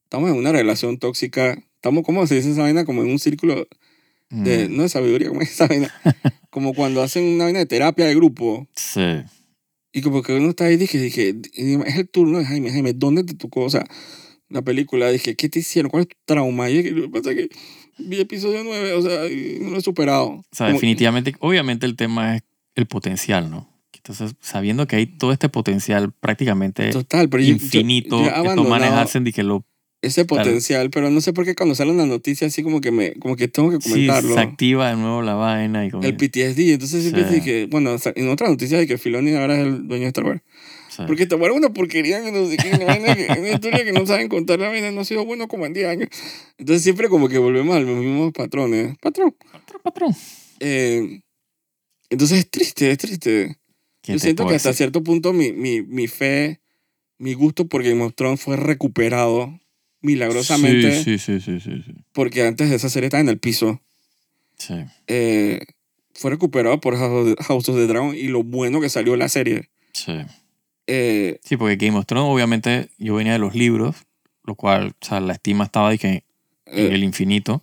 estamos 0.04 0.30
en 0.30 0.36
una 0.36 0.52
relación 0.52 0.98
tóxica. 0.98 1.56
Estamos, 1.76 2.04
¿cómo 2.04 2.26
se 2.26 2.36
dice 2.36 2.50
esa 2.52 2.62
vaina? 2.62 2.84
Como 2.84 3.02
en 3.02 3.10
un 3.10 3.18
círculo 3.18 3.54
de, 4.30 4.68
Mm, 4.68 4.76
no 4.76 4.82
de 4.82 4.88
sabiduría, 4.88 5.28
como 5.28 5.40
esa 5.40 5.68
vaina. 5.68 5.92
como 6.50 6.74
cuando 6.74 7.00
hacen 7.02 7.22
una 7.24 7.44
vaina 7.44 7.60
de 7.60 7.66
terapia 7.66 8.06
de 8.06 8.14
grupo. 8.16 8.66
sí. 8.74 9.22
Y 9.96 10.02
como 10.02 10.22
que 10.22 10.34
uno 10.34 10.50
está 10.50 10.66
ahí, 10.66 10.76
dije, 10.76 10.98
dije, 11.00 11.34
es 11.54 11.96
el 11.96 12.08
turno 12.10 12.38
de 12.38 12.44
Jaime, 12.44 12.70
Jaime, 12.70 12.92
¿dónde 12.92 13.24
te 13.24 13.32
tocó? 13.32 13.62
O 13.62 13.70
sea, 13.70 13.86
la 14.50 14.60
película, 14.60 15.10
dije, 15.10 15.36
¿qué 15.36 15.48
te 15.48 15.60
hicieron? 15.60 15.90
¿Cuál 15.90 16.02
es 16.02 16.08
tu 16.10 16.16
trauma? 16.26 16.68
Y 16.68 16.90
lo 16.90 17.02
que 17.04 17.08
pasa 17.08 17.30
es 17.30 17.36
que 17.36 17.48
vi 17.98 18.20
episodio 18.20 18.62
9, 18.62 18.92
o 18.92 19.00
sea, 19.00 19.20
no 19.62 19.70
lo 19.70 19.78
he 19.78 19.80
superado. 19.80 20.26
O 20.26 20.44
sea, 20.52 20.66
Como- 20.66 20.74
definitivamente, 20.74 21.34
obviamente 21.40 21.86
el 21.86 21.96
tema 21.96 22.36
es 22.36 22.42
el 22.74 22.84
potencial, 22.84 23.50
¿no? 23.50 23.72
Entonces, 23.94 24.36
sabiendo 24.40 24.86
que 24.86 24.96
hay 24.96 25.06
todo 25.06 25.32
este 25.32 25.48
potencial 25.48 26.12
prácticamente 26.12 26.90
Total, 26.90 27.28
pero 27.30 27.42
yo- 27.42 27.48
yo- 27.48 27.52
infinito, 27.54 28.20
yo 28.22 28.26
he 28.52 28.54
que 28.54 28.68
manes 28.68 28.90
hacen 28.92 29.24
de 29.24 29.32
que 29.32 29.42
lo 29.42 29.64
ese 30.06 30.24
potencial, 30.24 30.90
pero 30.90 31.10
no 31.10 31.20
sé 31.20 31.32
por 31.32 31.44
qué 31.44 31.54
cuando 31.54 31.74
sale 31.74 31.90
una 31.90 32.06
noticia 32.06 32.46
así 32.46 32.62
como 32.62 32.80
que 32.80 32.90
me, 32.90 33.14
como 33.14 33.36
que 33.36 33.48
tengo 33.48 33.70
que 33.70 33.80
sí, 33.80 33.90
comentarlo. 33.90 34.34
se 34.34 34.40
activa 34.40 34.90
de 34.90 34.96
nuevo 34.96 35.22
la 35.22 35.34
vaina 35.34 35.84
y 35.86 35.90
como 35.90 36.02
el 36.04 36.16
PTSD, 36.16 36.72
entonce 36.72 37.00
siempre 37.02 37.28
Sí. 37.28 37.34
dije, 37.36 37.66
bueno, 37.70 37.96
en 38.14 38.28
otras 38.28 38.50
noticias 38.50 38.80
de 38.80 38.86
que 38.86 38.98
Filoni 38.98 39.34
ahora 39.34 39.54
es 39.60 39.66
el 39.66 39.86
dueño 39.88 40.02
de 40.04 40.08
Star 40.08 40.24
Wars. 40.24 40.40
Sí. 40.88 41.02
Porque 41.06 41.26
te 41.26 41.36
muere 41.36 41.52
una 41.54 41.68
porquería 41.74 42.22
que 42.22 42.32
no 42.32 42.48
sé 42.48 42.56
qué, 42.56 42.68
una, 42.74 42.86
vaina 42.86 43.14
que- 43.14 43.26
una 43.38 43.50
historia 43.50 43.84
que 43.84 43.92
no 43.92 44.06
saben 44.06 44.28
contar, 44.28 44.58
la 44.58 44.68
vaina 44.70 44.90
no 44.92 45.02
ha 45.02 45.04
sido 45.04 45.24
bueno 45.26 45.46
como 45.46 45.66
en 45.66 45.74
10 45.74 45.86
años. 45.88 46.08
Entonces 46.56 46.82
siempre 46.82 47.08
como 47.10 47.28
que 47.28 47.36
volvemos 47.38 47.76
a 47.76 47.80
los 47.80 47.98
mismos 48.02 48.32
patrones. 48.32 48.96
Patrón. 49.02 49.34
Patrón, 49.52 49.80
patrón. 49.84 50.14
Eh, 50.60 51.20
entonces 52.08 52.38
es 52.38 52.50
triste, 52.50 52.90
es 52.90 52.98
triste. 52.98 53.56
¿Qué 54.00 54.12
Yo 54.12 54.18
siento 54.18 54.46
que 54.46 54.54
hasta 54.54 54.70
decir? 54.70 54.78
cierto 54.84 55.02
punto 55.02 55.32
mi, 55.34 55.52
mi, 55.52 55.82
mi 55.82 56.06
fe, 56.06 56.60
mi 57.18 57.34
gusto 57.34 57.66
por 57.66 57.82
Game 57.82 58.02
of 58.02 58.14
Thrones 58.14 58.40
fue 58.40 58.56
recuperado 58.56 59.58
milagrosamente 60.02 61.02
Sí, 61.02 61.18
sí, 61.18 61.40
sí, 61.40 61.60
sí, 61.60 61.82
sí. 61.84 61.92
porque 62.12 62.46
antes 62.46 62.70
de 62.70 62.76
esa 62.76 62.88
serie 62.88 63.06
estaba 63.06 63.20
en 63.20 63.28
el 63.28 63.38
piso. 63.38 63.80
Sí. 64.58 64.74
Eh, 65.06 65.60
fue 66.14 66.30
recuperado 66.30 66.80
por 66.80 66.96
House 66.96 67.68
of 67.68 67.76
the- 67.76 67.86
Dragon 67.86 68.14
y 68.14 68.24
lo 68.28 68.42
bueno 68.42 68.80
que 68.80 68.88
salió 68.88 69.16
la 69.16 69.28
serie. 69.28 69.68
Sí. 69.92 70.12
Eh, 70.86 71.38
Sí, 71.44 71.56
porque 71.56 71.76
Game 71.76 71.98
of 71.98 72.06
Thrones, 72.06 72.32
obviamente, 72.32 72.88
yo 72.98 73.14
venía 73.16 73.32
de 73.32 73.38
los 73.38 73.54
libros, 73.54 73.96
lo 74.44 74.54
cual, 74.54 74.94
o 75.00 75.04
sea, 75.04 75.20
la 75.20 75.32
estima 75.34 75.64
estaba 75.64 75.90
de 75.90 75.98
que 75.98 76.08
en 76.08 76.22
eh, 76.66 76.88
el 76.94 77.04
infinito. 77.04 77.62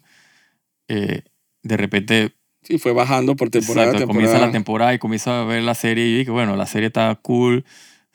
Eh, 0.88 1.22
de 1.64 1.78
repente, 1.78 2.34
sí, 2.62 2.78
fue 2.78 2.92
bajando 2.92 3.36
por 3.36 3.50
temporada 3.50 3.88
exacto, 3.88 4.04
a 4.04 4.08
comienza 4.08 4.32
temporada. 4.34 4.48
la 4.48 4.52
temporada 4.52 4.94
y 4.94 5.00
comienza 5.00 5.42
a 5.42 5.46
ver 5.46 5.64
la 5.64 5.76
serie 5.76 6.06
y 6.06 6.18
dije, 6.20 6.32
bueno, 6.32 6.56
la 6.58 6.66
serie 6.66 6.88
está 6.88 7.16
cool, 7.22 7.64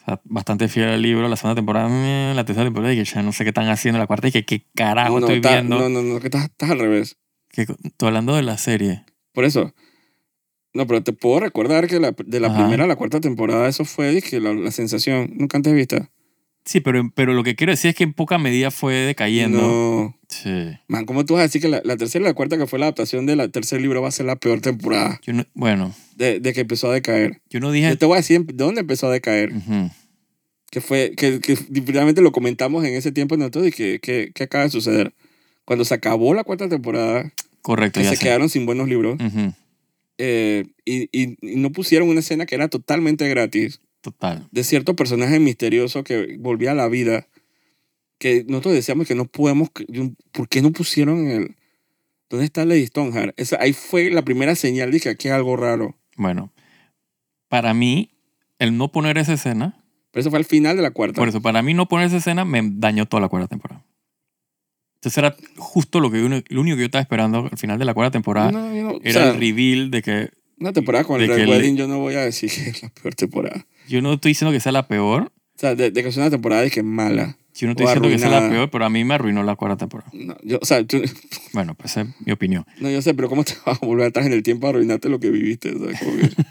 sea, 0.08 0.20
bastante 0.24 0.68
fiel 0.68 0.88
al 0.88 1.02
libro. 1.02 1.28
La 1.28 1.36
segunda 1.36 1.54
temporada, 1.56 2.34
la 2.34 2.44
tercera 2.44 2.64
temporada, 2.66 2.92
y 2.92 2.96
que 2.96 3.04
ya 3.04 3.22
no 3.22 3.32
sé 3.32 3.44
qué 3.44 3.50
están 3.50 3.68
haciendo. 3.68 3.98
La 3.98 4.06
cuarta, 4.06 4.28
y 4.28 4.32
que 4.32 4.44
qué 4.44 4.64
carajo 4.74 5.20
no, 5.20 5.26
no, 5.26 5.32
estoy 5.32 5.50
viendo. 5.52 5.78
no, 5.78 5.88
no, 5.88 6.02
no, 6.02 6.20
que 6.20 6.26
estás, 6.28 6.44
estás 6.44 6.70
al 6.70 6.78
revés. 6.78 7.16
Que- 7.50 7.62
estoy 7.62 8.08
hablando 8.08 8.34
de 8.36 8.42
la 8.42 8.58
serie. 8.58 9.04
Por 9.32 9.44
eso. 9.44 9.74
No, 10.74 10.86
pero 10.86 11.02
te 11.02 11.12
puedo 11.12 11.40
recordar 11.40 11.86
que 11.88 11.98
la- 11.98 12.14
de 12.24 12.40
la 12.40 12.48
Ajá. 12.48 12.58
primera 12.58 12.84
a 12.84 12.86
la 12.86 12.96
cuarta 12.96 13.20
temporada 13.20 13.68
eso 13.68 13.84
fue 13.84 14.10
dije, 14.12 14.38
la, 14.40 14.52
la 14.52 14.70
sensación. 14.70 15.30
Nunca 15.34 15.56
antes 15.56 15.72
vista. 15.74 16.10
Sí, 16.64 16.80
pero, 16.80 17.10
pero 17.14 17.32
lo 17.32 17.42
que 17.44 17.56
quiero 17.56 17.72
decir 17.72 17.88
es 17.88 17.94
que 17.96 18.04
en 18.04 18.12
poca 18.12 18.36
medida 18.36 18.70
fue 18.70 18.94
decayendo. 18.94 19.58
No. 19.62 20.14
Sí. 20.28 20.50
Man, 20.86 21.06
¿cómo 21.06 21.24
tú 21.24 21.32
vas 21.34 21.40
a 21.40 21.42
decir 21.44 21.62
que 21.62 21.68
la, 21.68 21.80
la 21.82 21.96
tercera 21.96 22.22
y 22.22 22.28
la 22.28 22.34
cuarta, 22.34 22.58
que 22.58 22.66
fue 22.66 22.78
la 22.78 22.84
adaptación 22.86 23.24
del 23.24 23.50
tercer 23.50 23.80
libro, 23.80 24.02
va 24.02 24.08
a 24.08 24.12
ser 24.12 24.26
la 24.26 24.36
peor 24.36 24.60
temporada 24.60 25.18
Yo 25.24 25.32
no- 25.32 25.46
bueno, 25.54 25.94
de, 26.16 26.40
de 26.40 26.52
que 26.52 26.60
empezó 26.60 26.90
a 26.90 26.92
decaer? 26.92 27.40
yo 27.48 27.60
no 27.60 27.70
dije... 27.72 27.88
Yo 27.88 27.96
te 27.96 28.04
voy 28.04 28.16
a 28.16 28.18
decir 28.18 28.44
de 28.44 28.52
dónde 28.52 28.82
empezó 28.82 29.06
a 29.06 29.10
decaer. 29.12 29.54
Ujú. 29.54 29.90
Que 30.70 30.80
fue, 30.80 31.14
que, 31.16 31.40
que 31.40 31.54
definitivamente 31.54 32.20
lo 32.20 32.30
comentamos 32.32 32.84
en 32.84 32.94
ese 32.94 33.10
tiempo 33.12 33.36
nosotros 33.36 33.66
y 33.68 33.72
que, 33.72 34.00
que, 34.00 34.32
que 34.34 34.44
acaba 34.44 34.64
de 34.64 34.70
suceder. 34.70 35.14
Cuando 35.64 35.84
se 35.84 35.94
acabó 35.94 36.34
la 36.34 36.44
cuarta 36.44 36.68
temporada, 36.68 37.32
Correcto, 37.62 38.00
que 38.00 38.04
ya 38.04 38.10
se 38.10 38.16
sé. 38.16 38.22
quedaron 38.24 38.48
sin 38.48 38.66
buenos 38.66 38.88
libros 38.88 39.18
eh, 40.18 40.64
y, 40.84 41.02
y, 41.12 41.36
y 41.40 41.56
no 41.56 41.70
pusieron 41.72 42.08
una 42.08 42.20
escena 42.20 42.46
que 42.46 42.54
era 42.54 42.68
totalmente 42.68 43.28
gratis 43.28 43.80
Total. 44.00 44.48
de 44.50 44.64
cierto 44.64 44.96
personaje 44.96 45.38
misterioso 45.38 46.04
que 46.04 46.36
volvía 46.38 46.72
a 46.72 46.74
la 46.74 46.88
vida, 46.88 47.26
que 48.18 48.44
nosotros 48.48 48.74
decíamos 48.74 49.06
que 49.06 49.14
no 49.14 49.26
podemos, 49.26 49.70
¿por 50.32 50.48
qué 50.48 50.62
no 50.62 50.72
pusieron 50.72 51.28
el... 51.28 51.56
¿Dónde 52.30 52.44
está 52.44 52.64
Lady 52.64 52.86
Stoneheart? 52.86 53.38
Esa, 53.40 53.56
ahí 53.60 53.72
fue 53.72 54.10
la 54.10 54.22
primera 54.22 54.54
señal 54.54 54.90
de 54.90 55.00
que 55.00 55.08
aquí 55.08 55.28
hay 55.28 55.34
algo 55.34 55.56
raro. 55.56 55.96
Bueno, 56.16 56.52
para 57.48 57.72
mí, 57.72 58.10
el 58.58 58.76
no 58.76 58.92
poner 58.92 59.16
esa 59.18 59.32
escena, 59.34 59.77
Pero 60.10 60.20
eso 60.20 60.30
fue 60.30 60.38
al 60.38 60.44
final 60.44 60.76
de 60.76 60.82
la 60.82 60.90
cuarta. 60.90 61.20
por 61.20 61.28
eso, 61.28 61.40
para 61.42 61.62
mí 61.62 61.74
no 61.74 61.86
poner 61.86 62.06
esa 62.06 62.16
escena 62.16 62.44
me 62.44 62.60
dañó 62.64 63.06
toda 63.06 63.20
la 63.20 63.28
cuarta 63.28 63.48
temporada. 63.48 63.84
Entonces 64.96 65.18
era 65.18 65.36
justo 65.56 66.00
lo, 66.00 66.10
que 66.10 66.22
uno- 66.22 66.42
lo 66.48 66.60
único 66.60 66.76
que 66.76 66.80
yo 66.82 66.86
estaba 66.86 67.02
esperando 67.02 67.48
al 67.52 67.58
final 67.58 67.78
de 67.78 67.84
la 67.84 67.94
cuarta 67.94 68.10
temporada. 68.12 68.50
No, 68.50 68.74
yo 68.74 68.82
no- 68.82 68.90
o 68.92 69.00
Era 69.04 69.12
sea, 69.20 69.30
el 69.30 69.38
reveal 69.38 69.90
de 69.90 70.02
que 70.02 70.30
una 70.58 70.72
temporada 70.72 71.04
con 71.04 71.20
el 71.20 71.28
Red 71.28 71.36
que 71.36 71.46
le- 71.46 71.50
Wedding 71.52 71.76
yo 71.76 71.86
no 71.86 71.98
voy 72.00 72.14
a 72.14 72.20
decir 72.22 72.50
que 72.50 72.70
es 72.70 72.82
la 72.82 72.88
peor 72.88 73.14
temporada. 73.14 73.64
yo 73.88 74.02
no 74.02 74.14
estoy 74.14 74.30
diciendo 74.30 74.50
que 74.52 74.58
sea 74.60 74.72
la 74.72 74.88
peor, 74.88 75.30
O 75.54 75.58
sea, 75.60 75.74
de, 75.76 75.90
de 75.92 76.02
que 76.02 76.08
es 76.08 76.16
una 76.16 76.30
temporada 76.30 76.62
de 76.62 76.70
que 76.70 76.80
es 76.80 76.86
mala. 76.86 77.36
yo 77.54 77.66
no 77.68 77.72
estoy 77.72 77.86
diciendo 77.86 78.08
que 78.08 78.18
sea 78.18 78.28
la 78.40 78.48
peor, 78.50 78.70
pero 78.70 78.84
a 78.86 78.90
mí 78.90 79.04
me 79.04 79.14
arruinó 79.14 79.44
la 79.44 79.54
cuarta 79.54 79.76
temporada. 79.76 80.10
No, 80.14 80.36
yo, 80.42 80.58
o 80.60 80.64
sea, 80.66 80.82
tú- 80.84 81.00
Bueno, 81.52 81.74
pues 81.76 81.92
esa 81.92 82.00
es 82.00 82.08
mi 82.26 82.32
opinión. 82.32 82.66
no, 82.80 82.90
yo 82.90 83.00
sé, 83.02 83.14
pero 83.14 83.28
¿cómo 83.28 83.44
te 83.44 83.52
vas 83.66 83.80
a 83.80 83.86
volver 83.86 84.06
atrás 84.06 84.26
en 84.26 84.32
el 84.32 84.42
tiempo 84.42 84.66
a 84.66 84.70
arruinarte 84.70 85.08
lo 85.08 85.20
que 85.20 85.30
viviste? 85.30 85.70
O 85.70 85.78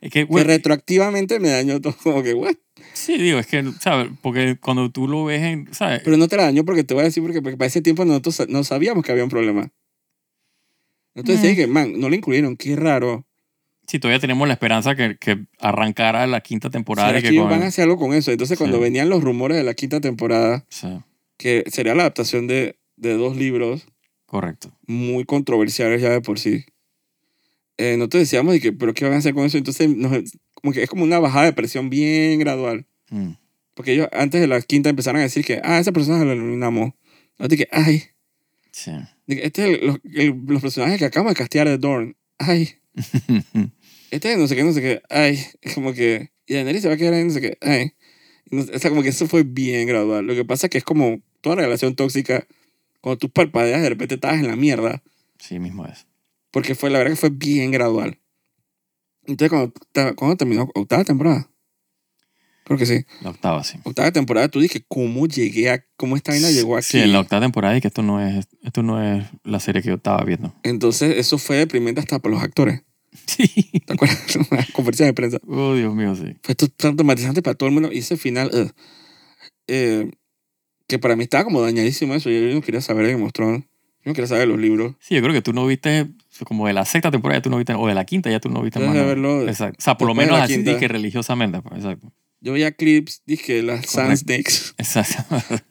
que, 0.00 0.20
Es 0.20 0.26
que, 0.28 0.44
retroactivamente 0.44 1.40
me 1.40 1.48
dañó 1.50 1.80
todo, 1.80 1.94
como 2.02 2.22
que, 2.22 2.34
what? 2.34 2.54
sí, 2.92 3.18
digo, 3.18 3.38
es 3.38 3.46
que, 3.46 3.64
¿sabes? 3.80 4.08
Porque 4.22 4.56
cuando 4.60 4.90
tú 4.90 5.08
lo 5.08 5.24
ves 5.24 5.42
en, 5.42 5.72
¿sabes? 5.74 6.00
Pero 6.04 6.16
no 6.16 6.28
te 6.28 6.36
la 6.36 6.44
dañó 6.44 6.64
porque 6.64 6.84
te 6.84 6.94
voy 6.94 7.02
a 7.02 7.04
decir, 7.04 7.22
porque, 7.22 7.42
porque 7.42 7.56
para 7.56 7.66
ese 7.66 7.82
tiempo 7.82 8.04
nosotros 8.04 8.48
no 8.48 8.64
sabíamos 8.64 9.04
que 9.04 9.12
había 9.12 9.24
un 9.24 9.30
problema. 9.30 9.70
Entonces 11.14 11.52
Mm. 11.52 11.56
que, 11.56 11.66
man, 11.66 11.98
no 11.98 12.08
le 12.08 12.16
incluyeron, 12.16 12.56
qué 12.56 12.76
raro. 12.76 13.26
Sí, 13.86 13.98
todavía 13.98 14.20
tenemos 14.20 14.46
la 14.46 14.54
esperanza 14.54 14.94
que, 14.94 15.16
que 15.18 15.46
arrancara 15.58 16.26
la 16.26 16.40
quinta 16.42 16.68
temporada. 16.70 17.08
¿Será 17.08 17.18
y 17.20 17.22
que 17.22 17.30
que 17.30 17.36
con- 17.38 17.48
van 17.48 17.62
a 17.62 17.66
hacer 17.66 17.84
algo 17.84 17.96
con 17.98 18.12
eso? 18.12 18.30
Entonces 18.30 18.58
cuando 18.58 18.76
Sí. 18.76 18.82
venían 18.84 19.08
los 19.08 19.22
rumores 19.24 19.56
de 19.56 19.64
la 19.64 19.74
quinta 19.74 20.00
temporada, 20.00 20.64
Sí, 20.68 20.88
que 21.38 21.64
sería 21.68 21.94
la 21.94 22.02
adaptación 22.02 22.46
de, 22.46 22.78
de 22.96 23.14
dos 23.14 23.36
libros 23.36 23.86
correcto. 24.26 24.70
muy 24.86 25.24
controversiales 25.24 26.02
ya 26.02 26.10
de 26.10 26.20
por 26.20 26.38
sí, 26.38 26.66
eh, 27.78 27.96
nosotros 27.96 28.22
decíamos, 28.22 28.52
de 28.52 28.60
que, 28.60 28.72
pero 28.72 28.92
¿qué 28.94 29.04
van 29.04 29.14
a 29.14 29.16
hacer 29.18 29.34
con 29.34 29.44
eso? 29.46 29.56
Entonces 29.58 29.88
nos- 29.88 30.32
como 30.54 30.72
que 30.72 30.82
es 30.82 30.90
como 30.90 31.04
una 31.04 31.18
bajada 31.20 31.46
de 31.46 31.52
presión 31.52 31.88
bien 31.90 32.38
gradual. 32.40 32.86
Mm. 33.10 33.30
Porque 33.74 33.92
ellos 33.92 34.08
antes 34.12 34.40
de 34.40 34.46
la 34.48 34.60
quinta 34.60 34.90
empezaron 34.90 35.20
a 35.20 35.24
decir 35.24 35.44
que, 35.44 35.60
ah, 35.64 35.78
esa 35.78 35.92
persona 35.92 36.24
lo 36.24 36.32
eliminamos. 36.32 36.92
Así 37.38 37.56
que, 37.56 37.68
ay, 37.72 38.02
Sí. 38.72 38.90
este 39.28 39.62
es 39.62 39.68
el- 39.80 39.86
los, 39.86 39.98
el- 40.14 40.34
los 40.46 40.60
personajes 40.62 40.98
que 40.98 41.04
acabamos 41.04 41.32
de 41.34 41.38
castear 41.38 41.68
de 41.68 41.78
Dorn. 41.78 42.16
Ay, 42.38 42.70
este 44.10 44.32
es 44.32 44.38
no 44.38 44.46
sé 44.48 44.56
qué, 44.56 44.64
no 44.64 44.72
sé 44.72 44.80
qué. 44.80 45.02
Ay, 45.08 45.38
es 45.62 45.74
como 45.74 45.92
que, 45.92 46.30
y 46.46 46.54
Daenerys 46.54 46.82
se 46.82 46.88
va 46.88 46.94
a 46.94 46.96
quedar 46.96 47.14
ahí, 47.14 47.24
no 47.24 47.30
sé 47.30 47.40
qué. 47.40 47.58
Ay. 47.60 47.92
Y 48.50 48.56
no- 48.56 48.62
o 48.62 48.78
sea, 48.78 48.90
como 48.90 49.02
que 49.02 49.10
eso 49.10 49.26
fue 49.28 49.42
bien 49.44 49.86
gradual. 49.86 50.26
Lo 50.26 50.34
que 50.34 50.44
pasa 50.44 50.66
es 50.66 50.70
que 50.70 50.78
es 50.78 50.84
como 50.84 51.20
toda 51.40 51.56
relación 51.56 51.94
tóxica, 51.94 52.46
cuando 53.00 53.18
tú 53.18 53.30
parpadeas, 53.30 53.80
de 53.82 53.88
repente 53.90 54.16
estás 54.16 54.34
en 54.40 54.48
la 54.48 54.56
mierda. 54.56 55.02
sí, 55.38 55.58
mismo 55.60 55.86
es. 55.86 56.06
Porque 56.50 56.74
fue, 56.74 56.90
la 56.90 56.98
verdad 56.98 57.12
que 57.12 57.20
fue 57.20 57.30
bien 57.30 57.70
gradual. 57.70 58.20
Entonces, 59.26 59.50
cuando, 59.50 60.16
cuando 60.16 60.36
terminó 60.36 60.68
octava 60.74 61.04
temporada, 61.04 61.50
creo 62.64 62.78
que 62.78 62.86
sí. 62.86 63.04
La 63.20 63.30
octava, 63.30 63.62
sí. 63.62 63.78
Octava 63.84 64.10
temporada, 64.10 64.48
tú 64.48 64.60
dije, 64.60 64.84
¿cómo 64.88 65.26
llegué 65.26 65.70
a, 65.70 65.84
cómo 65.96 66.16
esta 66.16 66.32
vaina 66.32 66.50
llegó 66.50 66.76
aquí? 66.76 66.86
Sí, 66.88 66.98
en 66.98 67.12
la 67.12 67.20
octava 67.20 67.42
temporada 67.42 67.76
y 67.76 67.80
que 67.80 67.88
esto 67.88 68.02
no 68.02 68.20
es, 68.20 68.46
esto 68.62 68.82
no 68.82 69.02
es 69.02 69.26
la 69.44 69.60
serie 69.60 69.82
que 69.82 69.88
yo 69.88 69.96
estaba 69.96 70.24
viendo. 70.24 70.54
Entonces, 70.62 71.18
eso 71.18 71.36
fue 71.36 71.56
deprimente 71.56 72.00
hasta 72.00 72.18
para 72.18 72.34
los 72.34 72.42
actores. 72.42 72.82
Sí. 73.26 73.70
¿Te 73.86 73.92
acuerdas? 73.92 74.36
Una 74.50 74.66
conferencia 74.72 75.06
de 75.06 75.12
prensa. 75.12 75.38
Oh, 75.46 75.74
Dios 75.74 75.94
mío, 75.94 76.14
sí. 76.14 76.36
Fue 76.42 76.54
tan 76.54 76.96
traumatizante 76.96 77.42
para 77.42 77.54
todo 77.54 77.68
el 77.68 77.74
mundo. 77.74 77.90
Y 77.92 77.98
ese 77.98 78.16
final. 78.16 78.50
Eh, 79.66 80.10
que 80.86 80.98
para 80.98 81.16
mí 81.16 81.24
estaba 81.24 81.44
como 81.44 81.60
dañadísimo 81.60 82.14
eso. 82.14 82.30
Yo, 82.30 82.40
yo 82.40 82.54
no 82.54 82.62
quería 82.62 82.80
saber 82.80 83.06
de 83.06 83.12
Game 83.12 83.24
of 83.24 83.32
Thrones. 83.32 83.64
Yo 84.04 84.10
no 84.10 84.14
quería 84.14 84.28
saber 84.28 84.42
de 84.42 84.46
los 84.46 84.58
libros. 84.58 84.94
Sí, 85.00 85.14
yo 85.14 85.22
creo 85.22 85.34
que 85.34 85.42
tú 85.42 85.52
no 85.52 85.66
viste, 85.66 86.08
como 86.46 86.66
de 86.66 86.72
la 86.72 86.84
sexta 86.84 87.10
temporada 87.10 87.38
ya 87.38 87.42
tú 87.42 87.50
no 87.50 87.56
viste, 87.58 87.74
o 87.74 87.86
de 87.86 87.94
la 87.94 88.04
quinta 88.04 88.30
ya 88.30 88.40
tú 88.40 88.48
no 88.48 88.62
viste 88.62 88.78
más. 88.80 88.94
verlo 88.94 89.46
Exacto. 89.48 89.76
O 89.78 89.82
sea, 89.82 89.96
por 89.98 90.06
lo 90.08 90.14
menos 90.14 90.38
así 90.40 90.54
quinta. 90.54 90.72
dije 90.74 90.88
religiosamente. 90.88 91.60
pues, 91.62 91.76
exacto. 91.84 92.12
Yo 92.40 92.52
veía 92.52 92.70
clips, 92.72 93.22
dije, 93.26 93.62
las 93.62 93.86
Sand. 93.86 94.16
Snakes. 94.16 94.74
Exacto. 94.78 95.24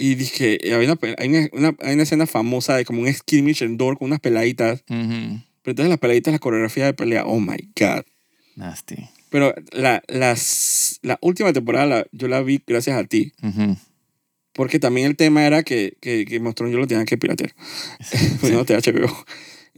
Y 0.00 0.14
dije, 0.14 0.64
eh, 0.68 0.74
había 0.74 0.92
una, 0.92 1.14
hay 1.18 1.28
una, 1.28 1.48
una- 1.52 1.76
hay 1.80 1.94
una 1.94 2.04
escena 2.04 2.26
famosa 2.28 2.76
de 2.76 2.84
como 2.84 3.02
un 3.02 3.12
skirmish 3.12 3.64
en 3.64 3.76
Door 3.76 3.98
con 3.98 4.06
unas 4.06 4.20
peladitas. 4.20 4.84
Ujú. 4.88 5.40
Pero 5.62 5.72
entonces 5.72 5.88
las 5.88 5.98
peladitas, 5.98 6.30
la 6.32 6.38
coreografía 6.38 6.84
de 6.84 6.94
pelea, 6.94 7.24
oh 7.26 7.40
my 7.40 7.56
God. 7.76 8.04
Nasty. 8.54 8.94
Pero 9.28 9.52
la, 9.72 10.00
las, 10.06 11.00
la 11.02 11.18
última 11.20 11.52
temporada 11.52 11.86
la- 11.86 12.06
yo 12.12 12.28
la 12.28 12.40
vi 12.42 12.62
gracias 12.64 12.96
a 12.96 13.02
ti. 13.08 13.32
Ujú. 13.42 13.76
Porque 14.52 14.78
también 14.78 15.08
el 15.08 15.16
tema 15.16 15.44
era 15.44 15.64
que, 15.64 15.96
que, 16.00 16.24
que 16.26 16.38
yo 16.40 16.78
lo 16.78 16.86
tenía 16.86 17.04
que 17.04 17.18
piratear. 17.18 17.52
Pues 18.40 18.52
no 18.52 18.64
tenía 18.64 18.80
HBO. 18.80 19.12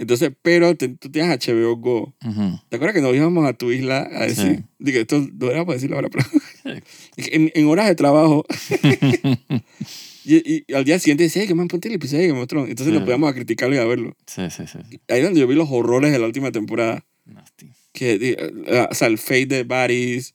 Entonces, 0.01 0.33
pero 0.43 0.75
te- 0.77 0.89
tú 0.89 1.11
tienes 1.11 1.31
HBO 1.47 1.77
Go. 1.77 2.15
Ujú. 2.27 2.59
¿Te 2.71 2.77
acuerdas 2.77 2.95
que 2.95 3.03
nos 3.03 3.15
íbamos 3.15 3.47
a 3.47 3.53
tu 3.53 3.71
isla 3.71 4.09
a 4.11 4.27
decir? 4.27 4.57
Sí. 4.57 4.65
Digo, 4.79 4.99
esto 5.01 5.21
no 5.39 5.51
era 5.51 5.65
para 5.67 5.75
decirlo 5.75 5.97
ahora, 5.97 6.09
pero. 6.09 6.25
En, 7.17 7.51
en 7.55 7.67
horas 7.69 7.87
de 7.89 7.95
trabajo. 7.95 8.45
y, 10.25 10.65
y 10.67 10.75
al 10.75 10.85
día 10.85 10.99
siguiente 10.99 11.25
decía, 11.25 11.43
"Ay, 11.43 11.49
que 11.49 11.55
man, 11.55 11.69
ponte 11.69 11.89
el 11.89 11.95
episodio 11.95 12.23
de 12.23 12.29
Game 12.29 12.41
of 12.41 12.49
Thrones. 12.49 12.71
Entonces 12.71 12.93
Sí. 12.93 12.99
nos 12.99 13.05
podíamos 13.05 13.31
a 13.31 13.35
criticarlo 13.35 13.75
y 13.75 13.79
a 13.79 13.85
verlo. 13.85 14.17
Sí, 14.27 14.43
sí, 14.51 14.65
sí. 14.67 14.79
Ahí 15.09 15.19
es 15.19 15.25
donde 15.25 15.41
yo 15.41 15.47
vi 15.47 15.55
los 15.55 15.69
horrores 15.71 16.13
de 16.13 16.19
la 16.19 16.27
última 16.27 16.51
temporada. 16.53 17.05
Nasty. 17.27 17.67
Que, 17.93 18.13
eh, 18.21 18.87
o 18.91 18.95
sea, 18.95 19.09
el 19.09 19.19
fate 19.19 19.47
de 19.47 19.65
Varys. 19.65 20.35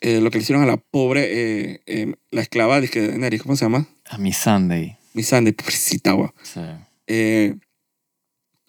eh, 0.00 0.20
lo 0.20 0.30
que 0.30 0.38
le 0.38 0.42
hicieron 0.42 0.62
a 0.64 0.66
la 0.66 0.76
pobre, 0.76 1.22
eh, 1.72 1.80
eh, 1.86 2.14
la 2.30 2.42
esclava 2.42 2.80
de 2.80 2.88
que 2.88 3.38
¿cómo 3.38 3.56
se 3.56 3.64
llama? 3.64 3.86
A 4.10 4.18
mi 4.18 4.32
Sunday. 4.32 4.96
Missandei, 5.14 5.52
pobrecita, 5.52 6.12
guau. 6.12 6.32
Sí. 6.42 6.60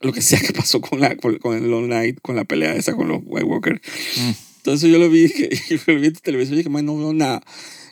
Lo 0.06 0.14
que 0.14 0.22
sea 0.22 0.40
que 0.40 0.54
pasó 0.54 0.80
con, 0.82 1.00
la, 1.00 1.16
con, 1.18 1.38
con 1.40 1.58
el 1.58 1.70
Long 1.70 1.88
Night, 1.88 2.20
con 2.22 2.36
la 2.36 2.46
pelea 2.46 2.76
esa 2.76 2.96
con 2.96 3.08
los 3.08 3.22
White 3.26 3.46
Walkers. 3.46 3.82
Mm. 4.18 4.32
Entonces 4.58 4.90
yo 4.90 4.98
lo 4.98 5.10
vi, 5.10 5.30
que, 5.30 5.50
yo 5.70 5.78
lo 5.88 6.00
vi 6.00 6.08
en 6.08 6.14
televisión 6.14 6.56
y 6.56 6.58
dije, 6.58 6.70
man, 6.72 6.86
no 6.86 6.98
veo 6.98 7.14
nada. 7.14 7.42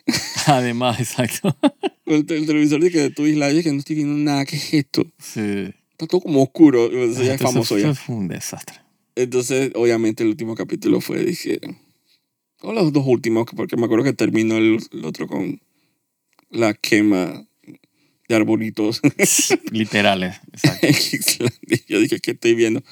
Además, 0.48 1.00
exacto. 1.00 1.56
El, 2.06 2.26
el 2.30 2.46
televisor 2.46 2.82
que 2.92 3.00
de 3.00 3.10
tu 3.12 3.26
isla, 3.26 3.48
dije, 3.48 3.72
no 3.72 3.80
estoy 3.80 3.96
viendo 3.96 4.16
nada, 4.16 4.44
¿qué 4.44 4.58
es 4.58 4.74
esto? 4.74 5.06
Sí. 5.18 5.74
Está 5.92 6.06
todo 6.06 6.20
como 6.20 6.44
oscuro. 6.44 6.92
Eso 6.92 7.24
ya 7.24 7.36
es 7.36 7.42
famoso 7.42 7.78
ya. 7.78 7.96
Fue 7.96 8.16
un 8.16 8.28
desastre. 8.28 8.76
Entonces, 9.16 9.72
obviamente, 9.74 10.24
el 10.24 10.30
último 10.30 10.54
capítulo 10.54 11.00
fue, 11.00 11.24
dije, 11.24 11.62
O 12.60 12.74
los 12.74 12.92
dos 12.92 13.06
últimos, 13.08 13.46
porque 13.56 13.78
me 13.78 13.86
acuerdo 13.86 14.04
que 14.04 14.12
terminó 14.12 14.58
el, 14.58 14.80
el 14.92 15.06
otro 15.06 15.28
con 15.28 15.62
la 16.50 16.74
quema 16.74 17.48
de 18.34 18.42
arbolitos 18.42 19.02
Literales. 19.72 20.36
Exacto. 20.52 21.46
Yo 21.88 22.00
dije, 22.00 22.20
¿qué 22.20 22.32
estoy 22.32 22.56
viendo? 22.56 22.84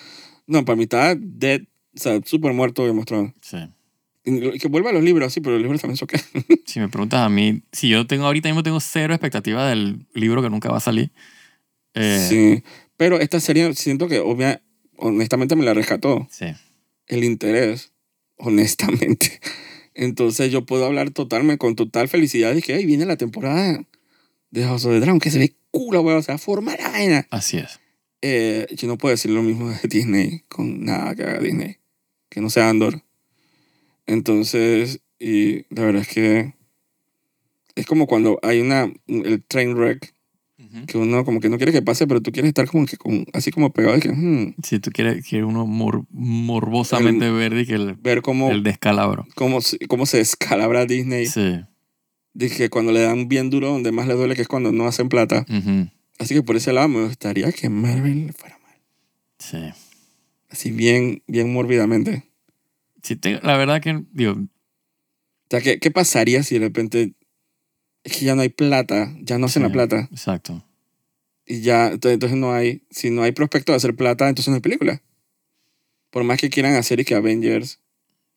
No, 0.47 0.65
para 0.65 0.75
mí 0.75 0.83
estaba 0.83 1.15
dead, 1.15 1.61
o 1.95 1.99
sea, 1.99 2.19
súper 2.25 2.53
muerto 2.53 2.83
of 2.83 3.05
Thrones. 3.05 3.33
Sí. 3.41 3.57
Que 4.23 4.67
vuelva 4.67 4.91
a 4.91 4.93
los 4.93 5.03
libros, 5.03 5.33
sí, 5.33 5.41
pero 5.41 5.53
los 5.53 5.63
libros 5.63 5.81
también 5.81 5.97
son 5.97 6.07
que... 6.07 6.19
Si 6.65 6.79
me 6.79 6.89
preguntas 6.89 7.21
a 7.21 7.29
mí, 7.29 7.63
si 7.71 7.89
yo 7.89 8.05
tengo 8.05 8.25
ahorita 8.25 8.49
mismo 8.49 8.61
tengo 8.61 8.79
cero 8.79 9.13
expectativa 9.13 9.67
del 9.67 10.05
libro 10.13 10.41
que 10.43 10.49
nunca 10.49 10.69
va 10.69 10.77
a 10.77 10.81
salir. 10.81 11.11
Eh, 11.95 12.25
Sí. 12.29 12.63
Pero 12.97 13.19
esta 13.19 13.39
serie 13.39 13.73
siento 13.73 14.07
que 14.07 14.19
obvia, 14.19 14.61
honestamente 14.97 15.55
me 15.55 15.65
la 15.65 15.73
rescató. 15.73 16.27
sí. 16.29 16.45
el 17.07 17.23
interés, 17.23 17.91
honestamente. 18.37 19.39
Entonces 19.93 20.51
yo 20.51 20.65
puedo 20.65 20.85
hablar 20.85 21.11
totalmente, 21.11 21.57
con 21.57 21.75
total 21.75 22.07
felicidad 22.07 22.53
de 22.53 22.61
que 22.61 22.73
ahí 22.73 22.85
viene 22.85 23.05
la 23.05 23.17
temporada 23.17 23.83
de 24.51 24.63
House 24.63 24.85
of 24.85 24.91
the 24.93 24.99
Dragon, 24.99 25.19
que 25.19 25.31
se 25.31 25.39
ve 25.39 25.55
cool, 25.71 25.95
weón, 25.97 26.17
o 26.19 26.21
sea, 26.21 26.37
forma 26.37 26.75
la 26.75 26.89
vaina. 26.89 27.27
Así 27.31 27.57
es. 27.57 27.79
Eh, 28.21 28.67
yo 28.75 28.87
no 28.87 28.97
puedo 28.97 29.11
decir 29.11 29.31
lo 29.31 29.41
mismo 29.41 29.69
de 29.69 29.77
Disney 29.89 30.43
con 30.47 30.83
nada 30.85 31.15
que 31.15 31.23
haga 31.23 31.39
Disney, 31.39 31.77
que 32.29 32.39
no 32.41 32.49
sea 32.49 32.69
Andor. 32.69 33.01
Entonces, 34.07 35.01
y 35.19 35.63
la 35.73 35.83
verdad 35.85 36.01
es 36.01 36.07
que 36.07 36.53
es 37.75 37.85
como 37.85 38.07
cuando 38.07 38.39
hay 38.43 38.59
una, 38.61 38.91
el 39.07 39.43
train 39.43 39.73
wreck, 39.75 40.13
Ujú. 40.59 40.85
que 40.85 40.97
uno 40.99 41.25
como 41.25 41.39
que 41.39 41.49
no 41.49 41.57
quiere 41.57 41.71
que 41.71 41.81
pase, 41.81 42.05
pero 42.05 42.21
tú 42.21 42.31
quieres 42.31 42.49
estar 42.49 42.67
como 42.67 42.85
que 42.85 42.95
con, 42.97 43.25
así 43.33 43.49
como 43.51 43.71
pegado 43.73 43.97
y 43.97 43.99
que, 44.01 44.09
hmm, 44.09 44.55
Si 44.63 44.79
tú 44.79 44.91
quieres, 44.91 45.25
quieres 45.27 45.47
uno 45.47 45.65
mor- 45.65 46.05
morbosamente 46.11 47.31
verde 47.31 47.65
que 47.65 47.73
el, 47.73 47.95
ver 47.95 48.21
cómo, 48.21 48.51
el 48.51 48.61
descalabro. 48.61 49.25
cómo, 49.35 49.59
cómo 49.87 50.05
se 50.05 50.17
descalabra 50.17 50.85
Disney. 50.85 51.25
Sí. 51.25 51.61
Dije 52.33 52.69
cuando 52.69 52.91
le 52.91 53.01
dan 53.01 53.27
bien 53.27 53.49
duro, 53.49 53.67
donde 53.69 53.91
más 53.91 54.07
le 54.07 54.13
duele 54.13 54.35
que 54.35 54.41
es 54.43 54.47
cuando 54.47 54.71
no 54.71 54.87
hacen 54.87 55.09
plata. 55.09 55.45
Así 56.19 56.33
que 56.35 56.43
por 56.43 56.55
ese 56.55 56.71
lado 56.73 56.87
me 56.87 57.03
gustaría 57.05 57.51
que 57.51 57.69
Marvel 57.69 58.27
le 58.27 58.33
fuera 58.33 58.57
mal. 58.59 58.75
Sí. 59.39 59.57
Así 60.49 60.71
bien, 60.71 61.23
bien 61.27 61.51
mórbidamente. 61.51 62.23
Sí, 63.03 63.15
te- 63.15 63.39
la 63.41 63.57
verdad 63.57 63.81
que, 63.81 64.03
digo, 64.11 64.33
O 64.33 64.37
sea, 65.49 65.59
¿qué, 65.61 65.79
¿qué 65.79 65.91
pasaría 65.91 66.43
si 66.43 66.55
de 66.59 66.65
repente 66.67 67.13
es 68.03 68.17
que 68.17 68.25
ya 68.25 68.35
no 68.35 68.41
hay 68.43 68.49
plata, 68.49 69.13
ya 69.21 69.37
no 69.37 69.47
hacen 69.47 69.63
Sí. 69.63 69.67
la 69.67 69.73
plata? 69.73 70.07
exacto. 70.11 70.63
Y 71.45 71.61
ya, 71.61 71.87
entonces, 71.89 72.31
no 72.33 72.53
hay, 72.53 72.83
si 72.91 73.09
no 73.09 73.23
hay 73.23 73.31
prospecto 73.33 73.71
de 73.73 73.77
hacer 73.77 73.95
plata, 73.95 74.29
entonces 74.29 74.49
no 74.49 74.55
hay 74.55 74.61
película. 74.61 75.01
Por 76.11 76.23
más 76.23 76.39
que 76.39 76.49
quieran 76.49 76.75
hacer 76.75 76.99
y 77.01 77.05
que 77.05 77.15
Avengers, 77.15 77.79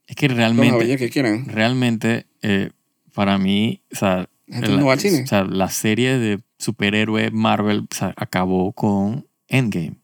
Es 0.07 0.17
que 0.17 0.27
los 0.29 0.37
realmente, 0.37 0.75
Avengers 0.75 1.01
que 1.01 1.11
quieran, 1.11 1.47
realmente, 1.47 2.27
eh, 2.43 2.71
para 3.15 3.39
mí, 3.39 3.81
o 3.93 3.97
sea, 3.97 4.29
la 4.47 4.61
no 4.69 4.87
va 4.87 4.93
al 4.95 5.01
cine. 5.01 5.23
o 5.23 5.27
sea, 5.27 5.45
la 5.45 5.71
serie 5.71 6.19
de 6.19 6.41
superhéroe 6.59 7.31
Marvel 7.31 7.87
o 7.91 7.95
sea, 7.95 8.13
acabó 8.17 8.73
con 8.73 9.27
Endgame. 9.49 9.97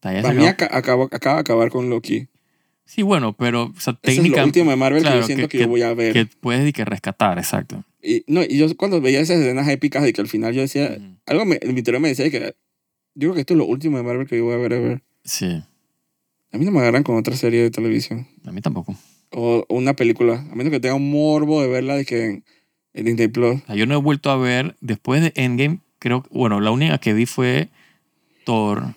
O 0.00 0.02
sea, 0.02 0.22
Para 0.22 0.34
mí 0.34 0.46
acaba, 0.46 1.06
acaba 1.10 1.34
de 1.36 1.40
acabar 1.40 1.70
con 1.70 1.90
Loki. 1.90 2.28
Sí, 2.84 3.02
bueno, 3.02 3.36
pero 3.36 3.64
o 3.76 3.80
sea, 3.80 3.98
es 4.02 4.16
lo 4.26 4.44
último 4.44 4.70
de 4.70 4.76
Marvel 4.76 5.02
que 5.02 5.10
yo 5.10 5.22
siento 5.24 5.48
que, 5.48 5.58
que- 5.58 5.64
yo 5.64 5.68
voy 5.68 5.82
a 5.82 5.92
ver. 5.92 6.12
que 6.14 6.24
puedes 6.26 6.66
y 6.66 6.72
que 6.72 6.84
rescatar, 6.84 7.38
exacto. 7.38 7.84
Y, 8.02 8.24
no, 8.28 8.42
y 8.42 8.56
yo 8.56 8.74
cuando 8.76 9.00
veía 9.00 9.20
esas 9.20 9.38
escenas 9.38 9.68
épicas 9.68 10.02
de 10.04 10.12
que 10.12 10.20
al 10.20 10.28
final 10.28 10.54
yo 10.54 10.62
decía, 10.62 10.96
algo 11.26 11.44
me, 11.44 11.58
en 11.60 11.74
mi 11.74 11.80
interior 11.80 12.00
me 12.00 12.08
decía 12.08 12.30
que 12.30 12.54
yo 13.14 13.28
creo 13.28 13.34
que 13.34 13.40
esto 13.40 13.54
es 13.54 13.58
lo 13.58 13.66
último 13.66 13.96
de 13.98 14.04
Marvel 14.04 14.26
que 14.26 14.38
yo 14.38 14.44
voy 14.44 14.54
a 14.54 14.58
ver 14.58 14.72
ever. 14.72 15.02
Sí, 15.24 15.62
A 16.52 16.56
mí 16.58 16.64
no 16.64 16.70
me 16.70 16.78
agarran 16.80 17.02
con 17.02 17.16
otra 17.16 17.36
serie 17.36 17.60
de 17.62 17.70
televisión 17.70 18.26
a 18.46 18.52
mí 18.52 18.60
tampoco. 18.62 18.96
O, 19.38 19.64
una 19.68 19.94
película, 19.94 20.44
a 20.50 20.54
menos 20.54 20.70
que 20.72 20.80
tenga 20.80 20.94
un 20.94 21.10
morbo 21.10 21.62
de 21.62 21.68
verla 21.68 21.94
de 21.94 22.04
que 22.04 22.24
en, 22.26 22.44
en 22.94 23.04
Disney 23.04 23.28
Plus. 23.28 23.60
Yo 23.74 23.86
no 23.86 23.94
he 23.94 23.98
vuelto 23.98 24.30
a 24.30 24.36
ver, 24.36 24.76
después 24.80 25.22
de 25.22 25.32
Endgame, 25.36 25.78
creo, 25.98 26.24
bueno, 26.30 26.60
la 26.60 26.70
única 26.70 26.98
que 26.98 27.12
vi 27.14 27.26
fue 27.26 27.68
Thor. 28.44 28.94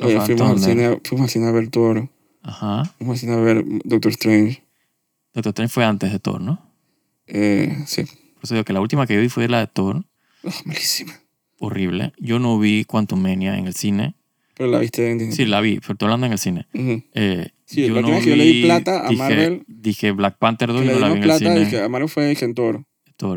Oye, 0.00 0.20
fuimos 0.20 0.50
al, 0.50 0.58
cine, 0.58 1.00
fuimos 1.04 1.24
al 1.26 1.30
cine 1.30 1.46
a 1.46 1.52
ver 1.52 1.68
Thor, 1.68 2.08
Ajá. 2.42 2.84
fuimos 2.98 3.14
al 3.14 3.20
cine 3.20 3.32
a 3.34 3.36
ver 3.36 3.64
Doctor 3.84 4.10
Strange. 4.12 4.62
Doctor 5.32 5.50
Strange 5.50 5.72
fue 5.72 5.84
antes 5.84 6.10
de 6.12 6.18
Thor, 6.18 6.40
¿no? 6.40 6.60
Eh, 7.26 7.76
sí, 7.86 8.02
Por 8.04 8.44
eso 8.44 8.54
digo 8.54 8.64
que 8.64 8.72
la 8.72 8.80
última 8.80 9.06
que 9.06 9.16
vi 9.16 9.28
fue 9.28 9.48
la 9.48 9.60
de 9.60 9.66
Thor, 9.68 10.04
oh, 10.42 10.50
malísima. 10.64 11.12
horrible. 11.60 12.12
Yo 12.18 12.38
no 12.40 12.58
vi 12.58 12.84
Quantumania 12.84 13.56
en 13.56 13.66
el 13.66 13.74
cine. 13.74 14.14
Pero 14.54 14.70
la 14.70 14.78
viste 14.78 15.10
en 15.10 15.18
Disney. 15.18 15.36
Sí, 15.36 15.44
la 15.46 15.60
vi, 15.60 15.80
pero 15.80 15.92
estoy 15.94 16.06
hablando 16.06 16.26
en 16.26 16.32
el 16.32 16.38
cine. 16.38 16.66
Ujú. 16.74 17.02
Eh, 17.14 17.48
Sí, 17.66 17.88
la 17.88 17.94
última 18.00 18.16
vez 18.16 18.24
que 18.24 18.30
yo 18.30 18.36
le 18.36 18.44
di 18.44 18.62
plata 18.62 19.06
a 19.06 19.08
dije, 19.08 19.22
Marvel- 19.22 19.64
Dije 19.66 20.10
Black 20.12 20.36
Panther 20.38 20.68
2 20.68 20.82
Que 20.82 20.86
y 20.86 20.90
no 20.90 20.98
la 21.00 21.06
vi 21.08 21.12
en 21.12 21.18
el 21.18 21.24
plata 21.24 21.38
cine. 21.38 21.62
y 21.62 21.70
que 21.70 21.80
Amaro 21.80 22.08
fue 22.08 22.28
dije, 22.28 22.44
en. 22.44 22.54
Thor, 22.54 22.84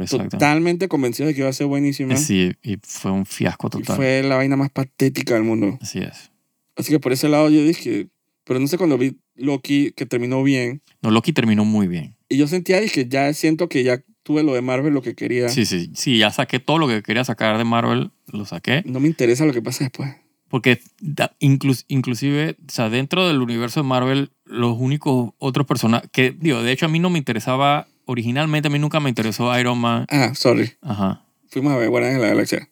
exacto. 0.01 0.29
Totalmente 0.29 0.87
convencido 0.87 1.27
de 1.27 1.33
que 1.33 1.39
iba 1.41 1.49
a 1.49 1.53
ser 1.53 1.67
buenísima. 1.67 2.15
Sí, 2.17 2.51
y 2.61 2.77
fue 2.83 3.11
un 3.11 3.25
fiasco 3.25 3.67
Y 3.67 3.69
total. 3.71 3.95
fue 3.95 4.21
la 4.23 4.35
vaina 4.35 4.55
más 4.57 4.69
patética 4.69 5.35
del 5.35 5.43
mundo. 5.43 5.77
Así 5.81 5.99
es. 5.99 6.31
Así 6.75 6.91
que 6.91 6.99
por 6.99 7.13
ese 7.13 7.29
lado 7.29 7.49
yo 7.49 7.63
dije, 7.63 8.07
pero 8.43 8.59
no 8.59 8.67
sé 8.67 8.77
cuando 8.77 8.97
vi 8.97 9.17
Loki 9.35 9.91
que 9.95 10.05
terminó 10.05 10.43
bien. 10.43 10.81
No, 11.01 11.09
Loki 11.11 11.31
terminó 11.31 11.63
muy 11.63 11.87
bien. 11.87 12.15
Y 12.29 12.37
yo 12.37 12.47
sentía, 12.47 12.79
dije, 12.81 13.07
ya 13.07 13.31
siento 13.33 13.69
que 13.69 13.83
ya 13.83 14.03
tuve 14.23 14.43
lo 14.43 14.53
de 14.53 14.61
Marvel, 14.61 14.93
lo 14.93 15.01
que 15.01 15.15
quería. 15.15 15.47
Sí, 15.49 15.65
sí, 15.65 15.89
sí, 15.95 16.17
ya 16.17 16.31
saqué 16.31 16.59
todo 16.59 16.79
lo 16.79 16.87
que 16.87 17.01
quería 17.01 17.23
sacar 17.23 17.57
de 17.57 17.63
Marvel, 17.63 18.11
lo 18.33 18.45
saqué. 18.45 18.83
No 18.85 18.99
me 18.99 19.07
interesa 19.07 19.45
lo 19.45 19.53
que 19.53 19.61
pasa 19.61 19.85
después. 19.85 20.13
Porque 20.49 20.79
da- 21.01 21.35
inclus- 21.39 21.85
inclusive, 21.89 22.55
o 22.67 22.71
sea, 22.71 22.89
dentro 22.89 23.27
del 23.27 23.41
universo 23.41 23.81
de 23.81 23.87
Marvel, 23.87 24.31
los 24.45 24.77
únicos 24.79 25.31
otros 25.39 25.67
personajes, 25.67 26.09
que 26.11 26.31
digo, 26.31 26.63
de 26.63 26.71
hecho 26.71 26.85
a 26.85 26.89
mí 26.89 26.99
no 26.99 27.09
me 27.09 27.17
interesaba, 27.17 27.87
originalmente 28.05 28.67
a 28.69 28.71
mí 28.71 28.79
nunca 28.79 28.99
me 29.01 29.09
interesó 29.09 29.57
Iron 29.59 29.77
Man. 29.79 30.05
Ah, 30.09 30.33
sorry. 30.35 30.71
Ajá, 30.81 31.23
Fuimos 31.49 31.73
a 31.73 31.77
ver 31.77 31.89
Guardianes 31.89 32.19
de 32.19 32.23
la 32.27 32.33
Galaxia 32.33 32.69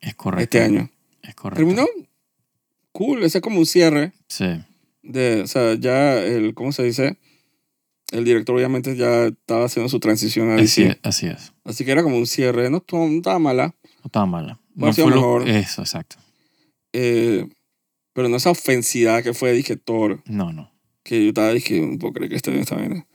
es 0.00 0.14
correcto. 0.14 0.42
este 0.58 0.62
año. 0.62 0.90
Es 1.22 1.34
correcto. 1.34 1.58
Terminó 1.64 1.86
cool. 2.92 3.22
Ese 3.24 3.38
es 3.38 3.42
como 3.42 3.58
un 3.58 3.66
cierre 3.66 4.12
Sí, 4.28 4.46
de, 5.02 5.42
o 5.42 5.46
sea, 5.46 5.74
ya 5.74 6.18
el, 6.18 6.54
¿cómo 6.54 6.72
se 6.72 6.82
dice? 6.84 7.16
El 8.10 8.24
director 8.24 8.54
obviamente 8.56 8.96
ya 8.96 9.26
estaba 9.26 9.66
haciendo 9.66 9.88
su 9.88 10.00
transición 10.00 10.50
a 10.50 10.54
así 10.54 10.82
DC. 10.84 10.86
es, 10.92 10.98
así 11.02 11.26
es. 11.26 11.52
Así 11.64 11.84
que 11.84 11.90
era 11.92 12.02
como 12.02 12.16
un 12.16 12.26
cierre. 12.26 12.70
No, 12.70 12.82
no 12.90 13.06
estaba 13.16 13.38
mala. 13.38 13.74
No 13.84 14.06
estaba 14.06 14.26
mala. 14.26 14.60
No 14.74 14.92
sido 14.92 15.08
fue 15.08 15.14
lo- 15.16 15.20
mejor. 15.20 15.48
Eso, 15.48 15.82
exacto. 15.82 16.16
Eh, 16.92 17.46
pero 18.12 18.28
no 18.28 18.36
esa 18.36 18.50
ofensidad 18.50 19.22
que 19.22 19.34
fue, 19.34 19.52
dije, 19.52 19.76
Thor. 19.76 20.22
No, 20.26 20.52
no. 20.52 20.72
Que 21.02 21.22
yo 21.22 21.28
estaba, 21.28 21.52
dije, 21.52 21.80
no 21.80 21.98
puedo 21.98 22.12
creer 22.14 22.30
que 22.30 22.36
esté 22.36 22.50
bien 22.50 22.62
esta 22.62 22.76
vaina. 22.76 23.06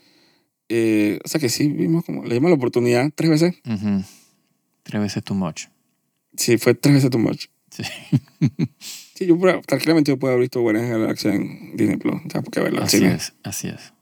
Eh, 0.70 1.20
o 1.24 1.28
sea 1.28 1.40
que 1.42 1.50
sí, 1.50 1.68
vimos 1.68 2.06
como, 2.06 2.24
le 2.24 2.36
dimos 2.36 2.50
la 2.50 2.56
oportunidad 2.56 3.12
tres 3.14 3.30
veces. 3.30 3.56
Ujú. 3.66 4.04
Tres 4.84 5.02
veces 5.02 5.24
too 5.24 5.36
much. 5.36 5.66
Sí, 6.38 6.58
fue 6.58 6.74
tres 6.74 6.96
veces 6.96 7.10
too 7.10 7.20
much. 7.20 7.46
Sí. 7.70 7.84
Sí, 9.16 9.28
yo 9.28 9.38
tranquilamente 9.68 10.10
yo 10.12 10.18
puedo 10.18 10.34
haber 10.34 10.42
visto 10.42 10.60
Guardianes 10.62 10.90
de 10.90 10.98
la 10.98 11.04
Galaxia 11.04 11.36
en 11.36 11.78
Disney 11.78 11.98
Plus. 11.98 12.16
O 12.26 12.30
sea, 12.32 12.42
porque 12.42 12.60
verla 12.62 12.82
Así 12.84 12.98
cine. 12.98 13.14
es, 13.14 13.34
así 13.44 13.68
es. 13.68 13.94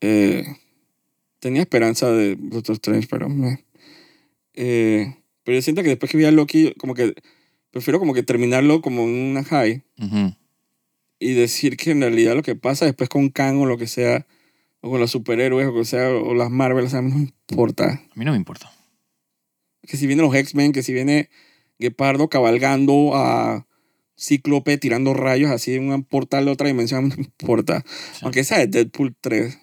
Eh, 0.00 0.44
tenía 1.38 1.62
esperanza 1.62 2.10
de 2.10 2.34
Doctor 2.36 2.74
Strange, 2.74 3.06
pero 3.08 3.28
eh, 4.54 5.14
pero 5.44 5.54
yo 5.56 5.62
siento 5.62 5.84
que 5.84 5.90
después 5.90 6.10
que 6.10 6.18
vi 6.18 6.24
a 6.24 6.32
Loki, 6.32 6.74
como 6.78 6.94
que 6.94 7.14
prefiero 7.70 7.98
como 7.98 8.14
que 8.14 8.22
terminarlo 8.22 8.80
como 8.82 9.02
en 9.02 9.10
una 9.30 9.44
high 9.44 9.82
Ujú. 9.98 10.34
y 11.18 11.34
decir 11.34 11.76
que 11.76 11.90
en 11.92 12.00
realidad 12.00 12.34
lo 12.34 12.42
que 12.42 12.56
pasa 12.56 12.84
después 12.84 13.08
con 13.08 13.28
Kang 13.30 13.58
o 13.58 13.66
lo 13.66 13.76
que 13.78 13.86
sea, 13.86 14.26
o 14.80 14.90
con 14.90 15.00
los 15.00 15.10
superhéroes 15.10 15.66
o 15.68 15.72
lo 15.72 15.78
que 15.80 15.84
sea, 15.84 16.08
o 16.10 16.34
las 16.34 16.50
Marvel, 16.50 16.84
o 16.86 16.88
sea, 16.88 17.02
no 17.02 17.14
me 17.14 17.28
importa. 17.50 17.88
A 17.90 18.18
mí 18.18 18.24
no 18.24 18.32
me 18.32 18.38
importa. 18.38 18.70
Que 19.86 19.96
si 19.96 20.06
vienen 20.06 20.24
los 20.26 20.34
X-Men, 20.34 20.72
que 20.72 20.82
si 20.82 20.92
viene 20.92 21.30
Gepardo 21.78 22.28
cabalgando 22.28 23.12
a 23.14 23.66
Cíclope 24.18 24.76
tirando 24.78 25.14
rayos 25.14 25.50
así 25.50 25.74
en 25.74 25.90
un 25.92 26.04
portal 26.04 26.44
de 26.44 26.50
otra 26.50 26.68
dimensión, 26.68 27.08
no 27.08 27.16
me 27.16 27.22
importa. 27.22 27.82
Sí. 28.12 28.20
Aunque 28.22 28.40
esa 28.40 28.60
es 28.62 28.70
Deadpool 28.70 29.14
3. 29.20 29.58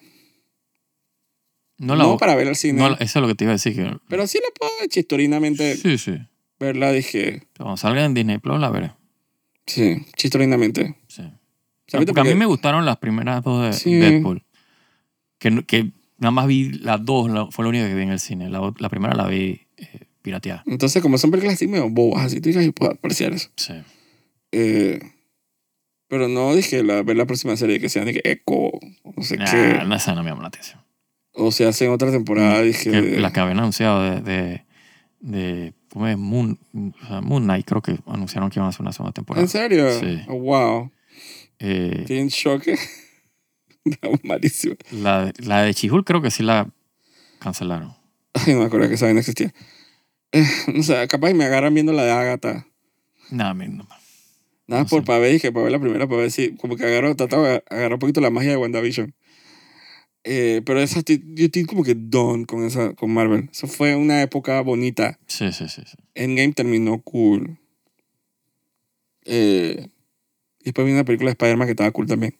No 1.78 1.94
No, 1.94 2.12
la 2.12 2.16
para 2.16 2.34
ver 2.34 2.48
al 2.48 2.56
cine. 2.56 2.80
no 2.80 2.94
eso 2.94 3.00
es 3.00 3.14
lo 3.16 3.28
que 3.28 3.34
te 3.36 3.44
iba 3.44 3.52
a 3.52 3.54
decir. 3.54 3.74
Que, 3.76 3.96
Pero 4.08 4.26
sí 4.26 4.38
la 4.42 4.48
puedo 4.58 4.72
ver 4.80 4.88
chistorinamente 4.88 5.76
sí, 5.76 5.96
sí. 5.98 6.16
Verla, 6.60 6.92
dije. 6.92 7.42
Cuando 7.56 7.76
salga 7.76 8.04
en 8.04 8.14
Disney 8.14 8.38
Plus 8.38 8.60
la 8.60 8.70
veré. 8.70 8.92
Sí, 9.66 10.06
chistorinamente. 10.16 10.96
Sí. 11.08 11.22
¿Sabes? 11.86 12.06
Porque 12.06 12.20
a 12.20 12.24
mí 12.24 12.34
me 12.34 12.46
gustaron 12.46 12.84
las 12.84 12.96
primeras 12.98 13.42
dos 13.42 13.64
de 13.66 13.72
Sí. 13.72 13.94
Deadpool. 13.94 14.44
Que, 15.38 15.50
nada 16.18 16.30
más 16.32 16.46
vi 16.46 16.70
las 16.70 17.04
dos, 17.04 17.30
la- 17.30 17.46
fue 17.50 17.64
la 17.64 17.68
única 17.70 17.86
que 17.86 17.94
vi 17.94 18.02
en 18.02 18.10
el 18.10 18.18
cine. 18.20 18.50
La, 18.50 18.72
la 18.78 18.88
primera 18.88 19.14
la 19.14 19.26
vi 19.26 19.60
eh, 19.76 20.00
pirateada. 20.22 20.62
Entonces, 20.66 21.00
como 21.02 21.16
son 21.18 21.30
películas 21.30 21.54
así 21.54 21.68
medio 21.68 21.88
bobas, 21.88 22.24
así 22.26 22.40
tú 22.40 22.48
dices, 22.48 22.64
yo 22.64 22.72
puedo 22.72 22.92
apreciar 22.92 23.32
eso. 23.32 23.50
Sí. 23.56 23.74
Eh, 24.52 24.98
pero 26.08 26.26
no 26.28 26.54
dije 26.54 26.82
la, 26.82 27.02
ver 27.02 27.16
la 27.16 27.26
próxima 27.26 27.56
serie 27.56 27.78
que 27.80 27.88
sea 27.88 28.04
de 28.04 28.14
que 28.14 28.22
Echo, 28.24 28.70
no 29.16 29.22
sé 29.22 29.36
Nah, 29.36 29.44
qué. 29.50 29.80
no, 29.86 29.94
esa 29.94 30.14
no 30.14 30.22
me 30.24 30.30
llama 30.30 30.42
la 30.42 30.48
atención. 30.48 30.80
O 31.34 31.52
se 31.52 31.66
hace 31.66 31.84
en 31.84 31.92
otra 31.92 32.10
temporada, 32.10 32.62
dije. 32.62 32.90
Que 32.90 33.00
de- 33.02 33.20
la 33.20 33.32
que 33.32 33.40
habían 33.40 33.58
anunciado 33.60 34.02
de, 34.02 34.20
de, 34.22 34.64
de 35.20 35.72
¿cómo 35.92 36.06
es? 36.06 36.16
Moon, 36.18 36.58
o 36.74 37.06
sea, 37.06 37.20
Moon 37.20 37.44
Knight, 37.44 37.66
creo 37.66 37.82
que 37.82 37.98
anunciaron 38.06 38.50
que 38.50 38.58
iban 38.58 38.66
a 38.66 38.70
hacer 38.70 38.82
una 38.82 38.92
segunda 38.92 39.12
temporada. 39.12 39.42
¿En 39.42 39.48
serio? 39.48 39.90
Sí. 39.98 40.20
Oh, 40.28 40.34
wow. 40.38 40.90
Eh, 41.58 42.04
¿Tienes 42.06 42.34
choque? 42.34 42.78
Malísimo. 44.22 44.74
La, 44.90 45.26
de- 45.26 45.44
la 45.44 45.62
de 45.62 45.74
Chihul 45.74 46.04
creo 46.04 46.20
que 46.22 46.30
sí 46.30 46.42
la 46.42 46.68
cancelaron. 47.38 47.94
Ay, 48.34 48.54
no 48.54 48.60
me 48.60 48.66
acuerdo 48.66 48.88
que 48.88 48.94
esa 48.94 49.06
vaina 49.06 49.20
existía. 49.20 49.52
Eh, 50.32 50.44
no 50.74 50.82
sé, 50.82 51.06
capaz 51.08 51.32
me 51.32 51.44
agarran 51.44 51.72
viendo 51.74 51.92
la 51.92 52.04
de 52.04 52.12
Agatha. 52.12 52.66
Nada, 53.30 53.54
me- 53.54 53.68
no. 53.68 53.88
Nada 54.66 54.82
No 54.82 54.88
por 54.88 55.00
sé. 55.00 55.06
para 55.06 55.18
ver, 55.20 55.32
dije, 55.32 55.50
para 55.50 55.62
ver 55.64 55.72
la 55.72 55.78
primera, 55.80 56.06
para 56.06 56.20
ver 56.22 56.30
si, 56.30 56.54
como 56.56 56.76
que 56.76 56.84
agarro, 56.84 57.16
trataba 57.16 57.48
de 57.48 57.64
agarrar 57.70 57.94
un 57.94 57.98
poquito 57.98 58.20
la 58.20 58.30
magia 58.30 58.50
de 58.50 58.56
WandaVision. 58.58 59.14
Eh, 60.30 60.60
pero 60.66 60.78
esa, 60.80 60.98
estoy 60.98 61.64
como 61.64 61.82
que 61.82 61.94
done 61.94 62.44
con 62.44 62.62
esa, 62.64 62.92
con 62.92 63.10
Marvel. 63.14 63.48
Eso 63.50 63.66
fue 63.66 63.96
una 63.96 64.20
época 64.20 64.60
bonita. 64.60 65.18
Sí, 65.26 65.50
sí, 65.52 65.68
sí. 65.68 65.80
sí. 65.86 65.96
Endgame 66.14 66.52
terminó 66.52 67.00
cool. 67.00 67.56
Eh, 69.24 69.88
y 70.60 70.64
después 70.64 70.84
vino 70.84 70.98
una 70.98 71.04
película 71.04 71.28
de 71.28 71.32
Spider-Man 71.32 71.66
que 71.66 71.72
estaba 71.72 71.90
cool 71.92 72.06
también. 72.06 72.36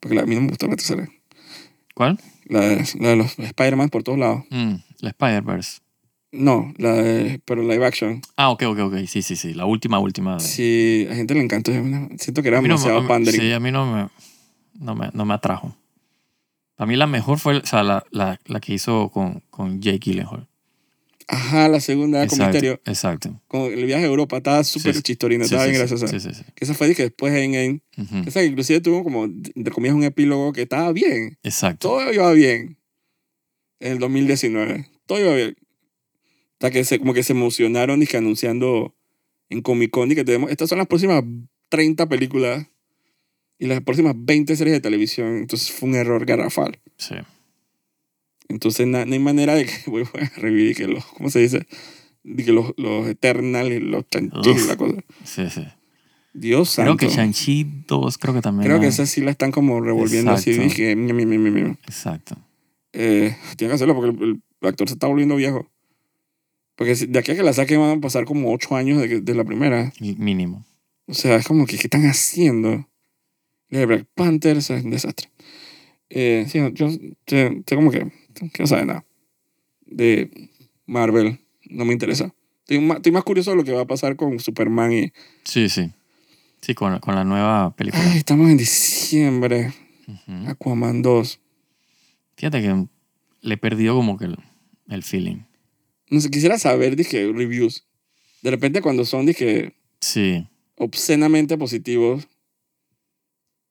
Porque 0.00 0.16
la, 0.16 0.22
a 0.22 0.26
mí 0.26 0.34
no 0.34 0.40
me 0.40 0.48
gustó 0.48 0.66
la 0.66 0.74
tercera. 0.74 1.08
¿Cuál? 1.94 2.18
La 2.46 2.60
de, 2.60 2.84
la 2.98 3.08
de 3.10 3.16
los 3.16 3.38
Spider-Man 3.38 3.88
por 3.88 4.02
todos 4.02 4.18
lados. 4.18 4.42
Mm, 4.50 4.74
la 5.00 5.10
Spider-Verse. 5.10 5.80
No, 6.32 6.72
la 6.78 6.94
de, 6.94 7.40
pero 7.44 7.62
live 7.62 7.84
action. 7.86 8.22
Ah, 8.36 8.50
ok, 8.50 8.62
ok, 8.64 8.78
ok. 8.80 8.96
Sí, 9.06 9.22
sí, 9.22 9.36
sí. 9.36 9.52
La 9.54 9.66
última, 9.66 10.00
última. 10.00 10.34
de- 10.36 10.40
Sí, 10.40 11.06
a 11.10 11.14
gente 11.14 11.34
le 11.34 11.42
encantó. 11.42 11.70
Siento 12.18 12.42
que 12.42 12.48
era 12.48 12.56
no 12.56 12.62
demasiado 12.64 13.06
pandering. 13.06 13.40
Sí, 13.40 13.52
a 13.52 13.60
mí 13.60 13.70
no 13.70 13.86
me, 13.94 14.08
no 14.80 14.94
me, 14.96 15.10
no 15.12 15.24
me 15.26 15.34
atrajo. 15.34 15.76
A 16.76 16.86
mí 16.86 16.96
la 16.96 17.06
mejor 17.06 17.38
fue 17.38 17.58
o 17.58 17.66
sea, 17.66 17.82
la, 17.82 18.04
la, 18.10 18.40
la 18.46 18.60
que 18.60 18.74
hizo 18.74 19.10
con, 19.10 19.40
con 19.50 19.80
Jake 19.80 19.98
Gyllenhaal. 19.98 20.48
Ajá, 21.28 21.68
la 21.68 21.80
segunda 21.80 22.18
con 22.18 22.24
Exacto, 22.24 22.52
misterio. 22.52 22.80
exacto. 22.84 23.40
Con 23.46 23.62
el 23.72 23.84
viaje 23.86 24.04
a 24.04 24.08
Europa. 24.08 24.36
Estaba 24.38 24.64
súper 24.64 24.94
Sí, 24.94 25.02
chistorina. 25.02 25.44
Sí, 25.44 25.54
estaba 25.54 25.64
bien 25.64 25.74
sí, 25.76 25.78
graciosa. 25.78 26.08
Sí, 26.08 26.20
sí, 26.20 26.34
sí. 26.34 26.42
Que 26.54 26.64
esa 26.64 26.74
fue 26.74 26.88
de 26.88 26.94
que 26.94 27.04
después 27.04 27.32
en, 27.34 27.54
en 27.54 27.82
Ujú. 27.96 28.28
esa 28.28 28.40
que 28.40 28.46
inclusive 28.46 28.80
tuvo 28.80 29.04
como, 29.04 29.24
entre 29.24 29.72
comillas, 29.72 29.94
un 29.96 30.02
epílogo 30.04 30.52
que 30.52 30.62
estaba 30.62 30.92
bien. 30.92 31.38
Exacto. 31.42 31.88
Todo 31.88 32.12
iba 32.12 32.30
bien. 32.32 32.76
En 33.80 33.92
el 33.92 33.98
2019. 33.98 34.88
Todo 35.06 35.20
iba 35.20 35.34
bien. 35.34 35.56
Hasta 36.54 36.70
que 36.70 36.84
se, 36.84 36.98
como 36.98 37.14
que 37.14 37.22
se 37.22 37.32
emocionaron 37.32 38.02
y 38.02 38.06
que 38.06 38.16
anunciando 38.16 38.94
en 39.48 39.62
Comic 39.62 39.90
Con 39.90 40.10
y 40.10 40.14
que 40.14 40.24
tenemos, 40.24 40.50
estas 40.50 40.68
son 40.68 40.78
las 40.78 40.86
próximas 40.86 41.22
30 41.68 42.08
películas 42.08 42.66
y 43.62 43.66
las 43.66 43.80
próximas 43.80 44.14
20 44.16 44.56
series 44.56 44.74
de 44.74 44.80
televisión. 44.80 45.36
Entonces 45.36 45.70
fue 45.70 45.88
un 45.88 45.94
error 45.94 46.24
garrafal. 46.26 46.80
Sí. 46.96 47.14
Entonces 48.48 48.86
na- 48.86 49.04
no 49.04 49.12
hay 49.12 49.18
manera 49.18 49.54
de 49.54 49.66
que 49.66 49.72
voy 49.90 50.02
a 50.02 50.40
revivir 50.40 50.76
que 50.76 50.88
los, 50.88 51.04
¿cómo 51.06 51.30
se 51.30 51.38
dice? 51.40 51.66
De 52.24 52.44
que 52.44 52.52
los, 52.52 52.72
los 52.76 53.06
Eternal 53.08 53.72
y 53.72 53.80
los 53.80 54.08
Chanchi 54.08 54.54
la 54.66 54.76
cosa. 54.76 54.96
Sí, 55.24 55.48
sí. 55.50 55.64
Dios 56.34 56.72
Creo 56.74 56.86
santo. 56.86 56.96
que 56.96 57.08
Shang-Chi 57.08 57.84
2 57.88 58.18
creo 58.18 58.32
que 58.34 58.40
también. 58.40 58.66
Creo 58.66 58.80
que 58.80 58.86
esas 58.86 59.10
sí 59.10 59.20
la 59.20 59.30
están 59.30 59.52
como 59.52 59.80
revolviendo 59.82 60.30
así. 60.32 60.52
Dije, 60.52 60.96
mi, 60.96 61.12
mi, 61.12 61.26
mi, 61.26 61.36
mi, 61.38 61.50
mi. 61.50 61.60
Exacto. 61.86 62.36
Eh, 62.94 63.36
tiene 63.56 63.70
que 63.70 63.74
hacerlo 63.74 63.94
porque 63.94 64.24
el, 64.24 64.42
el 64.60 64.68
actor 64.68 64.88
se 64.88 64.94
está 64.94 65.06
volviendo 65.08 65.36
viejo. 65.36 65.70
Porque 66.74 66.94
de 66.94 67.18
aquí 67.18 67.32
a 67.32 67.36
que 67.36 67.42
la 67.42 67.52
saquen 67.52 67.80
van 67.80 67.98
a 67.98 68.00
pasar 68.00 68.24
como 68.24 68.50
ocho 68.52 68.74
años 68.76 68.98
de, 69.02 69.20
de 69.20 69.34
la 69.34 69.44
primera. 69.44 69.92
Mínimo. 70.00 70.64
O 71.06 71.12
sea, 71.14 71.36
es 71.36 71.46
como 71.46 71.66
que, 71.66 71.76
¿qué 71.76 71.86
están 71.88 72.06
haciendo? 72.06 72.88
De 73.78 73.86
Black 73.86 74.06
Panther 74.14 74.58
es 74.58 74.68
un 74.70 74.90
desastre. 74.90 75.28
Eh, 76.10 76.44
sí, 76.48 76.58
yo 76.74 76.88
estoy 76.88 77.76
como 77.76 77.90
que, 77.90 78.12
que 78.52 78.62
no 78.62 78.66
sabe 78.66 78.84
nada. 78.84 79.04
De 79.86 80.30
Marvel, 80.86 81.40
no 81.70 81.84
me 81.86 81.92
interesa. 81.94 82.34
Estoy 82.60 82.80
más, 82.80 82.98
estoy 82.98 83.12
más 83.12 83.24
curioso 83.24 83.50
de 83.50 83.56
lo 83.56 83.64
que 83.64 83.72
va 83.72 83.80
a 83.82 83.86
pasar 83.86 84.14
con 84.16 84.38
Superman 84.38 84.92
y... 84.92 85.12
Sí, 85.44 85.68
sí. 85.70 85.90
Sí, 86.60 86.74
con, 86.74 86.98
con 87.00 87.14
la 87.14 87.24
nueva 87.24 87.74
película. 87.74 88.02
Ay, 88.10 88.18
estamos 88.18 88.50
en 88.50 88.58
diciembre. 88.58 89.72
Aquaman 90.46 91.00
2. 91.02 91.40
Fíjate 92.36 92.60
que 92.60 92.86
le 93.40 93.54
he 93.54 93.58
perdido 93.58 93.94
como 93.96 94.18
que 94.18 94.26
el, 94.26 94.36
el 94.88 95.02
feeling. 95.02 95.38
No 96.10 96.20
sé, 96.20 96.30
quisiera 96.30 96.58
saber, 96.58 96.94
dije, 96.94 97.32
reviews. 97.32 97.86
De 98.42 98.50
repente 98.50 98.82
cuando 98.82 99.04
son, 99.06 99.24
dije, 99.24 99.72
Sí. 100.00 100.46
obscenamente 100.76 101.56
positivos, 101.56 102.28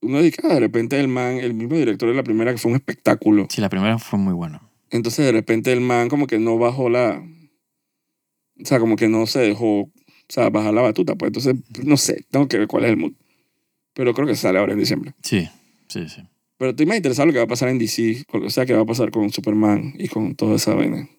uno 0.02 0.22
dice, 0.22 0.42
ah, 0.44 0.54
de 0.54 0.60
repente 0.60 1.00
el 1.00 1.08
man, 1.08 1.38
el 1.38 1.54
mismo 1.54 1.76
director 1.76 2.10
de 2.10 2.16
la 2.16 2.24
primera, 2.24 2.52
que 2.52 2.58
fue 2.58 2.72
un 2.72 2.78
espectáculo. 2.78 3.48
Sí, 3.50 3.62
la 3.62 3.70
primera 3.70 4.00
fue 4.00 4.20
muy 4.20 4.34
buena. 4.34 4.62
Entonces 4.90 5.26
de 5.26 5.32
repente 5.32 5.72
el 5.72 5.82
man 5.82 6.10
como 6.10 6.28
que 6.28 6.40
no 6.40 6.58
bajó 6.58 6.90
la... 6.90 7.24
O 8.62 8.66
sea, 8.66 8.80
como 8.80 8.96
que 8.96 9.08
no 9.08 9.26
se 9.26 9.40
dejó, 9.40 9.82
o 9.82 9.92
sea, 10.28 10.50
bajar 10.50 10.74
la 10.74 10.82
batuta. 10.82 11.16
Pues 11.16 11.30
entonces, 11.30 11.56
no 11.86 11.98
sé, 11.98 12.26
tengo 12.30 12.48
que 12.48 12.58
ver 12.58 12.68
cuál 12.68 12.86
es 12.86 12.92
el 12.92 12.98
mood. 12.98 13.14
Pero 13.94 14.14
creo 14.14 14.28
que 14.28 14.36
sale 14.36 14.60
ahora 14.60 14.74
en 14.74 14.80
diciembre. 14.80 15.14
Sí, 15.24 15.48
sí, 15.88 16.08
sí. 16.10 16.22
Pero 16.58 16.72
estoy 16.72 16.86
más 16.86 16.98
interesado 16.98 17.24
en 17.24 17.28
lo 17.30 17.34
que 17.34 17.40
va 17.40 17.46
a 17.46 17.48
pasar 17.48 17.70
en 17.70 17.80
DC, 17.80 18.26
o 18.32 18.50
sea, 18.50 18.66
qué 18.66 18.74
va 18.74 18.82
a 18.82 18.86
pasar 18.86 19.10
con 19.10 19.32
Superman 19.32 19.96
y 19.98 20.08
con 20.08 20.36
toda 20.36 20.58
esa 20.58 20.76
vaina. 20.76 21.10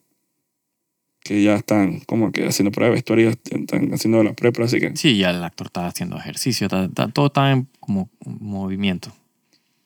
Que 1.24 1.42
ya 1.42 1.54
están 1.54 2.00
como 2.00 2.32
que 2.32 2.46
haciendo 2.46 2.72
pruebas 2.72 2.92
de 2.92 2.94
vestuario, 2.96 3.30
están 3.30 3.94
haciendo 3.94 4.24
la 4.24 4.32
prueba, 4.32 4.64
así 4.64 4.80
que... 4.80 4.96
Sí, 4.96 5.16
ya 5.18 5.30
el 5.30 5.42
actor 5.44 5.68
estaba 5.68 5.86
haciendo 5.86 6.16
ejercicio, 6.18 6.66
está- 6.66 6.84
está- 6.86 7.08
todo 7.08 7.26
estaba 7.26 7.52
en 7.52 7.68
como 7.78 8.10
movimiento. 8.24 9.14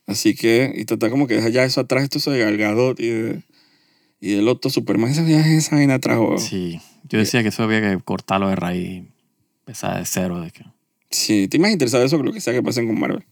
Así 0.06 0.34
que, 0.34 0.72
y 0.74 0.84
tratar 0.86 1.10
como 1.10 1.26
que 1.26 1.34
dejar 1.34 1.50
ya 1.50 1.64
eso 1.64 1.80
atrás, 1.80 2.04
esto 2.04 2.30
de 2.30 2.38
Gal 2.40 2.56
Gadot 2.56 2.98
y, 3.00 3.08
de, 3.08 3.42
y 4.20 4.30
del 4.32 4.48
otro 4.48 4.70
Superman, 4.70 5.10
esa, 5.10 5.24
ya 5.26 5.40
esa 5.46 5.76
vaina 5.76 5.94
atrás. 5.94 6.18
Sí, 6.38 6.80
yo 7.08 7.18
decía 7.18 7.42
que 7.42 7.48
eso 7.48 7.64
había 7.64 7.80
que 7.82 7.98
cortarlo 8.02 8.48
de 8.48 8.56
raíz, 8.56 9.02
empezar 9.66 9.98
de 9.98 10.06
cero. 10.06 10.40
De 10.40 10.50
que... 10.52 10.64
Sí, 11.10 11.44
estoy 11.44 11.60
más 11.60 11.70
interesado 11.72 12.02
eso 12.04 12.16
que 12.18 12.24
lo 12.24 12.32
que 12.32 12.40
sea 12.40 12.52
que 12.54 12.62
pasen 12.62 12.86
con 12.86 12.98
Marvel. 12.98 13.24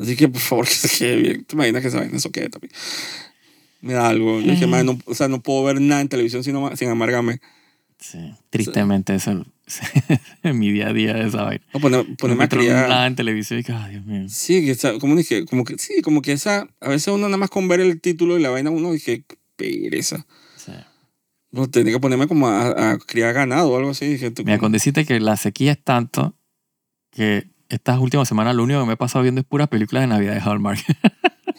Así 0.00 0.16
que, 0.16 0.26
por 0.26 0.40
favor, 0.40 0.64
que 0.68 0.74
se 0.74 0.88
quede 0.98 1.16
bien. 1.16 1.44
¿Te 1.44 1.54
imaginas 1.54 1.82
que 1.82 1.88
esa 1.88 1.98
vaina 1.98 2.16
eso 2.16 2.32
quede 2.32 2.48
también? 2.48 2.72
Me 3.82 3.92
da 3.92 4.08
algo. 4.08 4.40
Yo 4.40 4.50
dije, 4.52 4.66
"Man, 4.66 4.86
no, 4.86 4.98
o 5.04 5.14
sea, 5.14 5.28
no 5.28 5.42
puedo 5.42 5.62
ver 5.64 5.80
nada 5.80 6.00
en 6.00 6.08
televisión 6.08 6.42
sin, 6.42 6.56
sin 6.76 6.88
amargarme. 6.88 7.40
Sí, 7.98 8.18
tristemente 8.50 9.14
eso 9.14 9.44
es 9.66 10.54
mi 10.54 10.72
día 10.72 10.88
a 10.88 10.92
día 10.92 11.16
esa 11.18 11.42
vaina. 11.44 11.64
No, 11.72 11.78
poner, 11.80 12.08
No 12.08 12.16
ponerme 12.16 12.44
a 12.44 12.48
criar. 12.48 12.88
nada 12.88 13.06
en 13.06 13.14
televisión 13.14 13.60
y 13.60 13.62
que, 13.62 13.72
ay, 13.72 13.90
Dios 13.92 14.04
mío. 14.06 14.24
Sí, 14.28 14.64
que 14.64 14.98
como 14.98 15.14
dije, 15.14 15.44
como 15.44 15.64
que, 15.64 15.78
sí, 15.78 16.02
como 16.02 16.20
que 16.22 16.32
esa, 16.32 16.66
a 16.80 16.88
veces 16.88 17.08
uno 17.08 17.26
nada 17.28 17.36
más 17.36 17.50
con 17.50 17.68
ver 17.68 17.78
el 17.80 18.00
título 18.00 18.38
y 18.38 18.42
la 18.42 18.50
vaina, 18.50 18.70
uno 18.70 18.90
dije, 18.92 19.24
pereza. 19.56 20.26
Sí. 20.56 20.72
No, 21.52 21.68
tenía 21.70 21.92
que 21.92 22.00
ponerme 22.00 22.26
como 22.26 22.48
a, 22.48 22.92
a 22.92 22.98
criar 22.98 23.34
ganado 23.34 23.70
o 23.70 23.76
algo 23.76 23.90
así. 23.90 24.06
Dije, 24.06 24.30
tú, 24.30 24.42
Mira, 24.44 24.58
con 24.58 24.72
decirte 24.72 25.04
que 25.04 25.20
la 25.20 25.36
sequía 25.36 25.72
es 25.72 25.82
tanto 25.84 26.34
que 27.10 27.50
estas 27.68 27.98
últimas 28.00 28.26
semanas 28.26 28.54
lo 28.56 28.64
único 28.64 28.80
que 28.80 28.86
me 28.86 28.92
he 28.94 28.96
pasado 28.96 29.22
viendo 29.22 29.40
es 29.40 29.46
puras 29.46 29.68
películas 29.68 30.02
de 30.02 30.06
Navidad 30.08 30.34
de 30.34 30.40
Hallmark. 30.40 30.80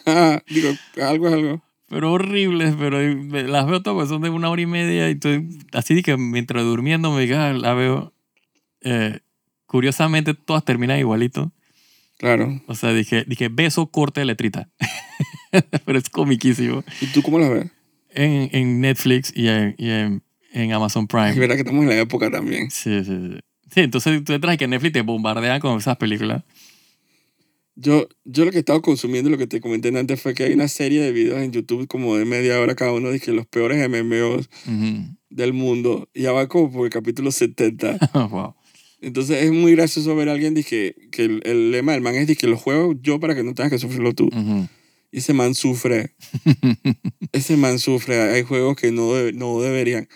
Ah, 0.06 0.42
digo, 0.50 0.68
algo 1.02 1.28
es 1.28 1.32
algo. 1.32 1.62
Pero 1.94 2.12
horribles, 2.12 2.74
pero 2.78 2.98
las 3.00 3.66
veo 3.66 3.80
todas, 3.82 3.94
porque 3.96 4.08
son 4.08 4.20
de 4.22 4.30
una 4.30 4.50
hora 4.50 4.60
y 4.60 4.66
media 4.66 5.08
y 5.08 5.12
estoy 5.12 5.48
así 5.72 6.02
que 6.02 6.16
mientras 6.16 6.64
durmiendo 6.64 7.12
me 7.12 7.20
diga, 7.22 7.52
la 7.52 7.72
veo. 7.74 8.12
eh, 8.82 9.20
curiosamente 9.66 10.34
todas 10.34 10.64
terminan 10.64 10.98
igualito. 10.98 11.52
Claro. 12.18 12.60
O 12.66 12.74
sea, 12.74 12.92
dije, 12.92 13.24
dije 13.26 13.48
beso, 13.48 13.86
corte 13.86 14.20
de 14.20 14.26
letrita. 14.26 14.68
pero 15.84 15.98
es 15.98 16.08
comiquísimo. 16.10 16.82
¿Y 17.00 17.06
tú 17.06 17.22
cómo 17.22 17.38
las 17.38 17.50
ves? 17.50 17.70
En, 18.10 18.48
en 18.52 18.80
Netflix 18.80 19.32
y 19.34 19.48
en, 19.48 19.74
y 19.78 19.90
en, 19.90 20.22
en 20.52 20.72
Amazon 20.72 21.04
Es 21.04 21.08
Prime. 21.08 21.34
verdad 21.34 21.54
que 21.54 21.62
estamos 21.62 21.82
en 21.82 21.88
la 21.90 21.98
época 21.98 22.30
también. 22.30 22.70
Sí, 22.70 23.04
sí, 23.04 23.10
sí. 23.32 23.38
Sí, 23.70 23.80
entonces 23.80 24.22
tú 24.22 24.32
entras 24.32 24.54
y 24.54 24.58
que 24.58 24.68
Netflix 24.68 24.92
te 24.92 25.00
bombardean 25.02 25.60
con 25.60 25.78
esas 25.78 25.96
películas. 25.96 26.42
Yo, 27.76 28.08
yo 28.24 28.44
lo 28.44 28.50
que 28.52 28.58
he 28.58 28.60
estado 28.60 28.82
consumiendo, 28.82 29.30
lo 29.30 29.38
que 29.38 29.46
te 29.48 29.60
comenté 29.60 29.88
antes, 29.96 30.20
fue 30.20 30.34
que 30.34 30.44
hay 30.44 30.52
una 30.52 30.68
serie 30.68 31.00
de 31.00 31.10
videos 31.12 31.40
en 31.42 31.50
YouTube 31.50 31.88
como 31.88 32.16
de 32.16 32.24
media 32.24 32.60
hora 32.60 32.74
cada 32.76 32.92
uno, 32.92 33.10
dije 33.10 33.32
los 33.32 33.46
peores 33.46 33.78
MMOs 33.88 34.48
Ujú. 34.66 35.16
del 35.30 35.52
mundo. 35.52 36.08
Y 36.14 36.22
ya 36.22 36.32
va 36.32 36.46
como 36.48 36.70
por 36.70 36.86
el 36.86 36.92
capítulo 36.92 37.32
70. 37.32 37.98
wow. 38.30 38.54
Entonces 39.00 39.42
es 39.42 39.52
muy 39.52 39.72
gracioso 39.72 40.14
ver 40.16 40.28
a 40.28 40.32
alguien 40.32 40.54
dije, 40.54 40.94
que 41.10 41.24
el, 41.24 41.40
el 41.44 41.70
lema 41.72 41.92
del 41.92 42.00
man 42.00 42.14
es 42.14 42.38
que 42.38 42.46
los 42.46 42.60
juego 42.60 42.94
yo 43.02 43.20
para 43.20 43.34
que 43.34 43.42
no 43.42 43.54
tengas 43.54 43.72
que 43.72 43.78
sufrirlo 43.78 44.14
tú. 44.14 44.26
Ujú. 44.28 44.68
Y 45.10 45.18
ese 45.18 45.32
man 45.32 45.54
sufre. 45.54 46.14
ese 47.32 47.56
man 47.56 47.78
sufre. 47.78 48.20
Hay 48.20 48.42
juegos 48.42 48.76
que 48.76 48.92
no, 48.92 49.12
no 49.32 49.60
deberían. 49.60 50.08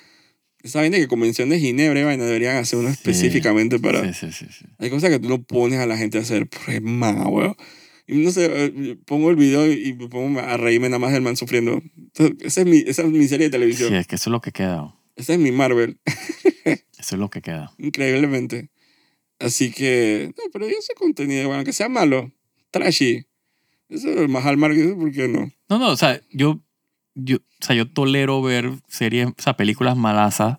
Esa 0.62 0.80
vaina 0.80 0.96
que 0.96 1.06
convención 1.06 1.48
de 1.48 1.60
Ginebra 1.60 2.00
y 2.00 2.04
vaina 2.04 2.24
deberían 2.24 2.56
hacer 2.56 2.78
uno 2.78 2.88
específicamente 2.88 3.78
para... 3.78 4.12
Sí, 4.12 4.30
sí, 4.32 4.46
sí. 4.50 4.64
Hay 4.78 4.90
cosas 4.90 5.10
que 5.10 5.18
tú 5.20 5.28
no 5.28 5.42
pones 5.42 5.78
a 5.78 5.86
la 5.86 5.96
gente 5.96 6.18
a 6.18 6.22
hacer, 6.22 6.48
porque 6.48 6.76
es 6.76 6.82
más, 6.82 7.16
weón. 7.26 7.54
Y 8.06 8.16
no 8.16 8.30
sé, 8.30 8.48
eh, 8.50 8.96
pongo 9.04 9.30
el 9.30 9.36
video 9.36 9.70
y 9.70 9.92
me 9.92 10.08
pongo 10.08 10.40
a 10.40 10.56
reírme 10.56 10.88
nada 10.88 10.98
más 10.98 11.12
del 11.12 11.22
man 11.22 11.36
sufriendo. 11.36 11.82
Entonces, 11.96 12.36
esa, 12.40 12.62
es 12.62 12.66
mi, 12.66 12.78
esa 12.78 13.02
es 13.02 13.08
mi 13.08 13.28
serie 13.28 13.46
de 13.46 13.50
televisión. 13.50 13.90
Sí, 13.90 13.96
es 13.96 14.06
que 14.06 14.16
eso 14.16 14.30
es 14.30 14.32
lo 14.32 14.40
que 14.40 14.50
queda. 14.50 14.94
Esa 15.14 15.34
es 15.34 15.38
mi 15.38 15.52
Marvel, 15.52 16.00
Eso 16.98 17.14
es 17.14 17.18
lo 17.20 17.28
que 17.30 17.42
queda. 17.42 17.72
increíblemente. 17.78 18.70
Así 19.38 19.70
que, 19.70 20.32
no, 20.36 20.44
pero 20.52 20.68
yo 20.68 20.76
ese 20.78 20.94
contenido, 20.94 21.48
bueno, 21.48 21.64
que 21.64 21.72
sea 21.72 21.88
malo, 21.88 22.32
trashy. 22.70 23.26
Eso 23.88 24.08
es 24.08 24.28
más 24.28 24.44
al 24.46 24.56
margen, 24.56 24.98
¿por 24.98 25.12
qué 25.12 25.28
no? 25.28 25.50
No, 25.68 25.78
no, 25.78 25.90
o 25.90 25.96
sea, 25.96 26.20
yo, 26.32 26.60
yo, 27.18 27.38
o 27.38 27.64
sea, 27.64 27.74
yo 27.76 27.90
tolero 27.90 28.40
ver 28.42 28.70
series, 28.86 29.28
o 29.28 29.34
sea, 29.38 29.56
películas 29.56 29.96
malasas, 29.96 30.58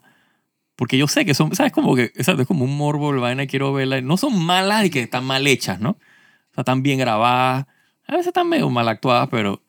porque 0.76 0.98
yo 0.98 1.08
sé 1.08 1.26
que 1.26 1.34
son, 1.34 1.54
¿sabes? 1.56 1.72
Como 1.72 1.96
que, 1.96 2.04
exacto, 2.04 2.42
es 2.42 2.48
como 2.48 2.66
un 2.66 2.78
morbo, 2.78 3.12
el 3.12 3.20
vaina, 3.20 3.48
quiero 3.48 3.74
verla. 3.74 4.02
No 4.02 4.18
son 4.18 4.38
malas 4.44 4.86
y 4.86 4.90
que 4.90 5.02
están 5.02 5.26
mal 5.26 5.46
hechas, 5.48 5.80
¿no? 5.80 5.92
O 5.92 6.54
sea, 6.54 6.62
están 6.62 6.84
bien 6.84 7.00
grabadas, 7.00 7.66
A 8.08 8.12
veces 8.14 8.28
están 8.28 8.48
medio 8.48 8.70
mal 8.70 8.88
actuadas, 8.88 9.28
pero. 9.30 9.62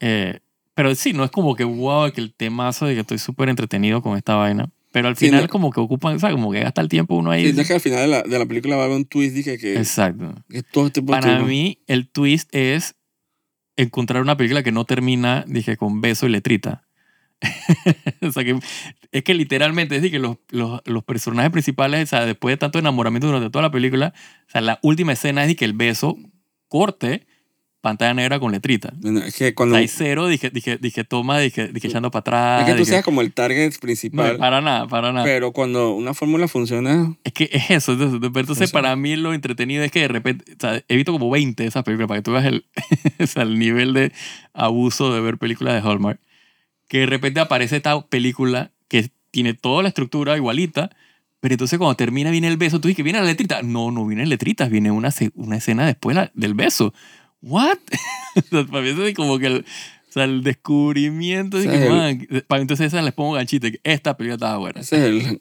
eh, 0.00 0.40
pero 0.74 0.94
sí, 0.94 1.12
no 1.12 1.22
es 1.22 1.30
como 1.30 1.54
que 1.54 1.64
wow, 1.64 2.10
que 2.12 2.20
el 2.20 2.32
temazo 2.32 2.86
de 2.86 2.94
que 2.94 3.00
estoy 3.00 3.18
súper 3.18 3.48
entretenido 3.50 4.02
con 4.02 4.16
esta 4.16 4.36
vaina. 4.36 4.70
Pero 4.90 5.08
al 5.08 5.16
final, 5.16 5.48
como 5.48 5.70
que 5.70 5.80
ocupan, 5.80 6.16
o 6.16 6.18
sea, 6.18 6.30
como 6.30 6.52
que 6.52 6.60
gasta 6.60 6.82
el 6.82 6.88
tiempo 6.88 7.14
uno 7.14 7.30
ahí. 7.30 7.50
Sí, 7.50 7.60
es 7.60 7.66
que 7.66 7.74
al 7.74 7.80
final 7.80 8.00
de 8.00 8.08
la, 8.08 8.22
de 8.22 8.38
la 8.38 8.46
película 8.46 8.76
va 8.76 8.82
a 8.82 8.84
haber 8.86 8.96
un 8.98 9.04
twist 9.06 9.34
dije 9.34 9.58
que, 9.58 9.76
Exacto. 9.76 10.34
que 10.50 10.62
todo 10.62 10.86
este 10.86 11.02
Para 11.02 11.40
mí, 11.40 11.78
el 11.86 12.08
twist 12.08 12.54
es 12.54 12.94
encontrar 13.76 14.22
una 14.22 14.36
película 14.36 14.62
que 14.62 14.72
no 14.72 14.84
termina, 14.84 15.44
dije, 15.46 15.76
con 15.76 16.00
beso 16.00 16.26
y 16.26 16.30
letrita. 16.30 16.84
o 18.22 18.30
sea, 18.30 18.44
que 18.44 18.58
es 19.10 19.24
que 19.24 19.34
literalmente 19.34 19.96
es 19.96 20.02
de 20.02 20.10
que 20.10 20.18
los, 20.18 20.36
los, 20.50 21.04
personajes 21.04 21.50
principales, 21.50 22.04
o 22.04 22.06
sea, 22.06 22.24
después 22.24 22.52
de 22.52 22.56
tanto 22.56 22.78
enamoramiento 22.78 23.26
durante 23.26 23.50
toda 23.50 23.62
la 23.62 23.70
película, 23.70 24.14
o 24.46 24.50
sea, 24.50 24.60
la 24.60 24.78
última 24.82 25.12
escena 25.12 25.42
es 25.42 25.48
de 25.48 25.56
que 25.56 25.64
el 25.64 25.72
beso 25.72 26.16
corte, 26.68 27.26
pantalla 27.82 28.14
negra 28.14 28.40
con 28.40 28.50
letrita. 28.52 28.94
Bueno, 28.96 29.20
es 29.20 29.36
que 29.36 29.54
cuando... 29.54 29.76
hay 29.76 29.88
cero, 29.88 30.26
dije, 30.28 30.48
dije, 30.48 30.78
dije 30.78 31.04
toma, 31.04 31.38
dije, 31.38 31.68
dije 31.68 31.88
echando 31.88 32.10
para 32.10 32.20
atrás. 32.20 32.60
es 32.62 32.66
que 32.66 32.72
tú 32.72 32.78
dije- 32.78 32.90
seas 32.92 33.04
como 33.04 33.20
el 33.20 33.32
target 33.34 33.72
no, 33.74 33.78
principal, 33.80 34.36
para 34.38 34.60
nada, 34.62 34.86
para 34.88 35.12
nada. 35.12 35.24
pero 35.24 35.52
cuando 35.52 35.92
una 35.94 36.14
fórmula 36.14 36.48
funciona, 36.48 37.14
Es 37.24 37.32
que 37.34 37.50
es 37.52 37.70
eso. 37.70 37.92
Entonces, 37.92 38.20
entonces 38.34 38.70
para 38.72 38.96
mí 38.96 39.16
lo 39.16 39.34
entretenido 39.34 39.84
es 39.84 39.90
que 39.90 40.00
de 40.00 40.08
repente, 40.08 40.50
o 40.52 40.56
sea, 40.58 40.82
he 40.88 40.96
visto 40.96 41.12
como 41.12 41.28
20 41.28 41.62
de 41.62 41.68
esas 41.68 41.82
películas 41.84 42.08
para 42.08 42.20
que 42.20 42.24
tú 42.24 42.32
veas 42.32 42.46
el, 42.46 42.64
o 43.20 43.26
sea, 43.26 43.42
el 43.42 43.58
nivel 43.58 43.92
de 43.92 44.12
abuso 44.54 45.12
de 45.12 45.20
ver 45.20 45.36
películas 45.36 45.74
de 45.74 45.86
Hallmark. 45.88 46.18
Que 46.88 47.00
de 47.00 47.06
repente 47.06 47.40
aparece 47.40 47.76
esta 47.76 48.00
película 48.06 48.70
que 48.88 49.10
tiene 49.30 49.54
toda 49.54 49.82
la 49.82 49.88
estructura 49.88 50.36
igualita, 50.36 50.90
pero 51.40 51.54
entonces 51.54 51.78
cuando 51.78 51.96
termina 51.96 52.30
viene 52.30 52.46
el 52.46 52.58
beso, 52.58 52.80
tú 52.80 52.86
dices 52.86 52.98
que 52.98 53.02
viene 53.02 53.18
la 53.18 53.24
letrita. 53.24 53.62
No, 53.62 53.90
no 53.90 54.06
viene 54.06 54.24
letritas, 54.26 54.70
viene 54.70 54.90
una, 54.92 55.08
una 55.34 55.56
escena 55.56 55.84
después 55.86 56.14
la- 56.14 56.30
del 56.34 56.54
beso. 56.54 56.94
¿What? 57.42 57.78
Para 58.50 58.82
mí 58.82 58.88
eso 58.90 59.04
es 59.04 59.14
como 59.14 59.38
que 59.38 59.46
el, 59.48 59.56
o 59.58 60.12
sea, 60.12 60.24
el 60.24 60.42
descubrimiento. 60.42 61.58
de 61.58 61.68
O 61.68 61.70
que, 61.70 61.78
sea, 61.78 61.86
el- 61.86 62.18
man, 62.18 62.44
para- 62.46 62.62
entonces 62.62 62.86
esa 62.86 63.02
les 63.02 63.12
pongo 63.14 63.32
ganchito. 63.32 63.70
que 63.70 63.80
Esta 63.84 64.16
película 64.16 64.34
estaba 64.34 64.58
buena. 64.58 64.80
ese 64.80 64.96
es 64.96 65.02
el, 65.04 65.38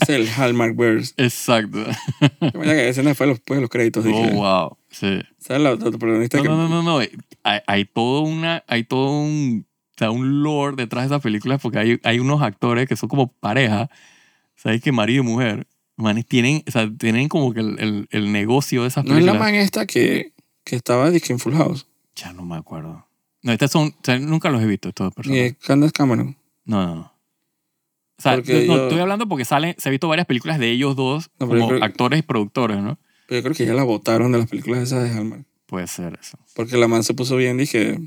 es 0.00 0.08
el 0.08 0.28
Hallmark 0.28 0.76
Verse. 0.76 1.12
Exacto. 1.16 1.84
Que 2.40 2.58
vaya 2.58 2.72
que 2.72 2.88
escena 2.88 3.14
fue 3.14 3.26
después 3.26 3.56
de 3.58 3.60
los 3.62 3.70
créditos. 3.70 4.04
Oh, 4.04 4.08
dije, 4.08 4.30
wow. 4.32 4.76
Sí. 4.90 5.18
¿Sabes 5.38 5.62
la 5.62 5.72
otra 5.72 5.90
protagonista 5.90 6.38
No, 6.38 6.42
que 6.42 6.48
no, 6.48 6.56
no, 6.56 6.68
no, 6.68 6.82
no. 6.82 6.98
Hay, 6.98 7.60
hay 7.66 7.84
todo 7.84 8.22
una, 8.22 8.64
hay 8.66 8.84
todo 8.84 9.10
un, 9.20 9.66
o 9.68 9.94
sea, 9.98 10.10
un 10.10 10.42
lore 10.42 10.76
detrás 10.76 11.04
de 11.04 11.06
esas 11.14 11.22
películas 11.22 11.60
porque 11.60 11.78
hay, 11.78 12.00
hay 12.02 12.18
unos 12.18 12.42
actores 12.42 12.88
que 12.88 12.96
son 12.96 13.08
como 13.08 13.28
pareja, 13.32 13.90
¿sabes? 14.56 14.80
Que 14.82 14.90
marido 14.92 15.22
y 15.22 15.26
mujer, 15.26 15.66
manes, 15.96 16.26
tienen, 16.26 16.62
o 16.66 16.70
sea, 16.70 16.90
tienen 16.96 17.28
como 17.28 17.52
que 17.52 17.60
el, 17.60 17.78
el, 17.78 18.08
el 18.10 18.32
negocio 18.32 18.82
de 18.82 18.88
esas 18.88 19.04
no 19.04 19.16
es 19.18 19.24
la 19.24 19.32
películas. 19.32 19.52
man 19.52 19.54
esta 19.54 19.86
que, 19.86 20.32
que 20.66 20.76
estaba 20.76 21.10
dije, 21.10 21.32
en 21.32 21.38
Full 21.38 21.54
House? 21.54 21.86
ya 22.14 22.32
no 22.34 22.42
me 22.42 22.56
acuerdo. 22.56 23.06
No, 23.42 23.52
estas 23.52 23.70
son, 23.70 23.88
o 23.88 23.94
sea, 24.02 24.18
nunca 24.18 24.50
los 24.50 24.60
he 24.62 24.66
visto 24.66 24.88
estos 24.88 25.14
personajes. 25.14 25.52
de 25.52 25.58
Candace 25.66 25.92
Cameron. 25.92 26.36
No, 26.64 26.84
no, 26.86 26.94
no. 26.96 27.12
O 28.18 28.22
sea, 28.22 28.34
Porque 28.34 28.66
no, 28.66 28.74
yo- 28.76 28.82
estoy 28.84 28.98
hablando 29.00 29.28
porque 29.28 29.44
salen, 29.44 29.74
se 29.78 29.88
ha 29.88 29.90
visto 29.90 30.08
varias 30.08 30.26
películas 30.26 30.58
de 30.58 30.70
ellos 30.70 30.96
dos 30.96 31.30
No, 31.38 31.46
pero 31.46 31.52
yo 31.60 31.64
como 31.66 31.68
creo- 31.68 31.84
actores 31.84 32.18
y 32.18 32.22
productores, 32.22 32.78
¿no? 32.78 32.98
Pero 33.28 33.38
yo 33.38 33.42
creo 33.44 33.54
que 33.54 33.66
ya 33.66 33.74
la 33.74 33.82
votaron 33.84 34.32
de 34.32 34.38
las 34.38 34.48
películas 34.48 34.82
esas 34.82 35.04
de 35.04 35.10
Hallmark. 35.16 35.44
Puede 35.66 35.86
ser 35.86 36.18
eso. 36.20 36.38
Porque 36.54 36.76
la 36.76 36.88
man 36.88 37.02
se 37.04 37.12
puso 37.14 37.36
bien, 37.36 37.56
dije, 37.58 37.98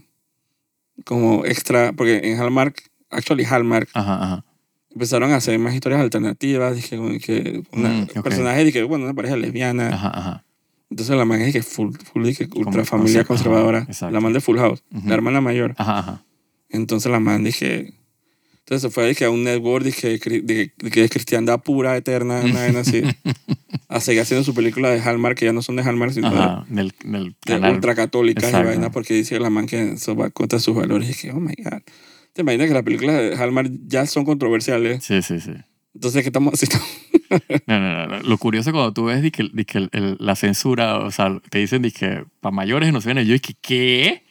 como 1.06 1.46
extra, 1.46 1.94
porque 1.94 2.22
en 2.24 2.40
Hallmark, 2.40 2.82
actually 3.10 3.46
Hallmark, 3.46 3.90
Ajá, 3.94 4.16
ajá. 4.24 4.46
empezaron 4.92 5.32
a 5.32 5.36
hacer 5.38 5.58
más 5.60 5.74
historias 5.74 6.02
alternativas, 6.02 6.76
dije, 6.76 6.98
como 6.98 7.10
que 7.20 7.64
una, 7.72 7.90
Mm, 7.90 8.04
ok. 8.18 8.24
personaje, 8.24 8.64
dije, 8.66 8.84
bueno, 8.84 9.06
una 9.06 9.14
pareja 9.14 9.36
lesbiana. 9.38 9.90
Ajá, 9.90 10.10
ajá. 10.10 10.46
Entonces 10.90 11.16
la 11.16 11.26
man 11.26 11.42
es 11.42 11.54
que 11.54 11.62
full, 11.62 11.94
full 12.12 12.24
dije, 12.26 12.46
ultra 12.56 12.72
Como 12.72 12.86
familia 12.86 13.22
conser- 13.24 13.28
conservadora. 13.28 13.88
ajá, 13.90 14.10
la 14.12 14.20
man 14.20 14.34
de 14.34 14.42
Full 14.42 14.58
House, 14.58 14.84
Ujú. 14.92 15.08
la 15.08 15.14
hermana 15.16 15.40
mayor. 15.42 15.76
Ajá, 15.78 16.00
ajá. 16.00 16.24
Entonces 16.70 17.12
la 17.12 17.20
man 17.20 17.44
dije, 17.44 17.94
entonces 18.60 18.82
se 18.82 18.90
fue 18.90 19.08
dije, 19.08 19.26
a 19.26 19.30
un 19.30 19.44
network 19.44 19.84
dije, 19.86 20.18
de, 20.18 20.42
de 20.76 20.90
que 20.92 21.04
es 21.04 21.12
cristiandad 21.12 21.62
pura, 21.62 21.96
eterna, 21.98 22.42
una 22.44 22.62
vaina 22.62 22.80
así. 22.80 23.02
a 23.88 24.00
seguir 24.00 24.22
haciendo 24.22 24.44
su 24.44 24.54
película 24.54 24.90
de 24.92 25.00
Hallmark, 25.02 25.36
que 25.38 25.46
ya 25.46 25.54
no 25.54 25.62
son 25.64 25.76
de 25.76 25.82
Hallmark, 25.84 26.14
sino 26.14 26.30
de- 26.32 26.38
Ajá, 26.38 26.66
del, 26.70 26.94
del 27.04 27.36
de 27.46 27.70
ultracatólicas 27.72 28.50
y 28.52 28.64
vaina 28.64 28.92
porque 28.92 29.14
dice 29.16 29.40
la 29.40 29.50
man 29.50 29.66
que 29.66 29.94
eso 29.94 30.16
va 30.16 30.30
contra 30.30 30.60
sus 30.60 30.76
valores 30.76 31.10
y 31.10 31.14
que 31.14 31.32
oh 31.32 31.40
my 31.40 31.54
god 31.64 31.82
te 32.34 32.42
imaginas 32.44 32.68
que 32.68 32.74
las 32.76 32.84
películas 32.84 33.16
de 33.18 33.36
Hallmark 33.36 33.72
ya 33.88 34.06
son 34.06 34.24
controversiales 34.26 35.04
Sí, 35.04 35.22
sí, 35.24 35.40
sí. 35.40 35.52
entonces 35.96 36.22
¿qué 36.22 36.30
estamos 36.30 36.54
haciendo? 36.54 36.78
No, 37.68 37.80
no, 37.80 37.94
no, 37.94 38.08
no. 38.08 38.20
Lo 38.24 38.38
curioso 38.38 38.72
cuando 38.72 38.94
tú 38.94 39.06
ves 39.06 39.22
que, 39.32 39.50
la 40.20 40.36
censura, 40.36 40.98
o 41.00 41.12
sea, 41.12 41.40
te 41.50 41.60
dicen 41.60 41.82
di 41.82 41.92
que 41.92 42.26
para 42.42 42.52
mayores 42.56 42.92
no 42.94 43.02
se 43.02 43.14
ven. 43.14 43.26
Yo 43.26 43.34
dije, 43.34 43.56
¿qué? 43.62 44.24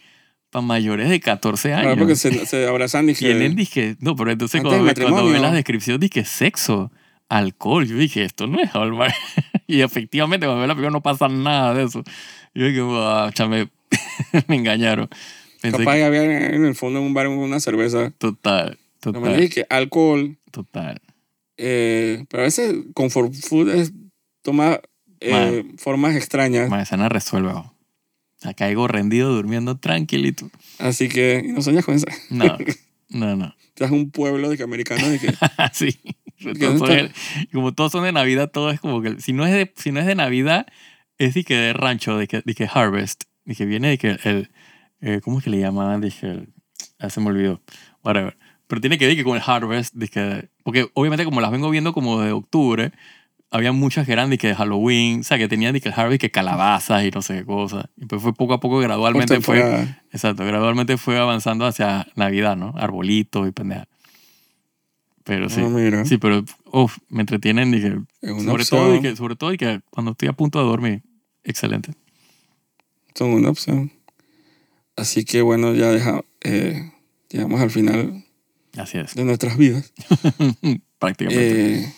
Para 0.51 0.65
mayores 0.65 1.09
de 1.11 1.21
14 1.21 1.75
Ahora 1.75 1.91
años. 1.91 1.99
porque 1.99 2.17
se, 2.17 2.47
se 2.47 2.67
abrazan 2.67 3.09
y 3.09 3.13
que 3.15 3.19
Tienen, 3.27 3.55
dije, 3.55 3.97
no, 4.01 4.17
pero 4.17 4.31
entonces 4.33 4.61
cuando, 4.63 4.85
del 4.85 4.95
ve- 4.95 5.03
cuando 5.11 5.31
ves 5.31 5.41
las 5.43 5.53
descripciones, 5.53 6.01
dije, 6.01 6.25
sexo, 6.25 6.91
alcohol. 7.29 7.87
Yo 7.87 7.97
dije, 7.97 8.25
esto 8.25 8.47
no 8.47 8.59
es 8.61 8.75
Hallmark. 8.75 9.15
y 9.67 9.83
efectivamente, 9.83 10.47
cuando 10.47 10.61
ves 10.61 10.69
la 10.69 10.75
película 10.75 10.91
no 10.93 11.03
pasa 11.03 11.29
nada 11.29 11.75
de 11.75 11.85
eso. 11.85 12.03
Yo 12.55 12.67
dije, 12.67 12.81
"Buah, 12.81 13.31
chame, 13.33 13.69
me 14.49 14.57
engañaron. 14.57 15.09
Pensé 15.61 15.79
capaz 15.79 15.95
que, 15.97 16.05
había 16.05 16.23
en 16.25 16.65
el 16.65 16.75
fondo 16.75 17.01
en 17.01 17.05
un 17.07 17.15
bar 17.15 17.27
una 17.29 17.61
cerveza 17.61 18.11
total, 18.19 18.79
la 19.05 19.13
total, 19.13 19.37
dice 19.37 19.49
que 19.55 19.67
alcohol 19.69 20.37
total. 20.51 21.01
Eh, 21.59 22.25
pero 22.29 22.43
a 22.43 22.47
veces 22.47 22.75
comfort 22.95 23.35
food 23.35 23.69
es, 23.69 23.93
toma 24.43 24.81
eh, 25.21 25.65
formas 25.77 26.17
extrañas 26.17 26.71
Ma, 26.71 26.83
esa 26.83 26.97
no 26.97 27.09
resuelve. 27.09 27.51
o 27.51 27.75
sea, 28.37 28.55
caigo 28.55 28.89
rendido, 28.89 29.35
durmiendo 29.35 29.77
tranquilito. 29.79 30.51
así 30.79 31.09
que 31.09 31.43
y 31.45 31.53
no 31.53 31.61
soñas 31.63 31.85
con 31.85 31.97
eso 31.97 32.07
No, 32.31 32.57
no, 33.11 33.37
no. 33.37 33.55
das 33.77 33.91
un 33.91 34.11
pueblo 34.11 34.49
de 34.49 34.57
que 34.57 34.63
americano 34.63 35.09
de 35.09 35.19
que 35.19 35.35
sí. 35.73 35.99
Son 36.39 36.55
como 37.53 37.75
todos 37.75 37.91
son 37.91 38.05
de 38.05 38.13
Navidad, 38.13 38.51
todo 38.51 38.71
es 38.71 38.79
como 38.79 39.03
que 39.03 39.21
si 39.21 39.33
no 39.33 39.45
es 39.45 39.53
de, 39.53 39.73
si 39.77 39.91
no 39.91 39.99
es 39.99 40.07
de 40.07 40.15
Navidad, 40.15 40.67
es 41.19 41.35
de 41.35 41.43
que 41.43 41.55
de 41.55 41.73
rancho, 41.73 42.17
de 42.17 42.29
que, 42.29 42.43
de 42.45 42.55
que 42.55 42.69
harvest, 42.73 43.25
de 43.45 43.57
que 43.57 43.67
viene 43.67 43.89
de 43.89 43.99
que 43.99 44.19
el, 44.23 44.51
eh, 45.01 45.21
¿cómo 45.23 45.39
es 45.39 45.45
que 45.45 45.51
le 45.51 45.59
llamaban? 45.59 46.01
Dije, 46.01 46.47
ah, 46.99 47.11
se 47.11 47.21
me 47.21 47.29
olvidó, 47.29 47.61
whatever. 48.05 48.37
Pero 48.69 48.81
tiene 48.81 48.99
que 48.99 49.07
ver 49.07 49.17
que 49.17 49.25
con 49.25 49.37
el 49.37 49.43
harvest, 49.45 49.95
de 49.95 50.09
que, 50.09 50.49
porque 50.69 50.91
obviamente 50.93 51.25
como 51.25 51.41
las 51.41 51.51
vengo 51.51 51.71
viendo 51.71 51.95
como 51.95 52.21
de 52.21 52.31
octubre, 52.31 52.93
había 53.51 53.73
muchas 53.73 54.05
que 54.05 54.13
eran 54.13 54.29
de 54.29 54.37
que 54.37 54.55
Halloween, 54.55 55.21
o 55.21 55.23
sea, 55.25 55.39
que 55.39 55.49
tenían 55.49 55.73
de 55.73 55.81
que 55.81 55.89
el 55.89 55.95
harvest, 55.97 56.21
que 56.21 56.31
calabazas 56.31 57.07
y 57.07 57.11
no 57.11 57.23
sé 57.23 57.37
qué 57.39 57.45
cosas. 57.47 57.87
Y 57.97 58.05
pues 58.05 58.21
fue 58.21 58.35
poco 58.35 58.53
a 58.53 58.61
poco, 58.61 58.77
gradualmente 58.77 59.41
fue. 59.41 59.61
Exacto, 60.13 60.45
gradualmente 60.45 60.99
fue 60.99 61.19
avanzando 61.19 61.65
hacia 61.65 62.07
Navidad, 62.17 62.55
¿no? 62.55 62.75
Arbolitos 62.77 63.49
y 63.49 63.51
pendeja. 63.51 63.89
Pero 65.25 65.49
sí. 65.49 65.63
No, 65.63 65.71
mira, 65.71 66.05
Sí, 66.05 66.19
pero 66.19 66.45
uf, 66.71 66.99
me 67.09 67.21
entretienen 67.21 67.73
es 67.73 68.31
una 68.31 68.43
sobre 68.43 68.63
opción. 68.65 68.81
todo 68.83 68.95
y 68.97 69.01
que 69.01 69.17
sobre 69.17 69.37
todo 69.37 69.53
y 69.55 69.57
que 69.57 69.81
cuando 69.89 70.11
estoy 70.11 70.29
a 70.29 70.35
punto 70.35 70.59
de 70.59 70.67
dormir, 70.67 71.03
excelente. 71.45 71.93
son 73.15 73.31
una 73.31 73.49
opción. 73.49 73.91
Así 74.97 75.25
que 75.25 75.41
bueno, 75.41 75.73
ya 75.73 75.93
deja, 75.93 76.21
eh, 76.45 76.93
llegamos 77.31 77.59
al 77.63 77.71
final 77.71 78.27
Así 78.79 78.99
es. 78.99 79.15
de 79.15 79.25
nuestras 79.25 79.57
vidas. 79.59 79.93
Prácticamente. 80.99 81.75
Eh, 81.81 81.93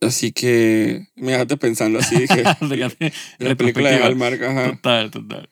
así 0.00 0.32
que 0.32 1.08
me 1.16 1.32
dejaste 1.32 1.56
pensando 1.56 1.98
así, 1.98 2.16
dije, 2.18 2.42
de 2.60 3.12
la 3.38 3.54
película 3.54 3.90
de. 3.90 3.96
Hallmark, 4.02 4.42
ajá. 4.42 4.70
Total, 4.72 5.10
total. 5.10 5.48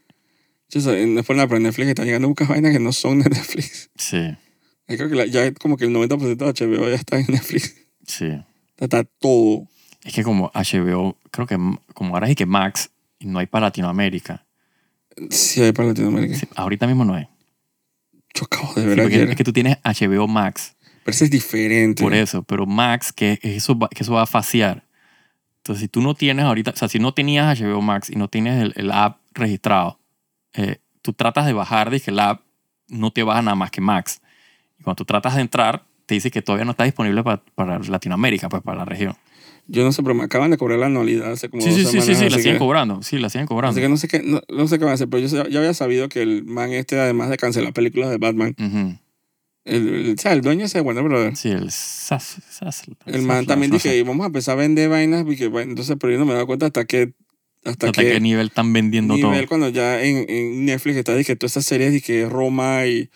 Yo 0.70 0.80
no 1.06 1.20
es 1.20 1.26
por 1.26 1.34
nada, 1.36 1.48
pero 1.48 1.60
Netflix 1.60 1.88
está 1.88 2.04
llegando 2.04 2.28
muchas 2.28 2.46
vainas 2.48 2.72
que 2.72 2.78
no 2.78 2.92
son 2.92 3.20
de 3.20 3.30
Netflix. 3.30 3.90
Sí, 3.96 4.36
Yo 4.86 4.96
creo 4.98 5.08
que 5.08 5.14
la- 5.14 5.24
ya 5.26 5.50
como 5.54 5.78
que 5.78 5.86
el 5.86 5.92
90% 5.92 6.36
de 6.36 6.66
HBO 6.66 6.88
ya 6.90 6.94
está 6.94 7.18
en 7.18 7.26
Netflix. 7.28 7.74
sí. 8.06 8.28
Está 8.76 9.02
todo. 9.02 9.66
Es 10.04 10.14
que 10.14 10.22
como 10.22 10.52
HBO, 10.54 11.16
creo 11.32 11.46
que 11.48 11.56
como 11.94 12.14
ahora 12.14 12.28
es 12.30 12.36
que 12.36 12.46
Max 12.46 12.90
no 13.18 13.40
hay 13.40 13.46
para 13.46 13.66
Latinoamérica. 13.66 14.46
Sí, 15.30 15.60
hay 15.62 15.72
para 15.72 15.88
Latinoamérica. 15.88 16.36
Sí, 16.36 16.46
ahorita 16.54 16.86
mismo 16.86 17.04
no 17.04 17.14
hay. 17.14 17.26
Yo 18.38 18.44
acabo 18.44 18.74
de 18.74 18.82
Sí, 18.82 18.86
ver 18.86 18.98
porque 18.98 19.14
ayer. 19.16 19.30
es 19.30 19.36
que 19.36 19.44
tú 19.44 19.52
tienes 19.52 19.78
HBO 19.84 20.28
Max. 20.28 20.74
Pero 21.04 21.14
ese 21.14 21.24
es 21.24 21.30
diferente. 21.30 22.02
Por 22.02 22.14
eso, 22.14 22.42
pero 22.42 22.66
Max, 22.66 23.12
que 23.12 23.38
eso 23.42 23.78
va, 23.78 23.88
que 23.88 24.02
eso 24.02 24.12
va 24.12 24.22
a 24.22 24.26
faciar. 24.26 24.84
Entonces, 25.58 25.82
si 25.82 25.88
tú 25.88 26.00
no 26.02 26.14
tienes 26.14 26.44
ahorita, 26.44 26.70
o 26.72 26.76
sea, 26.76 26.88
si 26.88 26.98
no 26.98 27.12
tenías 27.12 27.58
HBO 27.60 27.80
Max 27.82 28.10
y 28.10 28.16
no 28.16 28.28
tienes 28.28 28.62
el, 28.62 28.72
el 28.76 28.90
app 28.90 29.18
registrado, 29.34 29.98
eh, 30.54 30.78
tú 31.02 31.12
tratas 31.12 31.46
de 31.46 31.52
bajar, 31.52 31.90
dije, 31.90 32.10
el 32.10 32.18
app 32.18 32.42
no 32.88 33.10
te 33.10 33.22
baja 33.22 33.42
nada 33.42 33.54
más 33.54 33.70
que 33.70 33.80
Max. 33.80 34.20
Y 34.78 34.82
cuando 34.82 34.96
tú 34.96 35.04
tratas 35.04 35.34
de 35.34 35.40
entrar, 35.42 35.84
te 36.06 36.14
dice 36.14 36.30
que 36.30 36.40
todavía 36.42 36.64
no 36.64 36.70
está 36.72 36.84
disponible 36.84 37.22
para, 37.22 37.42
para 37.54 37.78
Latinoamérica, 37.78 38.48
pues 38.48 38.62
para 38.62 38.78
la 38.78 38.84
región. 38.84 39.14
Yo 39.70 39.84
no 39.84 39.92
sé, 39.92 40.02
pero 40.02 40.14
me 40.14 40.24
acaban 40.24 40.50
de 40.50 40.56
cobrar 40.56 40.78
la 40.78 40.86
anualidad 40.86 41.30
hace 41.30 41.48
como 41.50 41.62
Sí, 41.62 41.68
dos 41.68 41.76
sí, 41.78 41.84
sí, 41.84 41.90
sí, 41.90 42.00
semanas. 42.00 42.18
sí, 42.18 42.24
la 42.30 42.36
siguen 42.38 42.52
que- 42.54 42.58
cobrando. 42.58 43.02
Sí, 43.02 43.18
la 43.18 43.28
siguen 43.28 43.46
cobrando. 43.46 43.72
Así 43.72 43.80
que 43.82 43.88
no 43.90 43.96
sé 43.98 44.08
qué, 44.08 44.22
no, 44.22 44.40
no 44.48 44.66
sé 44.66 44.78
qué 44.78 44.84
van 44.84 44.92
a 44.92 44.94
hacer, 44.94 45.08
pero 45.08 45.26
yo 45.26 45.28
ya- 45.44 45.48
ya 45.48 45.58
había 45.58 45.74
sabido 45.74 46.08
que 46.08 46.22
el 46.22 46.44
man 46.44 46.72
este, 46.72 46.98
además 46.98 47.28
de 47.28 47.36
cancelar 47.36 47.72
películas 47.74 48.08
de 48.10 48.16
Batman, 48.16 48.54
Ujú. 48.58 48.98
el, 49.66 49.88
el, 49.88 50.14
o 50.14 50.20
sea, 50.20 50.32
el 50.32 50.40
dueño 50.40 50.64
ese 50.64 50.78
de 50.78 50.82
Warner 50.82 51.04
Brothers, 51.04 51.38
Sí, 51.38 51.50
el. 51.50 51.68
SAS- 51.70 52.40
el 53.06 53.22
man 53.22 53.44
también 53.46 53.70
dije, 53.70 54.02
vamos 54.02 54.24
a 54.24 54.28
empezar 54.28 54.52
a 54.54 54.56
vender 54.62 54.88
vainas, 54.88 55.24
que, 55.36 55.48
bueno, 55.48 55.70
entonces, 55.72 55.96
pero 56.00 56.12
yo 56.14 56.18
no 56.18 56.24
me 56.24 56.30
he 56.32 56.34
dado 56.34 56.46
cuenta 56.46 56.66
hasta 56.66 56.84
qué 56.86 57.12
hasta, 57.64 57.86
¿Hasta 57.88 58.02
qué 58.02 58.20
nivel 58.20 58.46
están 58.46 58.72
vendiendo 58.72 59.14
nivel 59.16 59.40
todo? 59.40 59.48
cuando 59.48 59.68
ya 59.68 60.00
en, 60.02 60.24
en 60.30 60.64
Netflix 60.64 60.96
está 60.96 61.22
que 61.22 61.36
todas 61.36 61.52
esas 61.52 61.66
series 61.66 62.02
que 62.02 62.26
Roma 62.26 62.86
y, 62.86 63.10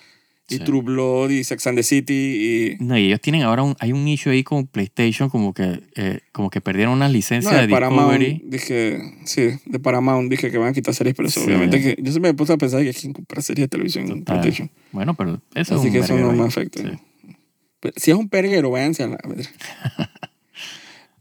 y 0.48 0.56
Sí. 0.56 0.64
True 0.64 0.82
Blood 0.82 1.30
y 1.30 1.44
Sex 1.44 1.66
and 1.68 1.78
the 1.78 1.82
City 1.82 2.76
y 2.80 2.84
No, 2.84 2.98
y 2.98 3.06
ellos 3.06 3.20
tienen 3.20 3.42
ahora 3.42 3.62
un, 3.62 3.74
hay 3.78 3.92
un 3.92 4.06
issue 4.08 4.30
ahí 4.32 4.42
con 4.44 4.66
PlayStation 4.66 5.30
como 5.30 5.54
que, 5.54 5.80
eh, 5.96 6.20
como 6.32 6.50
que 6.50 6.60
perdieron 6.60 6.94
unas 6.94 7.08
no, 7.10 7.14
licencias 7.14 7.54
de 7.54 7.66
de 7.66 7.68
Paramount 7.68 8.18
Discovery. 8.20 8.42
dije 8.44 9.00
sí 9.24 9.48
de 9.64 9.78
Paramount 9.78 10.30
dije 10.30 10.50
que 10.50 10.58
van 10.58 10.68
a 10.70 10.72
quitar 10.72 10.94
series 10.94 11.14
pero 11.14 11.28
eso 11.28 11.40
Sí. 11.40 11.46
obviamente 11.46 11.80
que 11.80 11.96
yo 12.02 12.10
siempre 12.12 12.32
me 12.32 12.36
puse 12.36 12.52
a 12.52 12.56
pensar 12.58 12.82
que 12.82 12.92
quién 12.92 13.12
compra 13.12 13.40
series 13.40 13.64
de 13.64 13.68
televisión 13.68 14.10
en. 14.10 14.24
PlayStation 14.24 14.70
Bueno, 14.90 15.14
pero 15.14 15.40
eso 15.54 15.76
así 15.76 15.86
es 15.86 15.92
que 15.92 15.98
un 16.00 16.04
eso 16.04 16.16
no 16.18 16.32
me 16.32 16.44
afecta 16.44 16.82
Sí. 16.82 16.88
Pero 17.80 17.94
si 17.96 18.10
es 18.10 18.16
un 18.16 18.28
perguero 18.28 18.70
váyanse 18.70 19.02
a 19.04 19.06
la. 19.08 19.18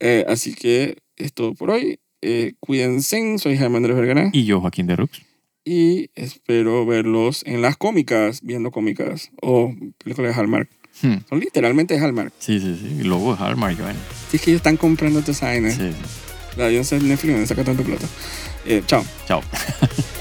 Eh, 0.04 0.26
así 0.28 0.56
que 0.56 0.98
es 1.16 1.32
todo 1.34 1.54
por 1.54 1.70
hoy 1.70 2.00
Eh, 2.24 2.54
cuídense 2.60 3.38
soy 3.38 3.56
Jaime 3.58 3.78
Andrés 3.78 3.96
Vergara 3.96 4.30
Y 4.34 4.46
yo, 4.46 4.60
Joaquín 4.62 4.88
de 4.88 4.96
Rux. 4.96 5.22
Y 5.64 6.10
espero 6.16 6.86
verlos 6.86 7.44
en 7.46 7.62
las 7.62 7.78
cómicas, 7.78 8.42
viendo 8.42 8.72
cómicas 8.72 9.32
o 9.42 9.74
películas 10.04 10.36
de 10.36 10.42
Hallmark. 10.42 10.70
Hmm. 11.02 11.18
Son 11.30 11.40
literalmente 11.40 11.94
de 11.94 12.00
Hallmark. 12.00 12.34
Sí, 12.40 12.60
sí, 12.60 12.78
sí. 12.80 12.98
Y 13.00 13.04
luego 13.04 13.36
Hallmark, 13.36 13.78
bueno. 13.80 14.00
Si 14.30 14.38
es 14.38 14.44
que 14.44 14.52
ellos 14.52 14.60
están 14.60 14.78
comprando 14.78 15.20
esa 15.20 15.48
vaina. 15.48 15.72
Sí, 15.72 15.92
sí. 15.92 16.58
La, 16.58 16.70
Netflix 16.70 17.26
no 17.26 17.46
saca 17.46 17.64
tanto 17.64 17.84
plata. 17.84 18.08
Eh, 18.66 18.84
chao. 18.86 19.04
Chao. 19.28 19.42